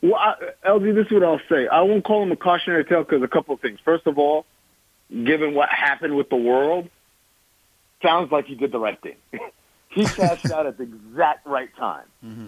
Well, 0.00 0.16
I, 0.16 0.34
LG, 0.66 0.94
this 0.94 1.06
is 1.06 1.12
what 1.12 1.22
I'll 1.22 1.40
say. 1.48 1.68
I 1.68 1.82
won't 1.82 2.04
call 2.04 2.22
him 2.22 2.32
a 2.32 2.36
cautionary 2.36 2.84
tale 2.84 3.04
because 3.04 3.22
a 3.22 3.28
couple 3.28 3.54
of 3.54 3.60
things. 3.60 3.78
First 3.84 4.06
of 4.06 4.18
all, 4.18 4.44
given 5.10 5.54
what 5.54 5.68
happened 5.68 6.16
with 6.16 6.28
the 6.28 6.36
world, 6.36 6.88
sounds 8.02 8.32
like 8.32 8.46
he 8.46 8.56
did 8.56 8.72
the 8.72 8.80
right 8.80 9.00
thing. 9.00 9.16
he 9.90 10.04
cashed 10.04 10.50
out 10.50 10.66
at 10.66 10.76
the 10.78 10.84
exact 10.84 11.46
right 11.46 11.70
time. 11.76 12.04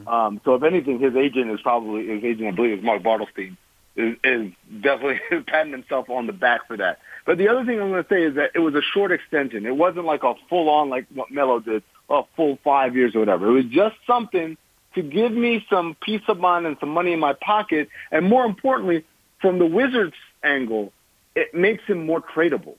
Um, 0.09 0.41
so 0.45 0.55
if 0.57 0.65
anything, 0.65 0.99
his 0.99 1.15
agent 1.15 1.51
is 1.51 1.61
probably 1.61 2.07
his 2.09 2.25
agent. 2.25 2.49
I 2.49 2.51
believe 2.51 2.79
is 2.79 2.85
Mark 2.85 3.03
Bartelstein 3.03 3.57
is, 3.97 4.17
is 4.25 4.53
definitely 4.81 5.21
patting 5.47 5.73
himself 5.73 6.11
on 6.11 6.27
the 6.27 6.33
back 6.33 6.67
for 6.67 6.77
that. 6.77 6.99
But 7.27 7.39
the 7.39 7.49
other 7.49 7.65
thing 7.65 7.81
I'm 7.81 7.91
going 7.91 8.03
to 8.03 8.09
say 8.09 8.23
is 8.23 8.35
that 8.35 8.51
it 8.55 8.59
was 8.59 8.75
a 8.75 8.83
short 8.83 9.13
extension. 9.13 9.67
It 9.67 9.77
wasn't 9.77 10.05
like 10.05 10.23
a 10.25 10.35
full 10.49 10.69
on 10.69 10.91
like 10.91 11.07
what 11.15 11.31
Melo 11.31 11.61
did, 11.61 11.83
a 12.11 12.23
full 12.37 12.59
five 12.63 12.97
years 12.97 13.15
or 13.15 13.21
whatever. 13.21 13.49
It 13.49 13.65
was 13.65 13.73
just 13.73 13.97
something 14.07 14.57
to 14.95 15.03
give 15.03 15.33
me 15.33 15.65
some 15.71 15.97
peace 16.01 16.23
of 16.29 16.39
mind 16.39 16.67
and 16.67 16.77
some 16.81 16.91
money 16.91 17.13
in 17.13 17.19
my 17.19 17.33
pocket, 17.33 17.89
and 18.11 18.29
more 18.29 18.45
importantly, 18.45 19.05
from 19.41 19.59
the 19.59 19.67
Wizards' 19.67 20.15
angle, 20.43 20.93
it 21.35 21.55
makes 21.55 21.83
him 21.85 22.07
more 22.07 22.21
tradable. 22.21 22.77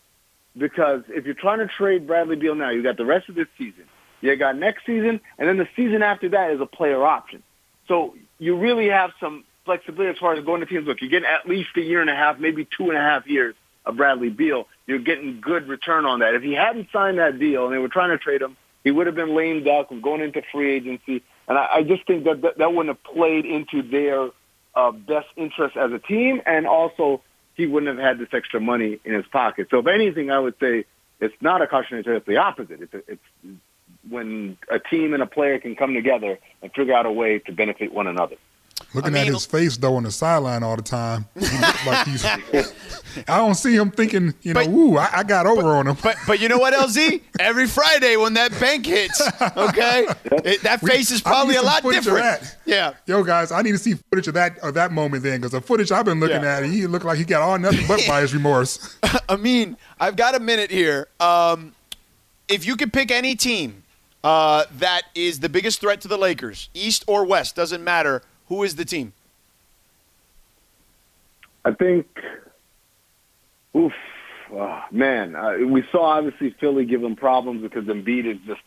Because 0.58 1.02
if 1.10 1.26
you're 1.26 1.34
trying 1.34 1.60
to 1.60 1.68
trade 1.68 2.08
Bradley 2.08 2.38
Beal 2.38 2.56
now, 2.56 2.70
you 2.70 2.82
got 2.82 2.96
the 2.96 3.06
rest 3.06 3.28
of 3.28 3.36
this 3.36 3.48
season, 3.58 3.84
you 4.22 4.34
got 4.38 4.58
next 4.58 4.86
season, 4.86 5.20
and 5.38 5.50
then 5.50 5.58
the 5.58 5.68
season 5.76 6.02
after 6.02 6.30
that 6.30 6.52
is 6.52 6.62
a 6.62 6.66
player 6.66 7.04
option. 7.04 7.44
So 7.90 8.16
you 8.40 8.58
really 8.58 8.88
have 8.88 9.12
some 9.20 9.44
flexibility 9.66 10.12
as 10.12 10.18
far 10.18 10.34
as 10.34 10.46
going 10.46 10.62
to 10.62 10.66
teams. 10.66 10.88
Look, 10.88 11.02
you're 11.02 11.10
getting 11.10 11.28
at 11.28 11.50
least 11.50 11.70
a 11.76 11.82
year 11.82 12.02
and 12.02 12.10
a 12.10 12.16
half, 12.16 12.40
maybe 12.40 12.68
two 12.78 12.90
and 12.90 12.98
a 12.98 13.02
half 13.02 13.28
years 13.28 13.56
of 13.86 13.98
Bradley 13.98 14.30
Beal. 14.30 14.68
You're 14.88 15.00
getting 15.00 15.42
good 15.42 15.68
return 15.68 16.06
on 16.06 16.20
that. 16.20 16.36
If 16.36 16.44
he 16.44 16.54
hadn't 16.54 16.88
signed 16.94 17.20
that 17.20 17.40
deal 17.40 17.66
and 17.66 17.74
they 17.74 17.80
were 17.80 17.90
trying 17.90 18.12
to 18.12 18.18
trade 18.18 18.42
him, 18.42 18.56
he 18.84 18.92
would 18.92 19.08
have 19.08 19.16
been 19.16 19.36
lame 19.36 19.64
duck 19.64 19.92
and 19.92 20.02
going 20.02 20.22
into 20.22 20.42
free 20.52 20.76
agency. 20.76 21.24
And 21.48 21.58
I, 21.58 21.68
I 21.78 21.84
just 21.84 22.06
think 22.08 22.24
that, 22.26 22.42
that 22.44 22.58
that 22.60 22.74
wouldn't 22.74 22.96
have 22.96 23.04
played 23.04 23.46
into 23.46 23.82
their 23.82 24.30
uh, 24.76 24.92
best 24.92 25.28
interest 25.36 25.76
as 25.78 25.92
a 25.92 26.00
team, 26.00 26.42
and 26.46 26.68
also 26.68 27.22
he 27.56 27.66
wouldn't 27.66 27.98
have 27.98 28.06
had 28.06 28.20
this 28.20 28.30
extra 28.34 28.60
money 28.60 29.00
in 29.06 29.14
his 29.14 29.26
pocket. 29.28 29.68
So 29.72 29.80
if 29.80 29.88
anything, 29.88 30.30
I 30.30 30.40
would 30.40 30.56
say 30.60 30.86
it's 31.20 31.36
not 31.42 31.62
a 31.62 31.68
cautionary 31.68 32.04
tale. 32.04 32.18
It's 32.18 32.28
the 32.28 32.38
opposite. 32.38 32.82
It's, 32.82 32.94
it's 33.08 33.58
when 34.10 34.58
a 34.70 34.80
team 34.80 35.14
and 35.14 35.24
a 35.24 35.26
player 35.26 35.60
can 35.60 35.76
come 35.76 35.94
together 35.94 36.38
and 36.62 36.72
figure 36.74 36.94
out 36.94 37.06
a 37.06 37.12
way 37.12 37.40
to 37.40 37.52
benefit 37.52 37.94
one 37.94 38.08
another. 38.08 38.36
Looking 38.96 39.16
at 39.16 39.28
his 39.28 39.46
face 39.46 39.78
though 39.78 39.96
on 39.98 40.04
the 40.04 40.12
sideline 40.12 40.64
all 40.64 40.76
the 40.76 40.82
time, 40.82 41.26
he 41.36 41.42
looks 41.42 41.86
like 41.86 42.08
he's. 42.08 42.26
I 43.30 43.38
don't 43.38 43.56
see 43.56 43.74
him 43.76 43.92
thinking, 43.92 44.34
you 44.42 44.54
know, 44.54 44.68
ooh, 44.68 44.98
I, 44.98 45.10
I 45.20 45.24
got 45.24 45.46
over 45.48 45.70
on 45.76 45.88
him. 45.88 45.96
But 46.04 46.18
but 46.28 46.40
you 46.42 46.50
know 46.50 46.58
what, 46.58 46.74
LZ? 46.74 47.22
Every 47.40 47.66
Friday 47.68 48.18
when 48.18 48.34
that 48.34 48.52
bank 48.60 48.86
hits, 48.86 49.22
okay, 49.56 50.06
it, 50.26 50.62
that 50.64 50.82
We- 50.82 50.90
face 50.90 51.12
is 51.12 51.22
probably 51.22 51.56
a 51.56 51.62
lot 51.62 51.84
different. 51.84 52.56
Yeah. 52.66 52.94
Yo, 53.06 53.24
guys, 53.24 53.52
I 53.52 53.62
need 53.62 53.72
to 53.72 53.78
see 53.78 53.94
footage 53.94 54.28
of 54.28 54.34
that 54.34 54.58
of 54.60 54.74
that 54.74 54.92
moment 54.92 55.24
then, 55.24 55.40
because 55.40 55.52
the 55.52 55.62
footage 55.62 55.92
I've 55.92 56.06
been 56.06 56.20
looking 56.20 56.42
Yeah. 56.44 56.58
at, 56.58 56.66
he 56.66 56.88
looked 56.88 57.06
like 57.06 57.18
he 57.18 57.24
got 57.24 57.42
all 57.42 57.58
nothing 57.58 57.86
but 57.88 58.04
buyer's 58.08 58.34
remorse. 58.34 58.98
I 59.30 59.38
mean, 59.38 59.78
I've 60.00 60.16
got 60.18 60.36
a 60.36 60.40
minute 60.40 60.70
here. 60.72 61.08
Um, 61.20 61.74
if 62.48 62.66
you 62.66 62.76
could 62.76 62.92
pick 62.92 63.12
any 63.12 63.36
team 63.36 63.84
uh, 64.26 64.66
that 64.80 65.04
is 65.16 65.40
the 65.40 65.50
biggest 65.50 65.80
threat 65.80 66.02
to 66.02 66.08
the 66.08 66.18
Lakers, 66.18 66.70
East 66.74 67.04
or 67.08 67.26
West, 67.26 67.56
doesn't 67.56 67.84
matter. 67.84 68.24
Who 68.48 68.64
is 68.64 68.76
the 68.76 68.86
team? 68.86 69.14
I 71.64 71.72
think, 71.72 72.06
oof, 73.76 73.94
oh, 74.54 74.82
man, 74.92 75.36
uh, 75.36 75.58
we 75.68 75.84
saw 75.92 76.18
obviously 76.18 76.56
Philly 76.60 76.86
give 76.86 77.02
them 77.02 77.16
problems 77.16 77.64
because 77.64 77.86
Embiid 77.86 78.26
is 78.26 78.38
just 78.46 78.62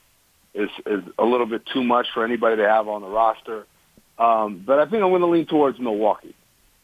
is 0.54 0.70
is 0.86 1.04
a 1.18 1.24
little 1.24 1.46
bit 1.46 1.64
too 1.66 1.84
much 1.84 2.08
for 2.12 2.24
anybody 2.24 2.56
to 2.56 2.68
have 2.68 2.88
on 2.88 3.02
the 3.02 3.08
roster. 3.08 3.66
Um, 4.18 4.64
but 4.66 4.80
I 4.80 4.84
think 4.84 5.02
I'm 5.04 5.10
going 5.10 5.20
to 5.20 5.28
lean 5.28 5.46
towards 5.46 5.78
Milwaukee. 5.78 6.34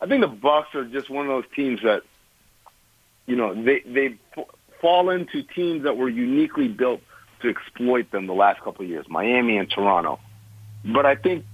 I 0.00 0.06
think 0.06 0.20
the 0.20 0.28
Bucks 0.28 0.74
are 0.74 0.84
just 0.84 1.10
one 1.10 1.26
of 1.26 1.32
those 1.32 1.50
teams 1.56 1.80
that, 1.82 2.02
you 3.26 3.34
know, 3.34 3.54
they 3.54 3.80
they 3.80 4.16
fall 4.80 5.10
into 5.10 5.42
teams 5.42 5.82
that 5.82 5.96
were 5.96 6.08
uniquely 6.08 6.68
built 6.68 7.00
to 7.42 7.48
exploit 7.48 8.10
them 8.12 8.26
the 8.26 8.34
last 8.34 8.60
couple 8.62 8.84
of 8.84 8.90
years, 8.90 9.06
Miami 9.08 9.56
and 9.56 9.68
Toronto. 9.68 10.20
But 10.84 11.06
I 11.06 11.16
think 11.16 11.44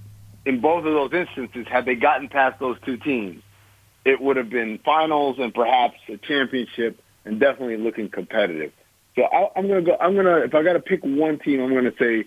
in 0.45 0.59
both 0.61 0.85
of 0.85 0.93
those 0.93 1.13
instances, 1.13 1.67
had 1.69 1.85
they 1.85 1.95
gotten 1.95 2.27
past 2.29 2.59
those 2.59 2.77
two 2.85 2.97
teams, 2.97 3.41
it 4.05 4.19
would 4.19 4.37
have 4.37 4.49
been 4.49 4.79
finals 4.79 5.37
and 5.39 5.53
perhaps 5.53 5.97
a 6.09 6.17
championship 6.17 6.99
and 7.25 7.39
definitely 7.39 7.77
looking 7.77 8.09
competitive. 8.09 8.71
So 9.15 9.23
I, 9.23 9.49
I'm 9.55 9.67
gonna 9.67 9.81
go. 9.81 9.97
I'm 9.99 10.15
gonna 10.15 10.37
if 10.37 10.55
I 10.55 10.63
got 10.63 10.73
to 10.73 10.79
pick 10.79 11.01
one 11.03 11.37
team, 11.37 11.61
I'm 11.61 11.73
gonna 11.73 11.91
say 11.99 12.25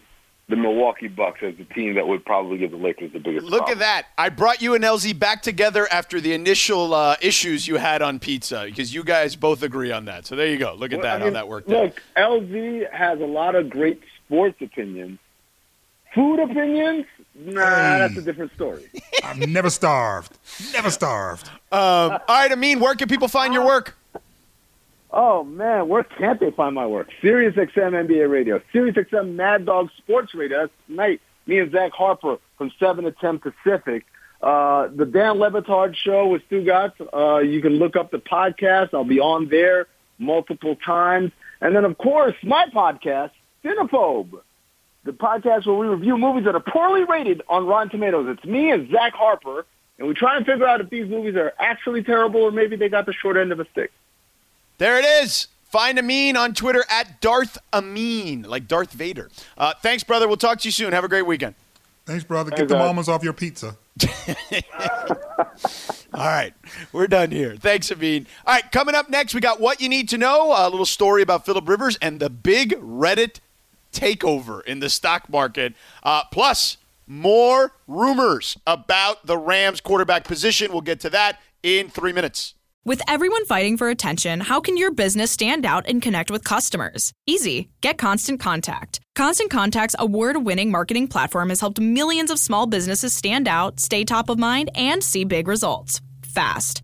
the 0.48 0.56
Milwaukee 0.56 1.08
Bucks 1.08 1.40
as 1.42 1.56
the 1.56 1.64
team 1.64 1.94
that 1.94 2.06
would 2.06 2.24
probably 2.24 2.58
give 2.58 2.70
the 2.70 2.76
Lakers 2.76 3.12
the 3.12 3.18
biggest. 3.18 3.46
Look 3.46 3.60
problem. 3.60 3.78
at 3.78 3.80
that. 3.80 4.06
I 4.18 4.28
brought 4.28 4.60
you 4.60 4.74
and 4.74 4.84
LZ 4.84 5.18
back 5.18 5.40
together 5.40 5.88
after 5.90 6.20
the 6.20 6.34
initial 6.34 6.92
uh, 6.92 7.16
issues 7.22 7.66
you 7.66 7.76
had 7.76 8.02
on 8.02 8.18
pizza 8.18 8.64
because 8.66 8.94
you 8.94 9.02
guys 9.02 9.36
both 9.36 9.62
agree 9.62 9.90
on 9.90 10.04
that. 10.04 10.26
So 10.26 10.36
there 10.36 10.46
you 10.46 10.58
go. 10.58 10.74
Look 10.74 10.92
at 10.92 10.98
Well, 10.98 11.04
that, 11.04 11.22
I 11.22 11.24
how 11.24 11.30
that 11.30 11.48
worked 11.48 11.70
out. 11.70 11.84
Look, 11.84 12.02
LZ 12.16 12.92
has 12.92 13.20
a 13.20 13.26
lot 13.26 13.54
of 13.54 13.70
great 13.70 14.02
sports 14.26 14.60
opinions. 14.60 15.18
Food 16.14 16.40
opinions? 16.40 17.06
Nah, 17.34 17.60
Hey. 17.64 17.98
that's 17.98 18.16
a 18.16 18.22
different 18.22 18.52
story. 18.54 18.88
I'm 19.24 19.40
never 19.52 19.68
starved. 19.70 20.38
Never 20.72 20.90
starved. 20.90 21.48
Um, 21.72 21.80
all 22.12 22.18
right, 22.28 22.52
Amin, 22.52 22.78
where 22.80 22.94
can 22.94 23.08
people 23.08 23.26
find 23.28 23.52
your 23.52 23.64
work? 23.66 23.96
Oh 25.16 25.44
man, 25.44 25.88
where 25.88 26.02
can't 26.04 26.40
they 26.40 26.50
find 26.50 26.74
my 26.74 26.86
work? 26.86 27.08
Sirius 27.22 27.54
XM 27.54 27.92
NBA 28.06 28.28
Radio, 28.30 28.60
Sirius 28.72 28.96
XM 28.96 29.34
Mad 29.34 29.64
Dog 29.64 29.90
Sports 29.98 30.34
Radio. 30.34 30.60
That's 30.62 30.72
tonight. 30.88 31.20
Me 31.46 31.58
and 31.58 31.70
Zach 31.70 31.92
Harper 31.92 32.38
from 32.58 32.72
seven 32.80 33.04
to 33.04 33.12
ten 33.12 33.38
Pacific. 33.38 34.04
Uh, 34.42 34.88
the 34.94 35.06
Dan 35.06 35.38
Le 35.38 35.50
Batard 35.50 35.94
Show 35.94 36.26
with 36.28 36.42
Stugotz. 36.50 36.92
Uh, 37.12 37.38
you 37.38 37.62
can 37.62 37.74
look 37.74 37.96
up 37.96 38.10
the 38.10 38.18
podcast. 38.18 38.90
I'll 38.92 39.04
be 39.04 39.20
on 39.20 39.48
there 39.48 39.86
multiple 40.18 40.76
times, 40.76 41.30
and 41.60 41.76
then 41.76 41.84
of 41.84 41.96
course 41.98 42.34
my 42.42 42.66
podcast, 42.74 43.30
Cinephobe, 43.64 44.40
the 45.04 45.12
podcast 45.12 45.66
where 45.66 45.76
we 45.76 45.86
review 45.86 46.16
movies 46.16 46.44
that 46.46 46.54
are 46.54 46.60
poorly 46.60 47.04
rated 47.04 47.42
on 47.48 47.66
Rotten 47.66 47.90
Tomatoes. 47.90 48.26
It's 48.28 48.44
me 48.44 48.70
and 48.70 48.90
Zach 48.90 49.12
Harper, 49.12 49.66
and 49.98 50.08
we 50.08 50.14
try 50.14 50.36
and 50.36 50.44
figure 50.46 50.66
out 50.66 50.80
if 50.80 50.90
these 50.90 51.08
movies 51.08 51.36
are 51.36 51.52
actually 51.58 52.02
terrible 52.02 52.40
or 52.40 52.50
maybe 52.50 52.76
they 52.76 52.88
got 52.88 53.06
the 53.06 53.12
short 53.12 53.36
end 53.36 53.52
of 53.52 53.60
a 53.60 53.66
stick. 53.70 53.92
There 54.78 54.98
it 54.98 55.04
is. 55.04 55.48
Find 55.64 55.98
Amin 55.98 56.36
on 56.36 56.54
Twitter 56.54 56.84
at 56.88 57.20
Darth 57.20 57.58
Amin, 57.72 58.42
like 58.42 58.66
Darth 58.66 58.92
Vader. 58.92 59.28
Uh, 59.58 59.74
thanks, 59.82 60.04
brother. 60.04 60.26
We'll 60.26 60.36
talk 60.36 60.60
to 60.60 60.68
you 60.68 60.72
soon. 60.72 60.92
Have 60.92 61.04
a 61.04 61.08
great 61.08 61.26
weekend. 61.26 61.54
Thanks, 62.06 62.24
brother. 62.24 62.50
Thanks, 62.50 62.62
Get 62.62 62.68
the 62.68 62.76
mamas 62.76 63.08
off 63.08 63.24
your 63.24 63.32
pizza. 63.32 63.76
All 66.14 66.26
right, 66.26 66.52
we're 66.92 67.06
done 67.06 67.30
here. 67.30 67.56
Thanks, 67.56 67.90
Amin. 67.90 68.26
All 68.46 68.54
right, 68.54 68.70
coming 68.70 68.94
up 68.94 69.08
next, 69.08 69.34
we 69.34 69.40
got 69.40 69.60
what 69.60 69.80
you 69.80 69.88
need 69.88 70.08
to 70.10 70.18
know. 70.18 70.54
A 70.56 70.68
little 70.70 70.86
story 70.86 71.22
about 71.22 71.44
Philip 71.44 71.68
Rivers 71.68 71.96
and 72.00 72.20
the 72.20 72.30
big 72.30 72.72
Reddit 72.80 73.40
takeover 73.94 74.64
in 74.64 74.80
the 74.80 74.90
stock 74.90 75.28
market. 75.28 75.74
Uh, 76.02 76.24
plus, 76.30 76.76
more 77.06 77.72
rumors 77.86 78.58
about 78.66 79.26
the 79.26 79.38
Rams 79.38 79.80
quarterback 79.80 80.24
position. 80.24 80.72
We'll 80.72 80.80
get 80.80 81.00
to 81.00 81.10
that 81.10 81.40
in 81.62 81.88
three 81.88 82.12
minutes. 82.12 82.54
With 82.86 83.00
everyone 83.08 83.46
fighting 83.46 83.78
for 83.78 83.88
attention, 83.88 84.40
how 84.40 84.60
can 84.60 84.76
your 84.76 84.90
business 84.90 85.30
stand 85.30 85.64
out 85.64 85.88
and 85.88 86.02
connect 86.02 86.30
with 86.30 86.44
customers? 86.44 87.12
Easy. 87.26 87.70
Get 87.80 87.96
Constant 87.96 88.40
Contact. 88.40 89.00
Constant 89.14 89.50
Contact's 89.50 89.96
award 89.98 90.44
winning 90.44 90.70
marketing 90.70 91.08
platform 91.08 91.48
has 91.48 91.60
helped 91.60 91.80
millions 91.80 92.30
of 92.30 92.38
small 92.38 92.66
businesses 92.66 93.14
stand 93.14 93.48
out, 93.48 93.80
stay 93.80 94.04
top 94.04 94.28
of 94.28 94.38
mind, 94.38 94.70
and 94.74 95.02
see 95.02 95.24
big 95.24 95.48
results 95.48 96.02
fast. 96.22 96.83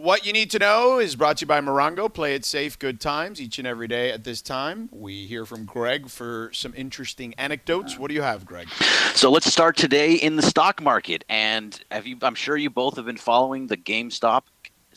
What 0.00 0.24
you 0.24 0.32
need 0.32 0.50
to 0.52 0.58
know 0.58 0.98
is 0.98 1.14
brought 1.14 1.36
to 1.36 1.42
you 1.42 1.46
by 1.46 1.60
Morongo. 1.60 2.10
Play 2.10 2.34
it 2.34 2.46
safe, 2.46 2.78
good 2.78 3.02
times 3.02 3.38
each 3.38 3.58
and 3.58 3.68
every 3.68 3.86
day 3.86 4.10
at 4.10 4.24
this 4.24 4.40
time. 4.40 4.88
We 4.90 5.26
hear 5.26 5.44
from 5.44 5.66
Greg 5.66 6.08
for 6.08 6.48
some 6.54 6.72
interesting 6.74 7.34
anecdotes. 7.34 7.98
What 7.98 8.08
do 8.08 8.14
you 8.14 8.22
have, 8.22 8.46
Greg? 8.46 8.70
So 9.14 9.30
let's 9.30 9.52
start 9.52 9.76
today 9.76 10.14
in 10.14 10.36
the 10.36 10.42
stock 10.42 10.80
market. 10.82 11.26
And 11.28 11.78
you? 12.02 12.16
I'm 12.22 12.34
sure 12.34 12.56
you 12.56 12.70
both 12.70 12.96
have 12.96 13.04
been 13.04 13.18
following 13.18 13.66
the 13.66 13.76
GameStop, 13.76 14.44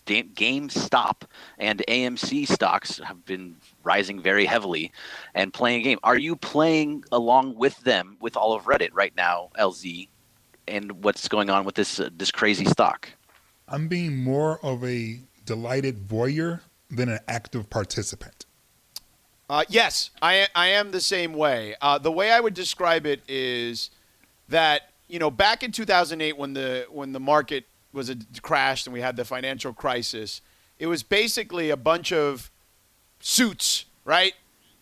Ga- 0.06 0.24
GameStop, 0.24 1.24
and 1.60 1.84
AMC 1.86 2.48
stocks 2.48 3.00
have 3.00 3.26
been 3.26 3.58
rising 3.84 4.22
very 4.22 4.46
heavily 4.46 4.94
and 5.36 5.54
playing 5.54 5.82
a 5.82 5.84
game. 5.84 6.00
Are 6.04 6.18
you 6.18 6.38
playing 6.38 7.04
along 7.12 7.56
with 7.56 7.78
them 7.82 8.16
with 8.22 8.38
all 8.38 8.54
of 8.54 8.64
Reddit 8.64 8.92
right 8.94 9.14
now, 9.18 9.50
LZ, 9.60 10.08
and 10.66 11.04
what's 11.04 11.28
going 11.28 11.50
on 11.50 11.66
with 11.66 11.76
this 11.76 12.00
uh, 12.00 12.10
this 12.16 12.32
crazy 12.32 12.64
stock? 12.64 13.10
I'm 13.68 13.88
being 13.88 14.18
more 14.18 14.60
of 14.64 14.84
a 14.84 15.20
delighted 15.46 16.08
voyeur 16.08 16.62
than 16.90 17.10
an 17.10 17.20
active 17.28 17.70
participant. 17.70 18.46
Uh, 19.50 19.64
yes, 19.68 20.10
I, 20.22 20.48
I 20.56 20.68
am 20.68 20.92
the 20.92 21.02
same 21.02 21.34
way. 21.34 21.76
Uh, 21.82 21.98
the 21.98 22.12
way 22.12 22.32
I 22.32 22.40
would 22.40 22.54
describe 22.54 23.06
it 23.06 23.22
is 23.28 23.90
that 24.50 24.92
you 25.08 25.20
know 25.20 25.30
back 25.30 25.64
in 25.64 25.72
2008 25.72 26.38
when 26.38 26.54
the 26.54 26.86
when 26.90 27.12
the 27.14 27.20
market 27.20 27.66
was 27.92 28.10
a, 28.10 28.16
crashed 28.42 28.88
and 28.88 28.94
we 28.94 29.02
had 29.02 29.16
the 29.16 29.26
financial 29.26 29.74
crisis, 29.74 30.42
it 30.80 30.88
was 30.88 31.04
basically 31.04 31.70
a 31.70 31.78
bunch 31.78 32.12
of 32.12 32.50
suits, 33.20 33.86
right? 34.06 34.34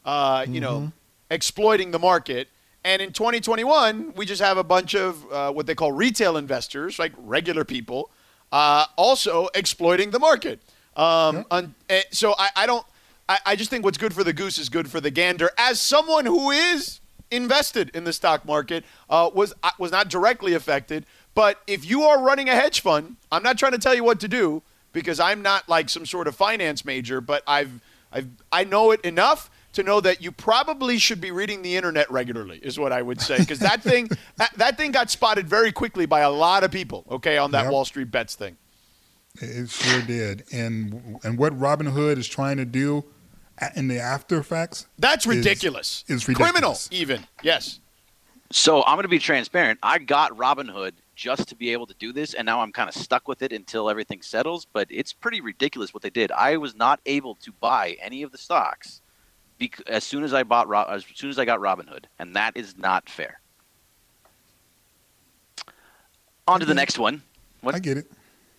Uh, 0.06 0.46
You 0.48 0.62
know, 0.62 0.91
exploiting 1.30 1.91
the 1.91 2.00
market. 2.00 2.48
And 2.84 3.02
in 3.02 3.13
2021, 3.13 4.13
we 4.15 4.26
just 4.26 4.41
have 4.41 4.58
a 4.58 4.63
bunch 4.63 4.96
of 4.96 5.32
uh, 5.32 5.52
what 5.52 5.67
they 5.67 5.76
call 5.76 5.91
retail 5.91 6.36
investors, 6.36 6.98
like 6.98 7.12
regular 7.17 7.63
people, 7.63 8.10
uh, 8.52 8.86
also 8.96 9.50
exploiting 9.54 10.12
the 10.12 10.20
market. 10.20 10.60
Um, 10.96 11.46
un- 11.52 11.76
eh, 11.90 12.04
so 12.12 12.36
I, 12.38 12.50
I 12.56 12.66
don't. 12.66 12.86
I, 13.30 13.40
I 13.46 13.56
just 13.56 13.70
think 13.70 13.86
what's 13.86 13.98
good 13.98 14.14
for 14.14 14.24
the 14.24 14.34
goose 14.34 14.58
is 14.58 14.68
good 14.70 14.90
for 14.90 15.00
the 15.00 15.12
gander. 15.12 15.50
As 15.58 15.80
someone 15.80 16.26
who 16.26 16.52
is 16.52 17.00
invested 17.30 17.90
in 17.94 18.04
the 18.04 18.14
stock 18.14 18.46
market, 18.46 18.84
uh, 19.10 19.30
was 19.34 19.54
was 19.78 19.92
not 19.92 20.10
directly 20.10 20.54
affected. 20.54 21.06
But 21.34 21.62
if 21.66 21.90
you 21.90 22.04
are 22.04 22.22
running 22.22 22.50
a 22.50 22.56
hedge 22.56 22.82
fund, 22.82 23.16
I'm 23.32 23.44
not 23.44 23.58
trying 23.58 23.72
to 23.72 23.78
tell 23.78 23.96
you 23.96 24.04
what 24.04 24.20
to 24.20 24.28
do 24.28 24.64
because 24.92 25.20
I'm 25.20 25.42
not 25.42 25.70
like 25.70 25.90
some 25.90 26.06
sort 26.06 26.28
of 26.28 26.36
finance 26.36 26.84
major. 26.84 27.22
But 27.22 27.44
I've 27.48 27.80
I've 28.12 28.28
I 28.52 28.66
know 28.66 28.92
it 28.92 29.00
enough 29.02 29.50
to 29.74 29.84
know 29.84 30.02
that 30.02 30.22
you 30.22 30.32
probably 30.32 30.98
should 30.98 31.22
be 31.22 31.32
reading 31.32 31.62
the 31.62 31.76
internet 31.76 32.10
regularly 32.12 32.60
is 32.62 32.78
what 32.78 32.92
I 32.92 33.02
would 33.02 33.22
say 33.22 33.38
because 33.38 33.60
that 33.60 33.82
thing 33.84 34.10
that, 34.38 34.52
that 34.58 34.78
thing 34.78 34.92
got 34.92 35.10
spotted 35.10 35.48
very 35.48 35.72
quickly 35.72 36.06
by 36.06 36.22
a 36.22 36.30
lot 36.32 36.64
of 36.64 36.72
people. 36.72 37.06
Okay, 37.10 37.38
on 37.38 37.52
that 37.52 37.64
Yep. 37.64 37.72
Wall 37.72 37.86
Street 37.86 38.12
bets 38.12 38.36
thing. 38.36 38.58
It 39.40 39.70
sure 39.70 40.02
did. 40.02 40.44
And 40.52 41.20
and 41.24 41.38
what 41.38 41.58
Robinhood 41.58 42.18
is 42.18 42.28
trying 42.28 42.58
to 42.58 42.66
do 42.66 43.06
in 43.76 43.88
the 43.88 44.00
after 44.00 44.38
effects 44.40 44.88
That's 44.98 45.26
ridiculous. 45.26 46.04
Is, 46.08 46.24
Criminal, 46.24 46.46
ridiculous. 46.48 46.90
even. 46.92 47.28
Yes. 47.44 47.80
So 48.52 48.84
I'm 48.86 48.96
going 48.96 49.04
to 49.04 49.10
be 49.10 49.20
transparent. 49.20 49.80
I 49.82 50.00
got 50.00 50.36
Robinhood 50.36 50.94
just 51.16 51.48
to 51.50 51.56
be 51.56 51.72
able 51.72 51.86
to 51.86 51.94
do 52.00 52.12
this, 52.12 52.34
and 52.34 52.46
now 52.46 52.62
I'm 52.62 52.72
kind 52.74 52.90
of 52.90 52.96
stuck 52.96 53.28
with 53.28 53.42
it 53.44 53.54
until 53.54 53.90
everything 53.90 54.22
settles. 54.22 54.66
But 54.66 54.88
it's 54.90 55.14
pretty 55.14 55.40
ridiculous 55.40 55.94
what 55.94 56.04
they 56.04 56.10
did. 56.10 56.32
I 56.32 56.58
was 56.58 56.76
not 56.76 57.00
able 57.06 57.36
to 57.36 57.52
buy 57.54 57.96
any 58.02 58.24
of 58.24 58.32
the 58.32 58.38
stocks 58.38 59.01
bec- 59.62 59.88
as 59.88 60.04
soon 60.04 60.24
as 60.24 60.34
I 60.34 60.43
bought 60.43 60.67
Ro- 60.67 60.88
as 60.89 61.06
soon 61.13 61.30
as 61.30 61.38
I 61.39 61.45
got 61.45 61.60
Robinhood, 61.60 62.06
and 62.19 62.36
that 62.36 62.58
is 62.58 62.78
not 62.78 63.08
fair. 63.08 63.39
On 66.47 66.60
to 66.60 66.65
the 66.65 66.74
next 66.74 66.97
one. 66.97 67.21
What? 67.62 67.76
I 67.76 67.80
get 67.80 67.97
it. 67.97 68.12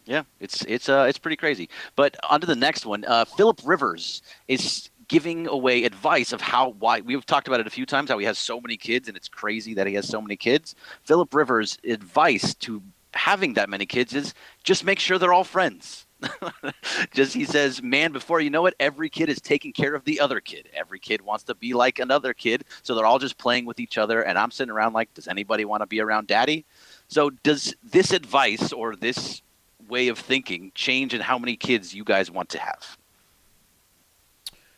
Yeah, 0.06 0.22
it's 0.40 0.64
it's 0.64 0.88
uh 0.88 1.06
it's 1.08 1.18
pretty 1.18 1.36
crazy. 1.36 1.68
But 1.96 2.16
on 2.30 2.40
to 2.40 2.46
the 2.46 2.56
next 2.56 2.86
one. 2.86 3.04
Uh, 3.04 3.24
Philip 3.24 3.60
Rivers 3.64 4.22
is 4.48 4.88
giving 5.08 5.46
away 5.46 5.84
advice 5.84 6.32
of 6.32 6.40
how 6.40 6.70
why 6.78 7.00
we've 7.00 7.26
talked 7.26 7.48
about 7.48 7.60
it 7.60 7.66
a 7.66 7.70
few 7.70 7.84
times 7.84 8.08
how 8.08 8.18
he 8.18 8.24
has 8.24 8.38
so 8.38 8.60
many 8.60 8.76
kids 8.76 9.08
and 9.08 9.16
it's 9.16 9.28
crazy 9.28 9.74
that 9.74 9.86
he 9.86 9.94
has 9.94 10.08
so 10.08 10.22
many 10.22 10.36
kids. 10.36 10.74
Philip 11.04 11.34
Rivers' 11.34 11.78
advice 11.84 12.54
to 12.54 12.82
having 13.12 13.54
that 13.54 13.68
many 13.68 13.84
kids 13.84 14.14
is 14.14 14.34
just 14.64 14.84
make 14.84 14.98
sure 14.98 15.18
they're 15.18 15.32
all 15.32 15.44
friends. 15.44 16.07
just 17.14 17.35
he 17.35 17.45
says, 17.45 17.83
man, 17.83 18.12
before 18.12 18.41
you 18.41 18.51
know 18.51 18.66
it, 18.66 18.75
every 18.81 19.09
kid 19.09 19.29
is 19.29 19.41
taking 19.41 19.73
care 19.73 19.95
of 19.95 20.05
the 20.05 20.20
other 20.20 20.41
kid. 20.41 20.68
Every 20.75 20.99
kid 20.99 21.20
wants 21.23 21.45
to 21.45 21.55
be 21.55 21.73
like 21.75 21.99
another 21.99 22.33
kid, 22.35 22.64
so 22.83 22.95
they're 22.95 23.07
all 23.07 23.18
just 23.18 23.39
playing 23.39 23.64
with 23.66 23.81
each 23.81 23.99
other. 23.99 24.23
And 24.23 24.39
I'm 24.39 24.51
sitting 24.51 24.70
around 24.70 24.93
like, 24.93 25.12
does 25.14 25.29
anybody 25.29 25.64
want 25.64 25.83
to 25.83 25.87
be 25.87 26.01
around 26.01 26.27
daddy? 26.29 26.64
So 27.09 27.31
does 27.31 27.75
this 27.83 28.12
advice 28.12 28.73
or 28.73 28.97
this 28.97 29.43
way 29.89 30.09
of 30.09 30.18
thinking 30.18 30.73
change 30.75 31.12
in 31.14 31.20
how 31.20 31.39
many 31.39 31.57
kids 31.57 31.95
you 31.95 32.05
guys 32.05 32.31
want 32.31 32.49
to 32.51 32.59
have? 32.59 32.97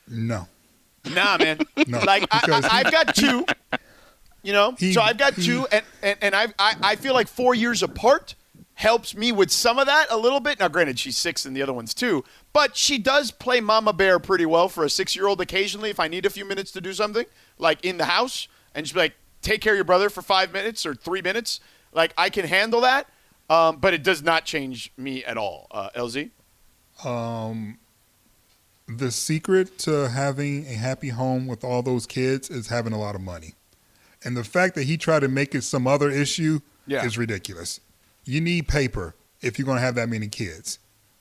No. 0.09 0.49
Nah, 1.11 1.37
man. 1.39 1.59
No, 1.87 1.99
like 2.01 2.27
I, 2.31 2.41
I, 2.71 2.79
i've 2.81 2.91
got 2.93 3.15
two. 3.15 3.45
You 4.43 4.53
know, 4.53 4.75
He- 4.79 4.93
so 4.95 5.01
I've 5.03 5.19
got 5.19 5.35
he- 5.35 5.45
two, 5.45 5.67
and 5.71 5.85
and, 6.03 6.19
and 6.23 6.35
I, 6.35 6.47
I 6.59 6.77
I 6.83 6.97
feel 6.97 7.13
like 7.15 7.29
four 7.29 7.55
years 7.55 7.83
apart 7.83 8.35
helps 8.85 9.17
me 9.17 9.33
with 9.33 9.51
some 9.51 9.79
of 9.79 9.87
that 9.87 10.07
a 10.11 10.17
little 10.19 10.41
bit. 10.41 10.61
Now, 10.61 10.69
granted, 10.69 10.99
she's 10.99 11.17
six 11.17 11.47
and 11.47 11.57
the 11.57 11.63
other 11.63 11.73
one's 11.73 11.95
two, 11.95 12.23
but 12.53 12.77
she 12.77 12.99
does 12.99 13.31
play 13.31 13.59
mama 13.63 13.95
bear 13.95 14.19
pretty 14.19 14.45
well 14.45 14.69
for 14.69 14.85
a 14.85 14.91
six 14.91 15.17
year 15.17 15.27
old. 15.27 15.41
Occasionally, 15.41 15.89
if 15.89 15.99
I 15.99 16.07
need 16.07 16.27
a 16.27 16.31
few 16.31 16.45
minutes 16.45 16.71
to 16.73 16.83
do 16.83 16.93
something, 16.93 17.25
like 17.57 17.83
in 17.83 17.97
the 17.97 18.05
house, 18.05 18.47
and 18.75 18.87
she's 18.87 18.95
like, 18.95 19.15
"Take 19.41 19.63
care 19.63 19.73
of 19.73 19.77
your 19.79 19.85
brother 19.87 20.11
for 20.11 20.21
five 20.21 20.53
minutes 20.53 20.85
or 20.85 20.95
three 20.95 21.23
minutes," 21.23 21.61
like 21.95 22.13
I 22.19 22.29
can 22.29 22.45
handle 22.47 22.83
that. 22.83 23.09
Um, 23.49 23.77
but 23.77 23.95
it 23.95 24.03
does 24.03 24.23
not 24.23 24.45
change 24.45 24.93
me 24.99 25.25
at 25.25 25.39
all, 25.39 25.67
uh, 25.71 25.89
LZ. 25.97 26.31
Um, 27.05 27.79
the 28.87 29.11
secret 29.11 29.79
to 29.81 30.11
having 30.11 30.67
a 30.67 30.75
happy 30.75 31.09
home 31.09 31.47
with 31.47 31.65
all 31.65 31.83
those 31.83 32.05
kids 32.07 32.51
is 32.51 32.69
having 32.69 32.93
a 32.93 32.99
lot 32.99 33.15
of 33.15 33.23
money. 33.23 33.55
And 34.23 34.37
the 34.37 34.45
fact 34.45 34.75
that 34.75 34.85
he 34.85 34.97
tried 34.99 35.21
to 35.21 35.29
make 35.29 35.55
it 35.55 35.63
some 35.63 35.87
other 35.87 36.11
issue 36.11 36.61
Yeah. 36.87 37.05
is 37.05 37.17
ridiculous. 37.19 37.81
You 38.25 38.41
need 38.41 38.69
paper 38.69 39.15
if 39.41 39.59
you're 39.59 39.67
going 39.67 39.79
to 39.79 39.83
have 39.83 39.95
that 39.97 40.09
many 40.09 40.29
kids. 40.29 40.79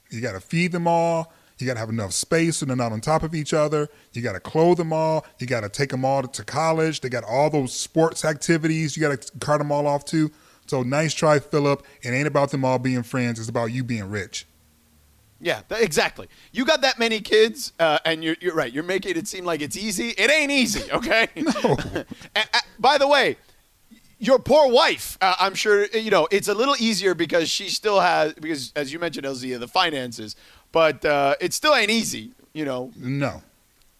You 0.09 0.21
got 0.21 0.33
to 0.33 0.39
feed 0.39 0.71
them 0.71 0.87
all. 0.87 1.33
You 1.57 1.67
got 1.67 1.73
to 1.73 1.79
have 1.79 1.89
enough 1.89 2.13
space 2.13 2.57
so 2.57 2.65
they're 2.65 2.75
not 2.75 2.91
on 2.91 3.01
top 3.01 3.23
of 3.23 3.35
each 3.35 3.53
other. 3.53 3.87
You 4.13 4.21
got 4.21 4.33
to 4.33 4.39
clothe 4.39 4.77
them 4.77 4.91
all. 4.91 5.25
You 5.39 5.47
got 5.47 5.61
to 5.61 5.69
take 5.69 5.89
them 5.89 6.03
all 6.03 6.23
to 6.23 6.43
college. 6.43 7.01
They 7.01 7.09
got 7.09 7.23
all 7.23 7.49
those 7.49 7.73
sports 7.73 8.25
activities 8.25 8.97
you 8.97 9.01
got 9.01 9.21
to 9.21 9.39
cart 9.39 9.59
them 9.59 9.71
all 9.71 9.87
off 9.87 10.05
to. 10.05 10.31
So 10.65 10.83
nice 10.83 11.13
try, 11.13 11.39
Philip. 11.39 11.85
It 12.01 12.09
ain't 12.09 12.27
about 12.27 12.51
them 12.51 12.65
all 12.65 12.79
being 12.79 13.03
friends. 13.03 13.39
It's 13.39 13.49
about 13.49 13.65
you 13.67 13.83
being 13.83 14.09
rich. 14.09 14.45
Yeah, 15.39 15.61
th- 15.67 15.81
exactly. 15.81 16.27
You 16.53 16.63
got 16.63 16.81
that 16.81 16.97
many 16.97 17.19
kids, 17.19 17.73
uh, 17.77 17.99
and 18.05 18.23
you're, 18.23 18.37
you're 18.39 18.55
right. 18.55 18.71
You're 18.71 18.83
making 18.83 19.17
it 19.17 19.27
seem 19.27 19.43
like 19.43 19.61
it's 19.61 19.75
easy. 19.75 20.09
It 20.11 20.31
ain't 20.31 20.51
easy, 20.51 20.89
okay? 20.91 21.27
No. 21.35 21.77
by 22.79 22.97
the 22.97 23.07
way, 23.07 23.35
your 24.23 24.39
poor 24.39 24.71
wife, 24.71 25.17
uh, 25.21 25.35
I'm 25.39 25.53
sure, 25.53 25.85
you 25.87 26.09
know, 26.09 26.27
it's 26.31 26.47
a 26.47 26.53
little 26.53 26.75
easier 26.79 27.13
because 27.13 27.49
she 27.49 27.69
still 27.69 27.99
has, 27.99 28.33
because 28.33 28.71
as 28.75 28.91
you 28.93 28.99
mentioned, 28.99 29.25
Elzia, 29.25 29.59
the 29.59 29.67
finances, 29.67 30.35
but 30.71 31.03
uh, 31.03 31.35
it 31.41 31.53
still 31.53 31.75
ain't 31.75 31.91
easy, 31.91 32.31
you 32.53 32.63
know. 32.65 32.91
No. 32.95 33.41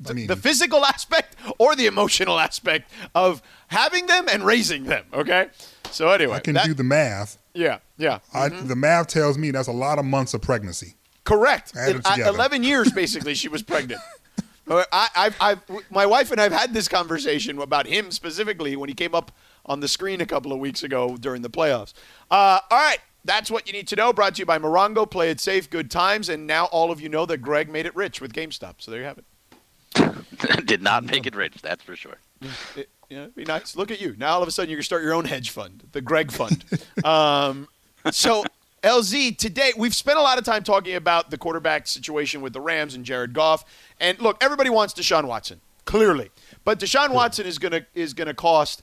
I 0.10 0.14
mean, 0.14 0.28
the 0.28 0.36
physical 0.36 0.86
aspect 0.96 1.36
or 1.58 1.76
the 1.76 1.86
emotional 1.88 2.40
aspect 2.40 2.90
of 3.14 3.42
having 3.68 4.06
them 4.08 4.28
and 4.32 4.46
raising 4.46 4.86
them, 4.86 5.06
okay? 5.14 5.48
So 5.92 6.10
anyway, 6.10 6.38
I 6.38 6.40
can 6.40 6.54
that- 6.56 6.66
do 6.66 6.74
the 6.74 6.84
math. 6.84 7.38
Yeah, 7.54 7.80
yeah. 7.98 8.20
I, 8.34 8.50
Mhm. 8.50 8.68
the 8.68 8.76
math 8.76 9.08
tells 9.08 9.38
me 9.38 9.52
that's 9.52 9.68
a 9.68 9.72
lot 9.74 10.00
of 10.00 10.06
months 10.06 10.34
of 10.34 10.42
pregnancy. 10.42 10.96
Correct. 11.24 11.72
It 11.76 11.98
In- 11.98 12.02
uh. 12.06 12.30
Eleven 12.30 12.64
years, 12.64 12.92
basically, 12.92 13.36
she 13.36 13.48
was 13.50 13.62
pregnant. 13.62 14.02
I, 14.70 15.08
I've, 15.16 15.36
I've, 15.42 15.60
my 15.92 16.06
wife 16.06 16.32
and 16.32 16.40
I've 16.40 16.54
had 16.54 16.74
this 16.74 16.88
conversation 16.88 17.60
about 17.60 17.86
him 17.86 18.12
specifically 18.12 18.76
when 18.78 18.88
he 18.88 18.96
came 18.96 19.14
up 19.14 19.32
on 19.66 19.80
the 19.80 19.88
screen 19.88 20.22
a 20.22 20.26
couple 20.26 20.52
of 20.52 20.60
weeks 20.60 20.84
ago 20.84 21.18
during 21.18 21.42
the 21.42 21.50
playoffs. 21.50 21.94
Uh, 22.30 22.60
all 22.70 22.78
right, 22.78 23.00
that's 23.26 23.50
what 23.50 23.68
you 23.68 23.74
need 23.74 23.88
to 23.90 23.96
know. 23.96 24.12
Brought 24.14 24.36
to 24.36 24.40
you 24.40 24.46
by 24.46 24.60
Morongo. 24.60 25.10
Play 25.10 25.30
it 25.30 25.40
safe, 25.40 25.70
good 25.70 25.90
times, 25.90 26.30
and 26.30 26.46
now 26.48 26.66
all 26.66 26.92
of 26.92 27.00
you 27.02 27.10
know 27.10 27.26
that 27.26 27.38
Greg 27.38 27.70
made 27.70 27.86
it 27.86 27.96
rich 27.96 28.20
with 28.22 28.34
GameStop. 28.34 28.76
So 28.80 28.92
there 28.92 29.00
you 29.00 29.06
have 29.06 29.18
it. 29.20 30.66
Did 30.66 30.82
not 30.82 31.04
make 31.04 31.26
it 31.26 31.36
rich, 31.36 31.62
that's 31.62 31.84
for 31.84 31.96
sure. 31.96 32.18
It- 32.76 32.90
you 33.10 33.20
know, 33.20 33.30
be 33.36 33.44
nice. 33.46 33.76
Look 33.76 33.92
at 33.92 34.02
you. 34.02 34.16
Now 34.18 34.34
all 34.34 34.42
of 34.42 34.48
a 34.48 34.52
sudden 34.52 34.72
you 34.72 34.76
can 34.78 34.84
start 34.84 35.04
your 35.04 35.14
own 35.14 35.26
hedge 35.26 35.52
fund, 35.52 35.84
the 35.92 36.02
Greg 36.02 36.32
Fund. 36.32 36.64
um, 37.06 37.68
so 38.10 38.44
LZ 38.82 39.38
today 39.38 39.72
we've 39.78 39.94
spent 39.94 40.18
a 40.18 40.22
lot 40.22 40.40
of 40.40 40.44
time 40.44 40.64
talking 40.64 40.96
about 40.96 41.30
the 41.30 41.38
quarterback 41.38 41.86
situation 41.86 42.42
with 42.42 42.54
the 42.54 42.62
Rams 42.62 42.96
and 42.96 43.06
Jared 43.06 43.34
Goff. 43.34 43.66
And 44.00 44.20
look, 44.20 44.44
everybody 44.44 44.72
wants 44.72 44.96
Deshaun 44.96 45.26
Watson, 45.26 45.62
clearly, 45.86 46.32
but 46.66 46.80
Deshaun 46.80 47.10
Watson 47.12 47.46
is 47.46 47.60
gonna 47.60 47.86
is 47.94 48.16
gonna 48.16 48.34
cost 48.34 48.82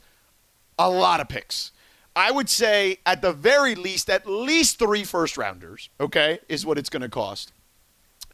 a 0.86 0.88
lot 0.88 1.20
of 1.20 1.28
picks. 1.28 1.72
I 2.16 2.30
would 2.30 2.48
say 2.48 2.98
at 3.06 3.22
the 3.22 3.32
very 3.32 3.74
least, 3.74 4.10
at 4.10 4.26
least 4.26 4.78
three 4.78 5.04
first 5.04 5.38
rounders. 5.38 5.90
Okay, 6.00 6.40
is 6.48 6.66
what 6.66 6.78
it's 6.78 6.90
going 6.90 7.02
to 7.02 7.08
cost 7.08 7.52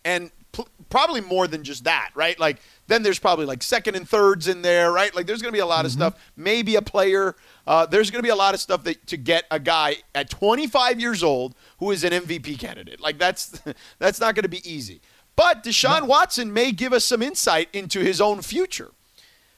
and 0.07 0.31
pl- 0.53 0.69
probably 0.89 1.21
more 1.21 1.47
than 1.49 1.65
just 1.65 1.85
that, 1.85 2.11
right? 2.15 2.39
Like 2.39 2.59
then 2.87 3.03
there's 3.03 3.19
probably 3.19 3.45
like 3.45 3.63
second 3.63 3.97
and 3.97 4.09
thirds 4.09 4.49
in 4.49 4.63
there, 4.63 4.93
right? 4.93 5.15
Like 5.15 5.27
there's 5.27 5.43
going 5.43 5.53
to 5.53 5.57
be 5.57 5.61
a 5.61 5.67
lot 5.67 5.85
of 5.85 5.91
stuff. 5.91 6.15
Maybe 6.37 6.77
a 6.77 6.83
player. 6.83 7.35
Uh, 7.67 7.85
there's 7.85 8.11
going 8.11 8.21
to 8.21 8.27
be 8.27 8.31
a 8.31 8.37
lot 8.37 8.55
of 8.55 8.61
stuff 8.61 8.85
that 8.85 9.07
to 9.09 9.17
get 9.17 9.45
a 9.51 9.59
guy 9.59 9.97
at 10.15 10.31
25 10.31 11.01
years 11.01 11.23
old 11.23 11.55
who 11.81 11.91
is 11.91 12.05
an 12.05 12.13
MVP 12.13 12.59
candidate. 12.59 13.01
Like 13.01 13.19
that's 13.19 13.61
that's 13.99 14.21
not 14.21 14.35
going 14.35 14.45
to 14.45 14.49
be 14.49 14.67
easy. 14.71 15.03
But 15.35 15.65
Deshaun 15.65 16.07
Watson 16.07 16.53
may 16.53 16.73
give 16.73 16.95
us 16.95 17.05
some 17.05 17.21
insight 17.21 17.69
into 17.75 18.01
his 18.01 18.23
own 18.23 18.41
future. 18.41 18.93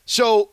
So, 0.06 0.50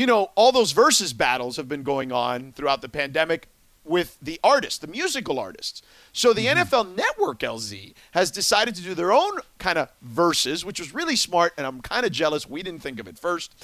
you 0.00 0.06
know, 0.06 0.30
all 0.34 0.50
those 0.50 0.72
versus 0.72 1.12
battles 1.12 1.58
have 1.58 1.68
been 1.68 1.82
going 1.82 2.10
on 2.10 2.52
throughout 2.52 2.80
the 2.80 2.88
pandemic 2.88 3.48
with 3.84 4.16
the 4.22 4.40
artists, 4.42 4.78
the 4.78 4.86
musical 4.86 5.38
artists. 5.38 5.82
So 6.10 6.32
the 6.32 6.46
NFL 6.46 6.96
Network 6.96 7.40
LZ 7.40 7.92
has 8.12 8.30
decided 8.30 8.74
to 8.76 8.82
do 8.82 8.94
their 8.94 9.12
own 9.12 9.40
kind 9.58 9.76
of 9.76 9.90
verses, 10.00 10.64
which 10.64 10.80
was 10.80 10.94
really 10.94 11.16
smart, 11.16 11.52
and 11.58 11.66
I'm 11.66 11.82
kind 11.82 12.06
of 12.06 12.12
jealous 12.12 12.48
we 12.48 12.62
didn't 12.62 12.80
think 12.80 12.98
of 12.98 13.08
it 13.08 13.18
first. 13.18 13.54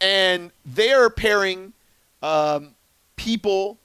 And 0.00 0.50
they're 0.64 1.10
pairing 1.10 1.74
um, 2.22 2.74
people 3.16 3.78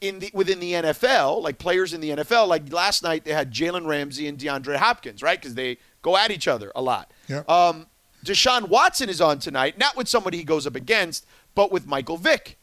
in 0.00 0.18
the 0.18 0.32
within 0.34 0.58
the 0.58 0.72
NFL, 0.72 1.40
like 1.44 1.58
players 1.58 1.94
in 1.94 2.00
the 2.00 2.10
NFL. 2.10 2.48
Like 2.48 2.72
last 2.72 3.04
night, 3.04 3.24
they 3.24 3.32
had 3.32 3.52
Jalen 3.52 3.86
Ramsey 3.86 4.26
and 4.26 4.36
DeAndre 4.36 4.74
Hopkins, 4.74 5.22
right? 5.22 5.40
Because 5.40 5.54
they 5.54 5.78
go 6.02 6.16
at 6.16 6.32
each 6.32 6.48
other 6.48 6.72
a 6.74 6.82
lot. 6.82 7.12
Yeah. 7.28 7.44
Um, 7.46 7.86
Deshaun 8.28 8.68
Watson 8.68 9.08
is 9.08 9.20
on 9.20 9.38
tonight, 9.38 9.78
not 9.78 9.96
with 9.96 10.06
somebody 10.06 10.36
he 10.36 10.44
goes 10.44 10.66
up 10.66 10.76
against, 10.76 11.26
but 11.54 11.72
with 11.72 11.86
Michael 11.86 12.18
Vick. 12.18 12.58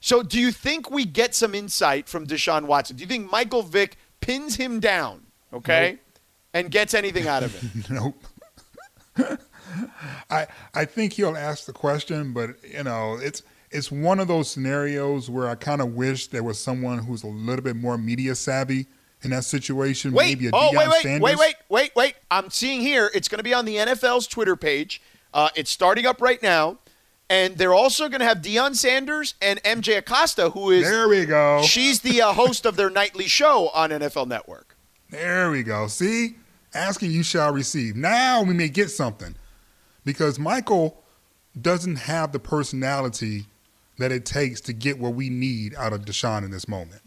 So, 0.00 0.22
do 0.22 0.38
you 0.38 0.52
think 0.52 0.90
we 0.90 1.04
get 1.04 1.34
some 1.34 1.54
insight 1.54 2.08
from 2.08 2.26
Deshaun 2.26 2.66
Watson? 2.66 2.96
Do 2.96 3.02
you 3.02 3.08
think 3.08 3.30
Michael 3.32 3.62
Vick 3.62 3.96
pins 4.20 4.56
him 4.56 4.80
down, 4.80 5.22
okay, 5.52 5.98
and 6.52 6.70
gets 6.70 6.94
anything 6.94 7.26
out 7.26 7.42
of 7.42 7.54
it? 7.56 7.90
nope. 7.90 8.22
I 10.30 10.46
I 10.74 10.84
think 10.84 11.14
he'll 11.14 11.36
ask 11.36 11.64
the 11.64 11.72
question, 11.72 12.32
but 12.32 12.50
you 12.62 12.84
know, 12.84 13.18
it's 13.20 13.42
it's 13.70 13.90
one 13.90 14.20
of 14.20 14.28
those 14.28 14.50
scenarios 14.50 15.28
where 15.28 15.48
I 15.48 15.54
kind 15.54 15.80
of 15.80 15.94
wish 15.94 16.28
there 16.28 16.44
was 16.44 16.58
someone 16.60 16.98
who's 16.98 17.22
a 17.22 17.28
little 17.28 17.64
bit 17.64 17.76
more 17.76 17.98
media 17.98 18.34
savvy 18.34 18.86
in 19.22 19.30
that 19.30 19.44
situation. 19.44 20.12
Wait, 20.12 20.38
maybe 20.38 20.46
a 20.48 20.50
oh, 20.52 20.70
Deion 20.72 20.76
wait, 20.76 20.88
wait, 20.88 21.02
Sanders. 21.02 21.22
wait, 21.22 21.38
wait, 21.38 21.54
wait, 21.68 21.96
wait. 21.96 22.14
I'm 22.30 22.50
seeing 22.50 22.80
here. 22.80 23.10
It's 23.14 23.28
going 23.28 23.38
to 23.38 23.44
be 23.44 23.54
on 23.54 23.64
the 23.64 23.76
NFL's 23.76 24.26
Twitter 24.26 24.56
page. 24.56 25.02
Uh, 25.34 25.50
it's 25.54 25.70
starting 25.70 26.06
up 26.06 26.20
right 26.22 26.42
now, 26.42 26.78
and 27.28 27.56
they're 27.56 27.74
also 27.74 28.08
going 28.08 28.20
to 28.20 28.26
have 28.26 28.38
Deion 28.38 28.74
Sanders 28.74 29.34
and 29.42 29.62
MJ 29.62 29.98
Acosta, 29.98 30.50
who 30.50 30.70
is 30.70 30.88
There 30.88 31.08
we 31.08 31.26
go. 31.26 31.62
she's 31.62 32.00
the 32.00 32.22
uh, 32.22 32.32
host 32.32 32.64
of 32.64 32.76
their 32.76 32.90
nightly 32.90 33.26
show 33.26 33.68
on 33.70 33.90
NFL 33.90 34.28
Network. 34.28 34.76
There 35.10 35.50
we 35.50 35.62
go. 35.62 35.86
See, 35.86 36.36
asking 36.74 37.10
you 37.10 37.22
shall 37.22 37.52
receive. 37.52 37.96
Now 37.96 38.42
we 38.42 38.54
may 38.54 38.68
get 38.68 38.90
something 38.90 39.34
because 40.04 40.38
Michael 40.38 41.02
doesn't 41.60 41.96
have 41.96 42.32
the 42.32 42.38
personality 42.38 43.46
that 43.98 44.12
it 44.12 44.24
takes 44.24 44.60
to 44.62 44.72
get 44.72 44.98
what 44.98 45.14
we 45.14 45.28
need 45.28 45.74
out 45.74 45.92
of 45.92 46.04
Deshaun 46.04 46.44
in 46.44 46.50
this 46.50 46.68
moment. 46.68 47.02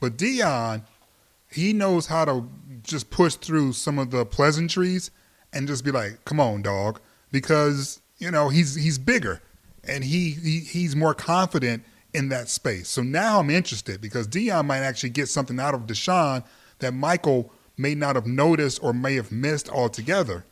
But 0.00 0.16
Deion, 0.16 0.82
he 1.56 1.72
knows 1.72 2.06
how 2.06 2.24
to 2.24 2.48
just 2.82 3.10
push 3.10 3.34
through 3.34 3.72
some 3.72 3.98
of 3.98 4.10
the 4.10 4.24
pleasantries 4.24 5.10
and 5.52 5.66
just 5.66 5.84
be 5.84 5.90
like, 5.90 6.24
"Come 6.24 6.38
on, 6.38 6.62
dog," 6.62 7.00
because 7.32 8.00
you 8.18 8.30
know 8.30 8.48
he's 8.48 8.74
he's 8.74 8.98
bigger 8.98 9.42
and 9.88 10.04
he, 10.04 10.30
he 10.30 10.60
he's 10.60 10.96
more 10.96 11.14
confident 11.14 11.84
in 12.12 12.28
that 12.30 12.48
space. 12.48 12.88
So 12.88 13.02
now 13.02 13.40
I'm 13.40 13.50
interested 13.50 14.00
because 14.00 14.26
Deion 14.26 14.66
might 14.66 14.78
actually 14.78 15.10
get 15.10 15.28
something 15.28 15.60
out 15.60 15.74
of 15.74 15.82
Deshaun 15.82 16.44
that 16.78 16.92
Michael 16.92 17.52
may 17.76 17.94
not 17.94 18.16
have 18.16 18.26
noticed 18.26 18.82
or 18.82 18.92
may 18.92 19.14
have 19.14 19.30
missed 19.30 19.68
altogether. 19.68 20.44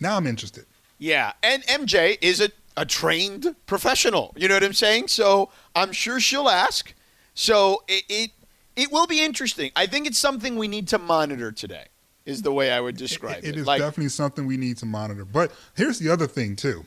Now 0.00 0.16
I'm 0.16 0.26
interested. 0.26 0.66
Yeah, 0.98 1.32
and 1.42 1.62
MJ 1.64 2.18
is 2.20 2.40
a, 2.40 2.50
a 2.76 2.86
trained 2.86 3.54
professional. 3.66 4.32
You 4.36 4.48
know 4.48 4.54
what 4.54 4.64
I'm 4.64 4.72
saying? 4.72 5.08
So 5.08 5.50
I'm 5.74 5.92
sure 5.92 6.20
she'll 6.20 6.48
ask. 6.48 6.94
So 7.34 7.82
it, 7.88 8.04
it 8.08 8.30
it 8.76 8.92
will 8.92 9.06
be 9.06 9.24
interesting. 9.24 9.70
I 9.74 9.86
think 9.86 10.06
it's 10.06 10.18
something 10.18 10.56
we 10.56 10.68
need 10.68 10.88
to 10.88 10.98
monitor 10.98 11.50
today. 11.52 11.86
Is 12.24 12.42
the 12.42 12.50
way 12.52 12.72
I 12.72 12.80
would 12.80 12.96
describe 12.96 13.38
it. 13.38 13.50
It 13.50 13.56
is 13.56 13.66
Like- 13.66 13.80
definitely 13.80 14.08
something 14.08 14.46
we 14.46 14.56
need 14.56 14.78
to 14.78 14.86
monitor. 14.86 15.24
But 15.24 15.52
here's 15.76 16.00
the 16.00 16.08
other 16.08 16.26
thing 16.26 16.56
too. 16.56 16.84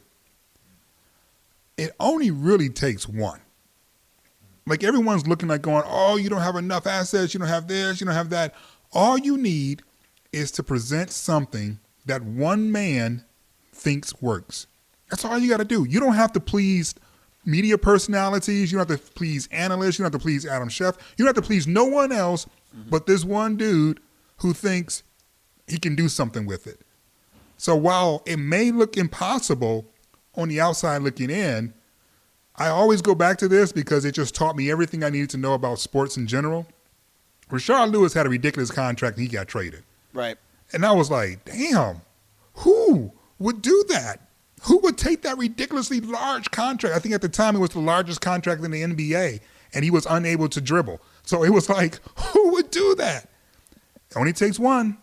It 1.77 1.95
only 1.97 2.29
really 2.29 2.67
takes 2.69 3.07
one. 3.07 3.39
Like 4.65 4.83
everyone's 4.83 5.27
looking 5.27 5.47
like 5.47 5.61
going, 5.61 5.83
"Oh, 5.87 6.17
you 6.17 6.29
don't 6.29 6.41
have 6.41 6.57
enough 6.57 6.85
assets, 6.85 7.33
you 7.33 7.39
don't 7.39 7.47
have 7.47 7.67
this, 7.67 7.99
you 8.01 8.05
don't 8.05 8.15
have 8.15 8.29
that." 8.31 8.53
All 8.91 9.17
you 9.17 9.37
need 9.37 9.81
is 10.33 10.51
to 10.51 10.63
present 10.63 11.09
something 11.09 11.79
that 12.05 12.21
one 12.21 12.71
man 12.71 13.23
thinks 13.73 14.21
works. 14.21 14.67
That's 15.09 15.23
all 15.23 15.39
you 15.39 15.49
got 15.49 15.57
to 15.57 15.65
do. 15.65 15.85
You 15.85 15.99
don't 16.01 16.13
have 16.15 16.33
to 16.33 16.39
please 16.39 16.93
media 17.49 17.77
personalities. 17.77 18.71
You 18.71 18.77
don't 18.77 18.89
have 18.89 19.03
to 19.03 19.11
please 19.13 19.47
analysts. 19.51 19.99
You 19.99 20.03
don't 20.03 20.13
have 20.13 20.21
to 20.21 20.23
please 20.23 20.45
Adam 20.45 20.69
Schefter. 20.69 20.99
You 21.17 21.25
don't 21.25 21.35
have 21.35 21.43
to 21.43 21.47
please 21.47 21.67
no 21.67 21.85
one 21.85 22.11
else 22.11 22.47
but 22.89 23.05
this 23.05 23.25
one 23.25 23.57
dude 23.57 23.99
who 24.37 24.53
thinks 24.53 25.03
he 25.67 25.77
can 25.77 25.95
do 25.95 26.07
something 26.07 26.45
with 26.45 26.67
it. 26.67 26.81
So 27.57 27.75
while 27.75 28.23
it 28.25 28.37
may 28.37 28.71
look 28.71 28.95
impossible 28.95 29.85
on 30.35 30.47
the 30.47 30.61
outside 30.61 31.01
looking 31.01 31.29
in, 31.29 31.73
I 32.55 32.67
always 32.67 33.01
go 33.01 33.15
back 33.15 33.37
to 33.39 33.47
this 33.47 33.71
because 33.71 34.05
it 34.05 34.13
just 34.13 34.35
taught 34.35 34.55
me 34.55 34.69
everything 34.71 35.03
I 35.03 35.09
needed 35.09 35.29
to 35.31 35.37
know 35.37 35.53
about 35.53 35.79
sports 35.79 36.17
in 36.17 36.27
general. 36.27 36.67
Rashard 37.49 37.91
Lewis 37.91 38.13
had 38.13 38.25
a 38.25 38.29
ridiculous 38.29 38.71
contract 38.71 39.17
and 39.17 39.27
he 39.27 39.33
got 39.33 39.47
traded. 39.47 39.83
Right. 40.13 40.37
And 40.71 40.85
I 40.85 40.91
was 40.91 41.09
like, 41.09 41.45
damn, 41.45 42.01
who 42.53 43.11
would 43.39 43.61
do 43.61 43.83
that? 43.89 44.28
Who 44.63 44.79
would 44.79 44.97
take 44.97 45.21
that 45.23 45.37
ridiculously 45.37 46.01
large 46.01 46.51
contract? 46.51 46.95
I 46.95 46.99
think 46.99 47.13
at 47.15 47.21
the 47.21 47.29
time 47.29 47.55
it 47.55 47.59
was 47.59 47.71
the 47.71 47.79
largest 47.79 48.21
contract 48.21 48.63
in 48.63 48.71
the 48.71 48.81
NBA, 48.81 49.39
and 49.73 49.83
he 49.83 49.91
was 49.91 50.05
unable 50.09 50.49
to 50.49 50.61
dribble. 50.61 51.01
So 51.23 51.43
it 51.43 51.49
was 51.49 51.69
like, 51.69 51.99
who 52.15 52.51
would 52.53 52.71
do 52.71 52.95
that? 52.95 53.29
It 54.09 54.17
only 54.17 54.33
takes 54.33 54.59
one. 54.59 54.97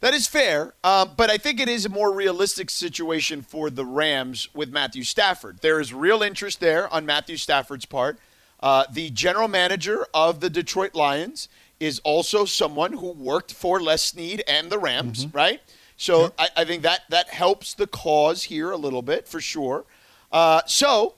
That 0.00 0.14
is 0.14 0.26
fair, 0.26 0.74
uh, 0.82 1.04
but 1.04 1.30
I 1.30 1.38
think 1.38 1.60
it 1.60 1.68
is 1.68 1.86
a 1.86 1.88
more 1.88 2.12
realistic 2.12 2.70
situation 2.70 3.40
for 3.40 3.70
the 3.70 3.84
Rams 3.84 4.48
with 4.52 4.72
Matthew 4.72 5.04
Stafford. 5.04 5.60
There 5.60 5.78
is 5.78 5.94
real 5.94 6.24
interest 6.24 6.58
there 6.58 6.92
on 6.92 7.06
Matthew 7.06 7.36
Stafford's 7.36 7.84
part. 7.84 8.18
Uh, 8.58 8.84
the 8.90 9.10
general 9.10 9.46
manager 9.46 10.06
of 10.12 10.40
the 10.40 10.50
Detroit 10.50 10.96
Lions 10.96 11.48
is 11.78 12.00
also 12.00 12.44
someone 12.44 12.94
who 12.94 13.12
worked 13.12 13.52
for 13.52 13.80
Les 13.80 14.02
Snead 14.02 14.42
and 14.48 14.70
the 14.70 14.78
Rams, 14.78 15.26
right? 15.32 15.60
So 16.02 16.32
I, 16.36 16.48
I 16.56 16.64
think 16.64 16.82
that 16.82 17.02
that 17.10 17.28
helps 17.28 17.74
the 17.74 17.86
cause 17.86 18.42
here 18.44 18.72
a 18.72 18.76
little 18.76 19.02
bit 19.02 19.28
for 19.28 19.40
sure. 19.40 19.84
Uh, 20.32 20.62
so, 20.66 21.14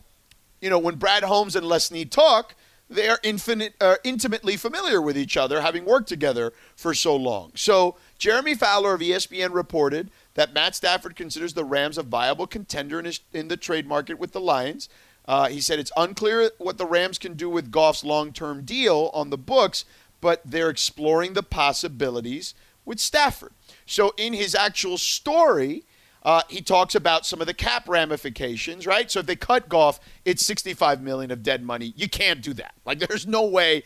you 0.61 0.69
know, 0.69 0.79
when 0.79 0.97
Brad 0.97 1.23
Holmes 1.23 1.57
and 1.57 1.67
Les 1.67 1.87
Snead 1.87 2.13
talk, 2.13 2.55
they 2.91 3.09
are 3.09 3.19
infinite, 3.23 3.77
uh, 3.81 3.97
intimately 4.05 4.59
familiar 4.59 5.01
with 5.01 5.17
each 5.17 5.39
other, 5.39 5.63
having 5.63 5.87
worked 5.87 6.11
together 6.11 6.53
for 6.77 6.93
so 6.93 7.17
long. 7.17 7.53
So, 7.55 7.97
Jeremy 8.19 8.55
Fowler 8.55 8.93
of 8.93 9.01
ESPN 9.01 9.55
reported 9.55 10.11
that 10.35 10.53
Matt 10.53 10.75
Stafford 10.75 11.17
considers 11.17 11.55
the 11.55 11.65
Rams 11.65 11.97
a 11.97 12.03
viable 12.03 12.47
contender 12.47 12.99
in, 12.99 13.07
his, 13.07 13.21
in 13.33 13.49
the 13.49 13.57
trade 13.57 13.87
market 13.87 14.19
with 14.19 14.33
the 14.33 14.41
Lions. 14.41 14.91
Uh, 15.27 15.49
he 15.49 15.63
said 15.63 15.79
it's 15.79 15.93
unclear 15.97 16.51
what 16.59 16.77
the 16.77 16.85
Rams 16.85 17.17
can 17.17 17.33
do 17.33 17.49
with 17.49 17.71
Goff's 17.71 18.05
long 18.05 18.35
term 18.35 18.67
deal 18.67 19.11
on 19.15 19.31
the 19.31 19.39
books, 19.39 19.87
but 20.21 20.43
they're 20.45 20.69
exploring 20.69 21.33
the 21.33 21.43
possibilities 21.43 22.53
with 22.85 23.01
Stafford. 23.01 23.53
So, 23.87 24.15
in 24.17 24.33
his 24.33 24.55
actual 24.55 24.99
story, 24.99 25.85
uh, 26.25 26.43
he 26.49 26.63
talks 26.63 26.95
about 26.95 27.27
some 27.27 27.41
of 27.41 27.47
the 27.47 27.55
cap 27.55 27.89
ramifications, 27.89 28.87
right? 28.87 29.11
So 29.11 29.21
if 29.21 29.27
they 29.27 29.37
cut 29.37 29.69
Goff, 29.69 30.01
it's 30.25 30.45
65 30.45 31.03
million 31.03 31.31
of 31.31 31.43
dead 31.43 31.63
money. 31.63 31.93
You 31.97 32.09
can't 32.09 32.41
do 32.41 32.55
that. 32.55 32.75
Like 32.87 32.99
there's 33.09 33.27
no 33.27 33.45
way. 33.45 33.85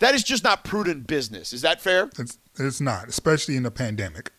That 0.00 0.14
is 0.14 0.24
just 0.24 0.42
not 0.42 0.64
prudent 0.64 1.06
business. 1.06 1.52
Is 1.52 1.62
that 1.62 1.80
fair? 1.80 2.10
It's, 2.18 2.38
it's 2.58 2.80
not, 2.80 3.08
especially 3.08 3.56
in 3.56 3.62
the 3.62 3.70
pandemic. 3.70 4.32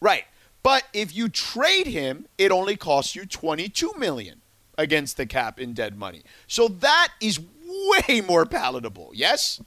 Right. 0.00 0.24
But 0.62 0.84
if 0.94 1.14
you 1.14 1.28
trade 1.28 1.86
him, 1.86 2.26
it 2.38 2.50
only 2.50 2.76
costs 2.76 3.14
you 3.14 3.26
22 3.26 3.92
million 3.98 4.40
against 4.78 5.18
the 5.18 5.26
cap 5.26 5.60
in 5.60 5.74
dead 5.74 5.98
money. 5.98 6.22
So 6.46 6.68
that 6.68 7.08
is 7.20 7.38
way 7.38 8.22
more 8.22 8.46
palatable. 8.46 9.10
Yes? 9.12 9.60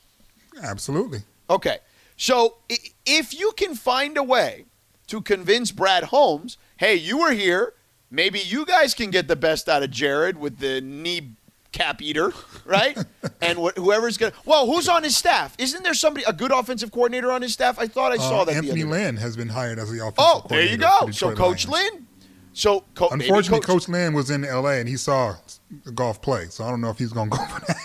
Absolutely. 0.62 1.20
Okay. 1.50 1.78
So 2.18 2.58
if 3.06 3.40
you 3.40 3.52
can 3.56 3.76
find 3.76 4.18
a 4.18 4.24
way 4.24 4.66
to 5.08 5.22
convince 5.22 5.72
Brad 5.72 6.06
Holmes, 6.06 6.58
hey, 6.78 6.96
you 6.96 7.20
were 7.20 7.32
here. 7.32 7.74
Maybe 8.10 8.40
you 8.40 8.66
guys 8.66 8.94
can 8.94 9.12
get 9.12 9.28
the 9.28 9.36
best 9.36 9.70
out 9.70 9.84
of 9.84 9.92
Jared 9.92 10.38
with 10.38 10.58
the 10.60 10.82
knee 10.82 11.34
cap 11.74 12.02
eater, 12.02 12.32
right? 12.66 12.98
and 13.42 13.60
wh- 13.60 13.76
whoever's 13.76 14.18
going 14.18 14.32
to. 14.32 14.38
Well, 14.46 14.66
who's 14.66 14.88
on 14.88 15.04
his 15.04 15.16
staff? 15.16 15.54
Isn't 15.60 15.84
there 15.84 15.94
somebody, 15.94 16.24
a 16.26 16.34
good 16.34 16.52
offensive 16.52 16.92
coordinator 16.92 17.32
on 17.32 17.42
his 17.42 17.54
staff? 17.54 17.78
I 17.78 17.88
thought 17.88 18.12
I 18.14 18.18
saw 18.18 18.42
Uh, 18.42 18.46
that 18.46 18.56
Anthony 18.56 18.82
the 18.82 18.88
other 18.88 18.96
day. 18.98 19.04
Lynn 19.06 19.18
has 19.18 19.36
been 19.36 19.50
hired 19.50 19.78
as 19.78 19.92
the 19.92 19.98
offensive 20.00 20.16
Oh, 20.20 20.46
there 20.50 20.64
you 20.66 20.78
go. 20.78 21.10
So 21.12 21.36
Coach 21.36 21.68
Lions. 21.68 21.92
Lynn. 21.94 22.08
So 22.54 22.86
co- 22.96 23.10
Unfortunately, 23.10 23.60
Coach, 23.60 23.68
Coach 23.86 23.90
Lynn 23.90 24.14
was 24.14 24.32
in 24.32 24.44
L.A. 24.44 24.80
and 24.80 24.90
he 24.90 24.98
saw 24.98 25.36
the 25.84 25.92
Goff 25.92 26.22
play, 26.22 26.46
so 26.48 26.64
I 26.64 26.72
don't 26.72 26.82
know 26.82 26.90
if 26.90 26.98
he's 26.98 27.12
going 27.14 27.30
to 27.30 27.38
go 27.38 27.44
for 27.46 27.60
that. 27.68 27.78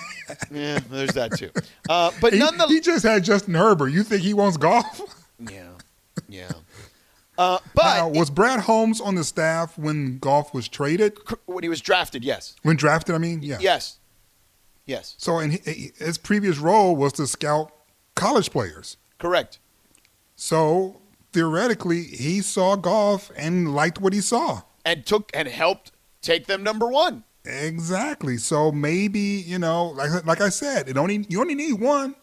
Yeah, 0.51 0.81
there's 0.91 1.13
that 1.13 1.37
too. 1.39 1.51
Uh, 1.89 2.11
but 2.21 2.33
he, 2.33 2.39
nonetheless, 2.39 2.71
he 2.71 2.81
just 2.81 3.05
had 3.05 3.25
Justin 3.25 3.55
Herbert. 3.55 3.89
You 3.89 4.03
think 4.03 4.23
he 4.23 4.35
wants 4.35 4.57
Goff? 4.57 5.01
yeah, 5.51 5.69
yeah. 6.29 6.51
Uh, 7.39 7.59
but 7.75 7.85
Now, 7.97 8.09
was 8.09 8.29
Brad 8.31 8.61
Holmes 8.61 9.01
on 9.01 9.15
the 9.15 9.25
staff 9.25 9.79
when 9.79 10.19
Goff 10.19 10.53
was 10.53 10.69
traded? 10.69 11.17
when 11.47 11.63
he 11.63 11.69
was 11.69 11.81
drafted, 11.81 12.23
yes, 12.25 12.55
When 12.63 12.77
drafted, 12.77 13.15
I 13.15 13.19
mean, 13.19 13.43
yeah. 13.43 13.57
yes, 13.61 13.99
yes, 14.85 15.15
So, 15.19 15.39
and 15.39 15.53
his 15.55 16.19
previous 16.19 16.59
role 16.59 16.95
was 16.95 17.15
to 17.15 17.27
scout 17.27 17.73
college 18.15 18.51
players. 18.51 18.99
correct. 19.19 19.59
So, 20.37 21.01
theoretically, 21.33 22.03
he 22.05 22.41
saw 22.43 22.77
Goff 22.77 23.31
and 23.37 23.75
liked 23.75 24.01
what 24.01 24.13
he 24.13 24.21
saw. 24.21 24.63
And 24.85 25.07
took 25.07 25.31
and 25.35 25.49
helped 25.49 25.93
take 26.21 26.47
them 26.47 26.63
number 26.63 26.87
one. 26.89 27.25
Exactly. 27.45 28.37
So 28.37 28.71
maybe 28.71 29.19
you 29.21 29.59
know, 29.59 29.87
like 29.89 30.25
like 30.27 30.41
I 30.41 30.49
said, 30.49 30.89
it 30.89 30.97
only 30.97 31.27
you 31.29 31.41
only 31.41 31.55
need 31.55 31.75
one. 31.75 32.15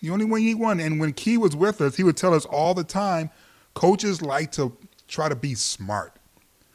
You 0.00 0.12
only 0.12 0.26
need 0.26 0.54
one. 0.54 0.80
And 0.80 1.00
when 1.00 1.12
Key 1.12 1.38
was 1.38 1.56
with 1.56 1.80
us, 1.80 1.96
he 1.96 2.04
would 2.04 2.16
tell 2.16 2.32
us 2.32 2.44
all 2.46 2.72
the 2.72 2.84
time, 2.84 3.30
coaches 3.74 4.22
like 4.22 4.52
to 4.52 4.76
try 5.08 5.28
to 5.28 5.34
be 5.36 5.54
smart. 5.54 6.14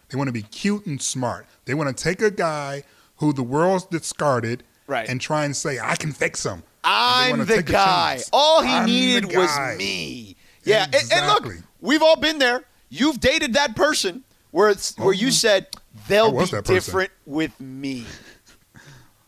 They 0.10 0.18
want 0.18 0.28
to 0.28 0.34
be 0.34 0.44
cute 0.44 0.86
and 0.86 1.02
smart. 1.02 1.48
They 1.66 1.74
want 1.74 1.96
to 1.96 2.04
take 2.04 2.22
a 2.22 2.30
guy 2.30 2.84
who 3.18 3.34
the 3.34 3.44
world's 3.44 3.86
discarded 3.86 4.64
Right. 4.86 5.08
and 5.08 5.22
try 5.22 5.46
and 5.46 5.56
say, 5.56 5.80
I 5.80 5.96
can 5.96 6.12
fix 6.12 6.46
him. 6.46 6.62
I'm 6.84 7.46
the 7.46 7.64
guy. 7.64 8.20
All 8.34 8.62
he 8.62 8.70
I'm 8.70 8.86
needed 8.86 9.34
was 9.34 9.78
me. 9.78 10.36
Yeah, 10.66 10.84
and- 10.84 10.94
and, 10.96 11.04
Exactly. 11.04 11.56
look, 11.56 11.64
we've 11.80 12.04
all 12.04 12.18
been 12.18 12.38
there. 12.38 12.66
You've 12.90 13.22
dated 13.22 13.54
that 13.54 13.78
person 13.78 14.26
where 14.52 14.70
it's 14.70 14.96
where 14.98 15.14
you 15.14 15.28
mm-hmm. 15.28 15.32
said 15.32 15.68
they'll 16.08 16.32
be 16.32 16.38
was 16.38 16.52
that 16.52 16.66
person. 16.66 16.76
different 16.76 17.12
with 17.26 17.60
me. 17.60 18.06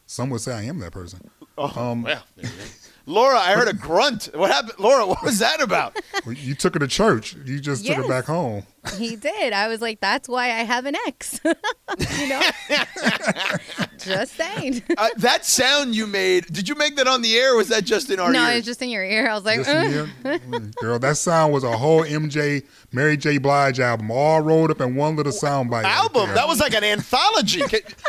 Some 0.06 0.30
would 0.30 0.42
say 0.42 0.54
I 0.54 0.64
am 0.64 0.80
that 0.80 0.92
person. 0.92 1.30
Oh, 1.58 1.72
Um, 1.92 2.04
well, 2.04 2.24
there 2.36 2.46
you 2.52 2.58
go. 2.58 2.64
Laura, 3.08 3.38
I 3.38 3.54
heard 3.54 3.68
a 3.68 3.74
grunt. 3.74 4.30
What 4.34 4.52
happened, 4.52 4.80
Laura? 4.80 5.06
What 5.06 5.24
was 5.24 5.40
that 5.40 5.62
about? 5.62 6.00
You 6.28 6.56
took 6.56 6.74
her 6.74 6.80
to 6.80 6.88
church. 6.88 7.36
You 7.46 7.60
just 7.60 7.86
took 7.86 7.98
her 7.98 8.08
back 8.08 8.26
home. 8.26 8.64
He 8.98 9.16
did. 9.16 9.54
I 9.54 9.68
was 9.68 9.82
like, 9.82 10.00
that's 10.00 10.28
why 10.30 10.46
I 10.46 10.64
have 10.64 10.86
an 10.86 10.96
ex. 11.08 11.40
you 11.46 12.30
know? 12.30 12.42
just 13.98 14.34
saying. 14.36 14.84
Uh, 14.98 15.10
that 15.18 15.46
sound 15.46 15.96
you 15.96 16.08
made, 16.08 16.46
did 16.48 16.68
you 16.70 16.76
make 16.76 16.96
that 16.96 17.08
on 17.08 17.22
the 17.22 17.36
air 17.38 17.54
or 17.54 17.58
was 17.58 17.70
that 17.70 17.84
just 17.84 18.10
in 18.10 18.20
our 18.20 18.28
ear? 18.28 18.34
no, 18.34 18.48
ears? 18.48 18.58
it's 18.58 18.66
just 18.68 18.82
in 18.82 18.90
your 18.90 19.04
ear. 19.04 19.30
I 19.30 19.34
was 19.36 19.44
like, 19.46 19.64
Just 19.64 19.70
in 19.70 20.10
"Uh." 20.26 20.38
Girl, 20.82 21.00
that 21.00 21.18
sound 21.18 21.54
was 21.54 21.64
a 21.64 21.78
whole 21.78 22.04
MJ 22.04 22.64
Mary 22.92 23.18
J. 23.18 23.38
Blige 23.38 23.80
album, 23.80 24.12
all 24.12 24.42
rolled 24.42 24.72
up 24.72 24.82
in 24.82 24.96
one 24.96 25.16
little 25.16 25.32
sound 25.32 25.70
bite. 25.70 25.86
album. 25.86 26.28
there. 26.28 26.36
That 26.36 26.48
was 26.48 26.60
like 26.60 26.74
an 26.74 26.84
anthology. 26.84 27.62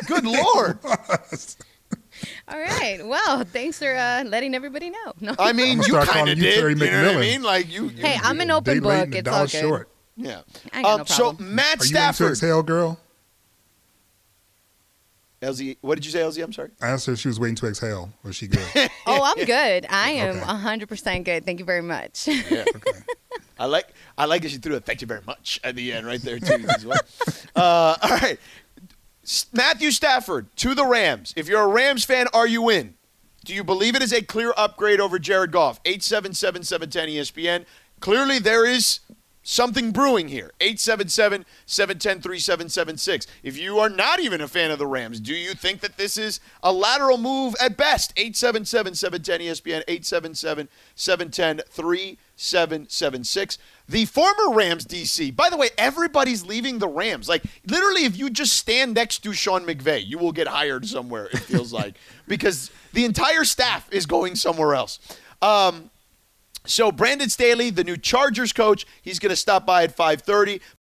Good 0.07 0.25
lord. 0.25 0.79
All 2.49 2.59
right. 2.59 3.01
Well, 3.07 3.45
thanks 3.45 3.79
for 3.79 3.95
uh, 3.95 4.25
letting 4.25 4.55
everybody 4.55 4.91
know. 4.91 5.13
No. 5.21 5.35
I 5.39 5.53
mean, 5.53 5.79
you 5.79 5.83
start 5.85 6.09
kind 6.09 6.29
of 6.29 6.39
you 6.39 6.45
did. 6.45 6.55
Terry 6.61 6.73
You 6.75 6.79
know 6.79 6.85
what 6.87 6.95
I 6.95 7.15
McMillan. 7.15 7.21
mean? 7.21 7.43
Like 7.43 7.73
you. 7.73 7.85
you 7.89 8.03
hey, 8.03 8.19
I'm 8.23 8.41
an 8.41 8.51
open 8.51 8.81
book. 8.81 9.15
It's 9.15 9.29
all 9.29 9.43
good. 9.45 9.51
short. 9.51 9.89
yeah. 10.17 10.41
I 10.73 10.83
got 10.83 10.93
Um, 10.93 10.99
no 10.99 11.05
so 11.05 11.23
problem. 11.33 11.55
Matt 11.55 11.65
Are 11.65 11.71
you 11.71 11.73
into 11.75 11.87
Stafford. 11.87 12.31
Exhale, 12.33 12.63
girl? 12.63 12.99
LZ, 15.43 15.77
what 15.83 15.97
did 15.97 16.07
you 16.07 16.11
say, 16.11 16.21
LZ? 16.21 16.43
I'm 16.43 16.53
sorry. 16.53 16.71
I 16.81 16.89
asked 16.89 17.07
her 17.07 17.13
if 17.13 17.19
she 17.21 17.29
was 17.29 17.39
waiting 17.39 17.57
to 17.57 17.67
exhale. 17.67 18.11
Was 18.23 18.37
she 18.37 18.47
good? 18.49 18.61
Oh, 19.09 19.23
I'm 19.23 19.45
good. 19.45 19.87
I 19.89 20.11
am 20.13 20.37
Okay. 20.39 20.87
100% 20.87 21.25
good. 21.25 21.45
Thank 21.45 21.61
you 21.61 21.65
very 21.65 21.83
much. 21.83 22.27
Yeah. 22.27 22.65
I 23.59 23.65
like 23.67 23.87
I 24.19 24.25
like 24.27 24.43
that 24.43 24.51
she 24.51 24.59
threw 24.59 24.75
a 24.77 24.81
thank 24.81 25.01
you 25.01 25.07
very 25.07 25.23
much 25.27 25.61
at 25.65 25.77
the 25.77 25.93
end 25.93 26.07
right 26.07 26.21
there 26.21 26.39
too 26.39 26.67
as 26.75 26.85
well. 26.85 26.99
Uh, 27.55 27.97
all 28.03 28.11
right. 28.11 28.39
Matthew 29.53 29.91
Stafford 29.91 30.55
to 30.57 30.75
the 30.75 30.87
Rams. 30.87 31.33
If 31.37 31.49
you're 31.49 31.63
a 31.63 31.69
Rams 31.69 32.05
fan, 32.05 32.27
are 32.33 32.47
you 32.47 32.69
in? 32.69 32.95
Do 33.45 33.55
you 33.55 33.65
believe 33.65 33.95
it 33.95 34.03
is 34.03 34.13
a 34.13 34.23
clear 34.23 34.53
upgrade 34.57 35.01
over 35.01 35.19
Jared 35.19 35.53
Goff? 35.53 35.81
877 35.85 36.65
710 36.65 37.09
ESPN. 37.09 37.65
Clearly 38.01 38.39
there 38.39 38.65
is 38.67 39.01
something 39.43 39.93
brewing 39.93 40.29
here. 40.29 40.53
877 40.61 41.45
710 41.65 42.21
3776. 42.21 43.27
If 43.43 43.57
you 43.57 43.79
are 43.79 43.89
not 43.89 44.21
even 44.21 44.41
a 44.41 44.49
fan 44.49 44.71
of 44.71 44.79
the 44.79 44.87
Rams, 44.87 45.21
do 45.21 45.35
you 45.35 45.55
think 45.55 45.81
that 45.81 45.97
this 45.97 46.19
is 46.19 46.41
a 46.63 46.73
lateral 46.73 47.19
move 47.19 47.55
at 47.61 47.77
best? 47.77 48.13
877 48.17 48.95
710 48.95 49.41
ESPN, 49.41 49.83
877 49.87 50.69
710 50.95 51.65
3776. 51.69 52.23
The 53.89 54.05
former 54.05 54.53
Rams 54.53 54.85
DC, 54.85 55.35
by 55.35 55.49
the 55.49 55.57
way, 55.57 55.71
everybody's 55.79 56.45
leaving 56.45 56.79
the 56.79 56.89
Rams. 56.89 57.29
Like, 57.29 57.43
literally, 57.67 58.05
if 58.05 58.17
you 58.19 58.29
just 58.31 58.55
stand 58.55 58.95
next 58.95 59.21
to 59.21 59.33
Sean 59.33 59.65
McVay, 59.65 60.07
you 60.07 60.19
will 60.19 60.33
get 60.33 60.47
hired 60.47 60.87
somewhere, 60.87 61.27
it 61.27 61.39
feels 61.39 61.73
like, 61.73 61.97
because 62.29 62.71
the 62.93 63.05
entire 63.05 63.45
staff 63.45 63.89
is 63.91 64.05
going 64.05 64.35
somewhere 64.35 64.75
else. 64.75 64.99
Um, 65.41 65.91
so 66.67 66.91
Brandon 66.91 67.29
Staley, 67.29 67.71
the 67.71 67.85
new 67.85 67.97
Chargers 67.97 68.53
coach, 68.53 68.87
he's 69.01 69.19
going 69.19 69.31
to 69.31 69.37
stop 69.37 69.65
by 69.65 69.85
at 69.85 69.97
5:30. 69.97 70.61